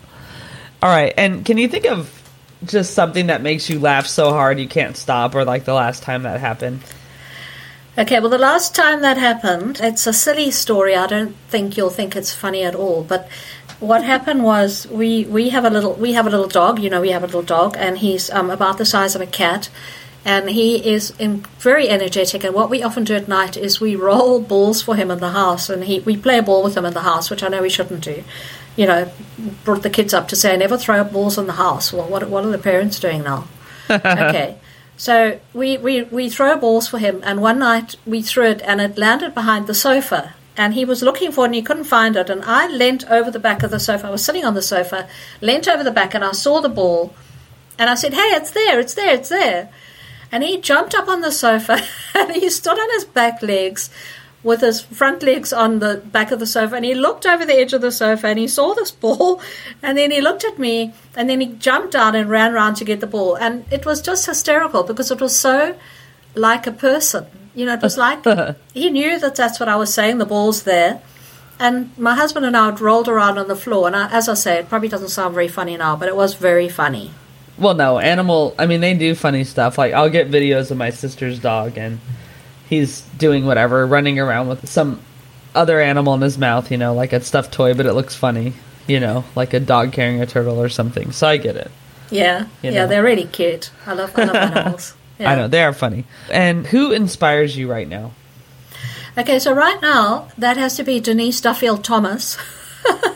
All 0.83 0.89
right. 0.89 1.13
And 1.19 1.45
can 1.45 1.59
you 1.59 1.69
think 1.69 1.85
of 1.85 2.18
just 2.65 2.95
something 2.95 3.29
that 3.29 3.43
makes 3.43 3.71
you 3.71 3.79
laugh 3.79 4.07
so 4.07 4.31
hard 4.31 4.59
you 4.59 4.69
can't 4.69 4.97
stop, 4.97 5.35
or 5.35 5.45
like 5.45 5.65
the 5.65 5.75
last 5.75 6.03
time 6.03 6.23
that 6.25 6.41
happened? 6.41 6.81
Okay, 7.97 8.21
well, 8.21 8.31
the 8.31 8.39
last 8.39 8.77
time 8.77 9.03
that 9.03 9.17
happened, 9.17 9.81
it's 9.83 10.07
a 10.07 10.13
silly 10.13 10.53
story. 10.53 10.95
I 10.95 11.09
don't 11.09 11.35
think 11.49 11.77
you'll 11.77 11.91
think 11.91 12.15
it's 12.15 12.33
funny 12.33 12.63
at 12.63 12.75
all. 12.75 13.03
But 13.03 13.29
what 13.81 14.05
happened 14.05 14.45
was 14.45 14.87
we, 14.87 15.25
we 15.25 15.49
have 15.51 15.65
a 15.65 15.71
little 15.71 15.95
we 15.95 16.13
have 16.13 16.27
a 16.27 16.31
little 16.31 16.49
dog. 16.49 16.79
You 16.79 16.91
know, 16.91 17.01
we 17.01 17.11
have 17.11 17.23
a 17.23 17.27
little 17.27 17.43
dog, 17.43 17.77
and 17.79 17.99
he's 17.99 18.31
um, 18.31 18.51
about 18.51 18.79
the 18.79 18.85
size 18.85 19.15
of 19.15 19.21
a 19.21 19.27
cat, 19.27 19.69
and 20.25 20.49
he 20.51 20.77
is 20.77 21.13
in, 21.19 21.45
very 21.59 21.89
energetic. 21.89 22.45
And 22.45 22.55
what 22.55 22.71
we 22.71 22.83
often 22.83 23.05
do 23.05 23.15
at 23.15 23.27
night 23.27 23.57
is 23.57 23.81
we 23.81 23.97
roll 23.97 24.41
balls 24.41 24.81
for 24.81 24.95
him 24.95 25.11
in 25.11 25.19
the 25.19 25.31
house, 25.31 25.69
and 25.69 25.85
he 25.85 26.01
we 26.01 26.17
play 26.17 26.39
a 26.39 26.43
ball 26.43 26.63
with 26.63 26.77
him 26.77 26.85
in 26.85 26.95
the 26.95 27.03
house, 27.03 27.31
which 27.31 27.43
I 27.43 27.49
know 27.49 27.63
we 27.63 27.71
shouldn't 27.71 28.05
do 28.05 28.23
you 28.79 28.87
know, 28.87 29.11
brought 29.65 29.83
the 29.83 29.91
kids 29.91 30.15
up 30.15 30.29
to 30.29 30.37
say, 30.37 30.57
never 30.57 30.79
throw 30.79 31.03
balls 31.03 31.37
in 31.37 31.49
the 31.49 31.55
house. 31.55 31.93
Well, 31.93 32.09
what, 32.09 32.31
what 32.31 32.45
are 32.45 32.51
the 32.51 32.59
parents 32.59 33.01
doing 33.01 33.25
now? 33.25 33.49
okay. 33.91 34.57
So 34.97 35.41
we, 35.53 35.77
we, 35.79 36.05
we 36.05 36.31
throw 36.31 36.57
balls 36.57 36.87
for 36.87 36.99
him, 36.99 37.21
and 37.25 37.43
one 37.43 37.59
night 37.59 37.97
we 38.07 38.23
threw 38.23 38.47
it, 38.47 38.63
and 38.63 38.81
it 38.81 38.97
landed 38.97 39.35
behind 39.35 39.67
the 39.67 39.75
sofa. 39.75 40.35
And 40.57 40.75
he 40.75 40.85
was 40.85 41.03
looking 41.03 41.33
for 41.33 41.45
it, 41.45 41.49
and 41.49 41.55
he 41.57 41.63
couldn't 41.63 41.85
find 41.85 42.15
it. 42.15 42.31
And 42.31 42.45
I 42.45 42.69
leant 42.69 43.05
over 43.11 43.33
the 43.33 43.41
back 43.41 43.65
of 43.65 43.73
the 43.73 43.81
sofa. 43.81 44.07
I 44.07 44.11
was 44.11 44.25
sitting 44.25 44.45
on 44.45 44.55
the 44.55 44.63
sofa, 44.63 45.09
leant 45.41 45.67
over 45.67 45.83
the 45.83 45.91
back, 45.91 46.15
and 46.15 46.25
I 46.25 46.31
saw 46.31 46.61
the 46.61 46.69
ball. 46.69 47.13
And 47.81 47.91
I 47.91 47.97
said, 47.97 48.15
Hey, 48.15 48.21
it's 48.21 48.53
there, 48.53 48.79
it's 48.79 48.95
there, 48.95 49.15
it's 49.15 49.29
there. 49.29 49.71
And 50.31 50.45
he 50.45 50.61
jumped 50.61 50.95
up 50.95 51.09
on 51.09 51.21
the 51.21 51.33
sofa, 51.33 51.81
and 52.15 52.31
he 52.31 52.49
stood 52.49 52.79
on 52.79 52.91
his 52.91 53.05
back 53.05 53.43
legs 53.43 53.91
with 54.43 54.61
his 54.61 54.81
front 54.81 55.23
legs 55.23 55.53
on 55.53 55.81
the 55.81 55.97
back 56.13 56.31
of 56.31 56.39
the 56.39 56.47
sofa 56.47 56.77
and 56.77 56.85
he 56.85 56.95
looked 56.95 57.27
over 57.27 57.45
the 57.45 57.55
edge 57.55 57.73
of 57.73 57.81
the 57.81 57.91
sofa 57.91 58.29
and 58.29 58.39
he 58.39 58.47
saw 58.47 58.73
this 58.75 58.91
ball 58.91 59.41
and 59.83 59.99
then 59.99 60.11
he 60.11 60.21
looked 60.21 60.45
at 60.45 60.59
me 60.59 60.93
and 61.17 61.29
then 61.29 61.41
he 61.41 61.49
jumped 61.49 61.95
out 61.95 62.15
and 62.15 62.31
ran 62.31 62.53
around 62.53 62.75
to 62.75 62.85
get 62.85 63.01
the 63.01 63.07
ball. 63.07 63.37
And 63.37 63.65
it 63.73 63.85
was 63.85 64.01
just 64.01 64.27
hysterical 64.27 64.85
because 64.85 65.11
it 65.11 65.21
was 65.21 65.37
so 65.37 65.77
like 66.35 66.67
a 66.67 66.73
person. 66.73 67.27
You 67.55 67.67
know 67.67 67.75
it 67.75 67.83
was 67.83 67.99
uh-huh. 67.99 68.23
like 68.25 68.57
he 68.73 68.91
knew 68.91 69.19
that 69.19 69.35
that's 69.35 69.59
what 69.59 69.69
i 69.69 69.75
was 69.75 69.93
saying 69.93 70.19
the 70.19 70.27
ball's 70.27 70.63
there. 70.63 71.03
And 71.59 71.91
my 71.99 72.15
husband 72.15 72.47
and 72.47 72.57
i 72.57 72.67
had 72.67 72.81
rolled 72.81 73.09
around 73.09 73.39
on 73.39 73.49
the 73.49 73.57
floor 73.57 73.89
and 73.89 73.97
I, 73.97 74.09
as 74.13 74.29
i 74.29 74.35
say 74.35 74.59
it 74.59 74.69
probably 74.69 74.89
doesn't 74.89 75.09
sound 75.09 75.35
very 75.35 75.49
funny 75.49 75.77
now 75.77 75.97
but 75.97 76.07
it 76.09 76.15
was 76.15 76.35
very 76.35 76.69
funny. 76.69 77.11
Well 77.59 77.75
no 77.75 77.99
animal 77.99 78.55
i 78.57 78.67
mean 78.67 78.81
they 78.81 78.95
do 78.95 79.17
funny 79.17 79.43
stuff. 79.43 79.77
Like 79.77 79.93
i'll 79.93 80.11
get 80.11 80.31
videos 80.31 80.71
of 80.71 80.77
my 80.77 80.91
sister's 80.91 81.41
dog 81.41 81.77
and 81.77 81.99
he's 82.69 83.01
doing 83.19 83.47
whatever, 83.47 83.87
running 83.87 84.19
around 84.19 84.49
with 84.49 84.69
some 84.69 85.01
other 85.55 85.81
animal 85.81 86.15
in 86.15 86.21
his 86.21 86.39
mouth, 86.39 86.71
you 86.71 86.77
know, 86.77 86.95
like 86.95 87.13
a 87.13 87.21
stuffed 87.21 87.53
toy, 87.53 87.75
but 87.75 87.87
it 87.87 87.95
looks 87.95 88.15
funny, 88.15 88.53
you 88.87 89.01
know, 89.01 89.25
like 89.35 89.55
a 89.55 89.61
dog 89.61 89.93
carrying 89.93 90.21
a 90.21 90.27
turtle 90.27 90.61
or 90.61 90.69
something. 90.69 91.13
So 91.13 91.27
I 91.27 91.37
get 91.37 91.57
it. 91.57 91.71
Yeah, 92.11 92.43
you 92.63 92.71
yeah, 92.71 92.71
know. 92.71 92.87
they're 92.87 93.03
really 93.03 93.25
cute. 93.25 93.71
I 93.87 93.93
love, 93.95 94.13
I 94.17 94.25
love 94.25 94.37
animals. 94.57 94.95
Yeah. 95.19 95.33
I 95.33 95.35
know 95.35 95.49
they 95.49 95.63
are 95.63 95.73
funny. 95.73 96.05
And 96.31 96.67
who 96.67 96.93
inspires 96.93 97.57
you 97.57 97.71
right 97.71 97.89
now? 97.89 98.13
Okay, 99.17 99.39
so 99.39 99.53
right 99.53 99.81
now 99.83 100.29
that 100.39 100.57
has 100.57 100.77
to 100.77 100.85
be 100.85 101.01
Denise 101.01 101.41
Duffield 101.41 101.83
Thomas. 101.83 102.39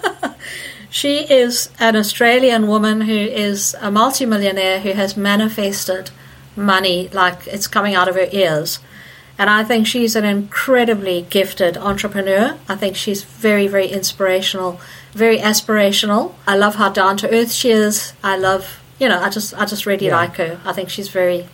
she 0.91 1.19
is 1.33 1.71
an 1.79 1.95
Australian 1.95 2.67
woman 2.67 3.03
who 3.03 3.15
is 3.15 3.77
a 3.81 3.91
multimillionaire 3.91 4.81
who 4.81 4.93
has 4.93 5.17
manifested 5.17 6.11
money 6.57 7.09
like 7.13 7.47
it's 7.47 7.67
coming 7.67 7.95
out 7.95 8.09
of 8.09 8.17
her 8.17 8.29
ears. 8.33 8.81
And 9.39 9.49
I 9.49 9.65
think 9.65 9.87
she's 9.87 10.15
an 10.15 10.25
incredibly 10.25 11.23
gifted 11.23 11.77
entrepreneur. 11.77 12.59
I 12.69 12.77
think 12.77 12.97
she's 12.97 13.25
very, 13.25 13.67
very 13.67 13.89
inspirational, 13.89 14.81
very 15.13 15.39
aspirational. 15.39 16.35
I 16.47 16.57
love 16.57 16.77
how 16.77 16.91
down 16.91 17.17
to 17.19 17.35
earth 17.35 17.51
she 17.53 17.71
is. 17.71 18.13
I 18.23 18.37
love, 18.37 18.81
you 18.99 19.09
know, 19.09 19.21
I 19.21 19.31
just, 19.31 19.55
I 19.55 19.65
just 19.65 19.87
really 19.87 20.07
yeah. 20.07 20.17
like 20.17 20.37
her. 20.37 20.61
I 20.65 20.73
think 20.73 20.91
she's 20.91 21.09
very 21.09 21.49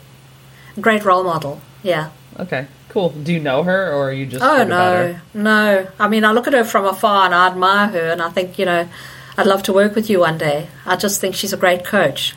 great 0.80 1.04
role 1.04 1.24
model. 1.24 1.60
Yeah. 1.82 2.10
Okay. 2.38 2.66
Cool. 2.88 3.10
Do 3.10 3.32
you 3.32 3.40
know 3.40 3.62
her, 3.62 3.92
or 3.92 4.08
are 4.08 4.12
you 4.12 4.26
just? 4.26 4.42
Oh 4.42 4.64
no, 4.64 5.18
no. 5.34 5.86
I 5.98 6.08
mean, 6.08 6.24
I 6.24 6.32
look 6.32 6.46
at 6.46 6.54
her 6.54 6.64
from 6.64 6.86
afar 6.86 7.26
and 7.26 7.34
I 7.34 7.48
admire 7.48 7.88
her, 7.88 8.10
and 8.10 8.22
I 8.22 8.30
think 8.30 8.58
you 8.58 8.64
know, 8.64 8.88
I'd 9.36 9.46
love 9.46 9.62
to 9.64 9.72
work 9.72 9.94
with 9.94 10.08
you 10.08 10.20
one 10.20 10.38
day. 10.38 10.68
I 10.86 10.96
just 10.96 11.20
think 11.20 11.34
she's 11.34 11.52
a 11.52 11.56
great 11.56 11.84
coach. 11.84 12.34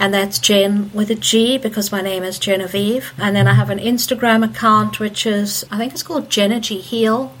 And 0.00 0.14
that's 0.14 0.38
Jen 0.38 0.90
with 0.94 1.10
a 1.10 1.14
G 1.14 1.58
because 1.58 1.92
my 1.92 2.00
name 2.00 2.22
is 2.22 2.38
Genevieve. 2.38 3.12
And 3.18 3.36
then 3.36 3.46
I 3.46 3.52
have 3.52 3.68
an 3.68 3.78
Instagram 3.78 4.42
account, 4.42 4.98
which 4.98 5.26
is, 5.26 5.66
I 5.70 5.76
think 5.76 5.92
it's 5.92 6.02
called 6.02 6.30
Jenergy 6.30 6.80
Heal. 6.80 7.34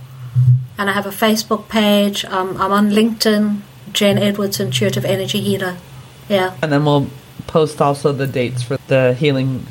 And 0.76 0.90
I 0.90 0.92
have 0.92 1.06
a 1.06 1.10
Facebook 1.10 1.70
page. 1.70 2.26
Um, 2.26 2.58
I'm 2.58 2.70
on 2.70 2.90
LinkedIn, 2.90 3.60
Jen 3.94 4.18
Edwards, 4.18 4.60
Intuitive 4.60 5.06
Energy 5.06 5.40
Healer. 5.40 5.78
Yeah. 6.28 6.54
And 6.62 6.70
then 6.70 6.84
we'll 6.84 7.08
post 7.50 7.82
also 7.82 8.12
the 8.12 8.26
dates 8.26 8.62
for 8.62 8.78
the 8.86 9.14
healing 9.14 9.66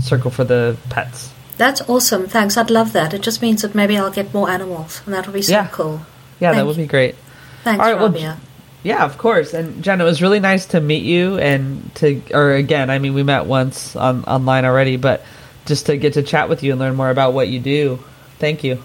circle 0.00 0.30
for 0.30 0.44
the 0.44 0.76
pets. 0.90 1.32
That's 1.56 1.80
awesome. 1.88 2.26
Thanks. 2.26 2.56
I'd 2.56 2.70
love 2.70 2.92
that. 2.92 3.14
It 3.14 3.22
just 3.22 3.40
means 3.40 3.62
that 3.62 3.74
maybe 3.74 3.96
I'll 3.96 4.10
get 4.10 4.34
more 4.34 4.50
animals, 4.50 5.00
and 5.06 5.14
that 5.14 5.26
would 5.26 5.34
be 5.34 5.42
so 5.42 5.52
yeah. 5.52 5.68
cool. 5.68 6.00
Yeah, 6.40 6.50
Thank 6.50 6.56
that 6.56 6.66
would 6.66 6.76
be 6.76 6.86
great. 6.86 7.14
Thanks, 7.62 7.80
All 7.80 7.92
right, 7.92 8.02
Rabia. 8.02 8.20
Well, 8.20 8.40
yeah, 8.82 9.04
of 9.04 9.16
course. 9.16 9.54
And 9.54 9.84
Jen, 9.84 10.00
it 10.00 10.04
was 10.04 10.20
really 10.20 10.40
nice 10.40 10.66
to 10.66 10.80
meet 10.80 11.04
you 11.04 11.38
and 11.38 11.94
to, 11.96 12.20
or 12.34 12.54
again, 12.54 12.90
I 12.90 12.98
mean, 12.98 13.14
we 13.14 13.22
met 13.22 13.46
once 13.46 13.94
on 13.94 14.24
online 14.24 14.64
already, 14.64 14.96
but 14.96 15.22
just 15.66 15.86
to 15.86 15.96
get 15.96 16.14
to 16.14 16.22
chat 16.22 16.48
with 16.48 16.64
you 16.64 16.72
and 16.72 16.80
learn 16.80 16.96
more 16.96 17.10
about 17.10 17.32
what 17.32 17.46
you 17.46 17.60
do. 17.60 18.02
Thank 18.40 18.64
you. 18.64 18.82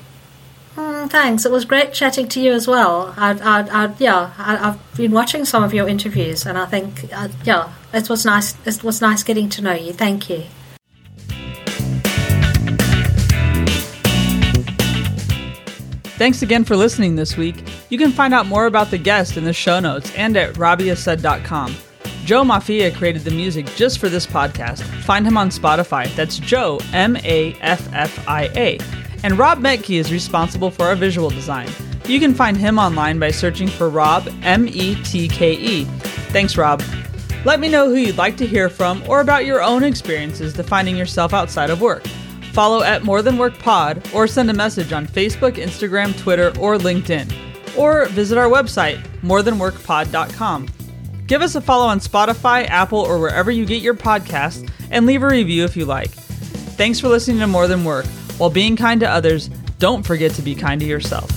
Thanks. 1.09 1.45
It 1.45 1.51
was 1.51 1.65
great 1.65 1.93
chatting 1.93 2.27
to 2.29 2.41
you 2.41 2.53
as 2.53 2.67
well. 2.67 3.13
I, 3.17 3.31
I, 3.31 3.85
I 3.85 3.93
yeah, 3.97 4.33
I, 4.37 4.55
have 4.57 4.79
been 4.95 5.11
watching 5.11 5.45
some 5.45 5.63
of 5.63 5.73
your 5.73 5.87
interviews, 5.87 6.45
and 6.45 6.57
I 6.57 6.65
think, 6.65 7.11
uh, 7.13 7.29
yeah, 7.43 7.71
it 7.93 8.09
was 8.09 8.25
nice. 8.25 8.55
It 8.65 8.83
was 8.83 9.01
nice 9.01 9.23
getting 9.23 9.49
to 9.49 9.61
know 9.61 9.73
you. 9.73 9.93
Thank 9.93 10.29
you. 10.29 10.43
Thanks 16.17 16.41
again 16.41 16.63
for 16.63 16.75
listening 16.75 17.15
this 17.15 17.37
week. 17.37 17.63
You 17.89 17.97
can 17.97 18.11
find 18.11 18.33
out 18.33 18.47
more 18.47 18.65
about 18.65 18.89
the 18.89 18.97
guest 18.97 19.37
in 19.37 19.43
the 19.43 19.53
show 19.53 19.79
notes 19.79 20.11
and 20.15 20.35
at 20.35 20.55
rabiasaid.com. 20.55 21.75
Joe 22.25 22.43
Maffia 22.43 22.93
created 22.93 23.21
the 23.21 23.31
music 23.31 23.67
just 23.75 23.99
for 23.99 24.09
this 24.09 24.25
podcast. 24.25 24.81
Find 25.03 25.25
him 25.25 25.37
on 25.37 25.49
Spotify. 25.49 26.13
That's 26.15 26.39
Joe, 26.39 26.79
M 26.91 27.15
A 27.17 27.53
F 27.61 27.87
F 27.93 28.27
I 28.27 28.49
A 28.55 28.79
and 29.23 29.37
Rob 29.37 29.59
Metke 29.59 29.99
is 29.99 30.11
responsible 30.11 30.71
for 30.71 30.85
our 30.85 30.95
visual 30.95 31.29
design. 31.29 31.69
You 32.05 32.19
can 32.19 32.33
find 32.33 32.55
him 32.55 32.79
online 32.79 33.19
by 33.19 33.31
searching 33.31 33.67
for 33.67 33.89
Rob, 33.89 34.29
M 34.43 34.67
E 34.67 34.95
T 35.03 35.27
K 35.27 35.53
E. 35.53 35.83
Thanks, 36.31 36.57
Rob. 36.57 36.81
Let 37.45 37.59
me 37.59 37.69
know 37.69 37.89
who 37.89 37.95
you'd 37.95 38.17
like 38.17 38.37
to 38.37 38.47
hear 38.47 38.69
from 38.69 39.03
or 39.07 39.21
about 39.21 39.45
your 39.45 39.61
own 39.61 39.83
experiences 39.83 40.53
defining 40.53 40.97
yourself 40.97 41.33
outside 41.33 41.69
of 41.69 41.81
work. 41.81 42.05
Follow 42.51 42.81
at 42.81 43.03
More 43.03 43.21
Than 43.21 43.37
Work 43.37 43.59
Pod 43.59 44.01
or 44.13 44.27
send 44.27 44.49
a 44.49 44.53
message 44.53 44.91
on 44.91 45.05
Facebook, 45.07 45.53
Instagram, 45.53 46.17
Twitter, 46.17 46.47
or 46.59 46.77
LinkedIn. 46.77 47.31
Or 47.77 48.05
visit 48.07 48.37
our 48.37 48.49
website, 48.49 48.97
morethanworkpod.com. 49.21 50.67
Give 51.27 51.41
us 51.41 51.55
a 51.55 51.61
follow 51.61 51.85
on 51.85 51.99
Spotify, 51.99 52.67
Apple, 52.67 52.99
or 52.99 53.19
wherever 53.19 53.51
you 53.51 53.65
get 53.65 53.81
your 53.81 53.93
podcasts, 53.93 54.67
and 54.89 55.05
leave 55.05 55.21
a 55.21 55.27
review 55.27 55.65
if 55.65 55.75
you 55.75 55.85
like. 55.85 56.09
Thanks 56.09 56.99
for 56.99 57.09
listening 57.09 57.39
to 57.39 57.47
More 57.47 57.67
Than 57.67 57.83
Work. 57.83 58.05
While 58.37 58.51
being 58.51 58.75
kind 58.75 58.99
to 59.01 59.09
others, 59.09 59.49
don't 59.79 60.05
forget 60.05 60.31
to 60.33 60.41
be 60.41 60.53
kind 60.53 60.79
to 60.81 60.87
yourself. 60.87 61.29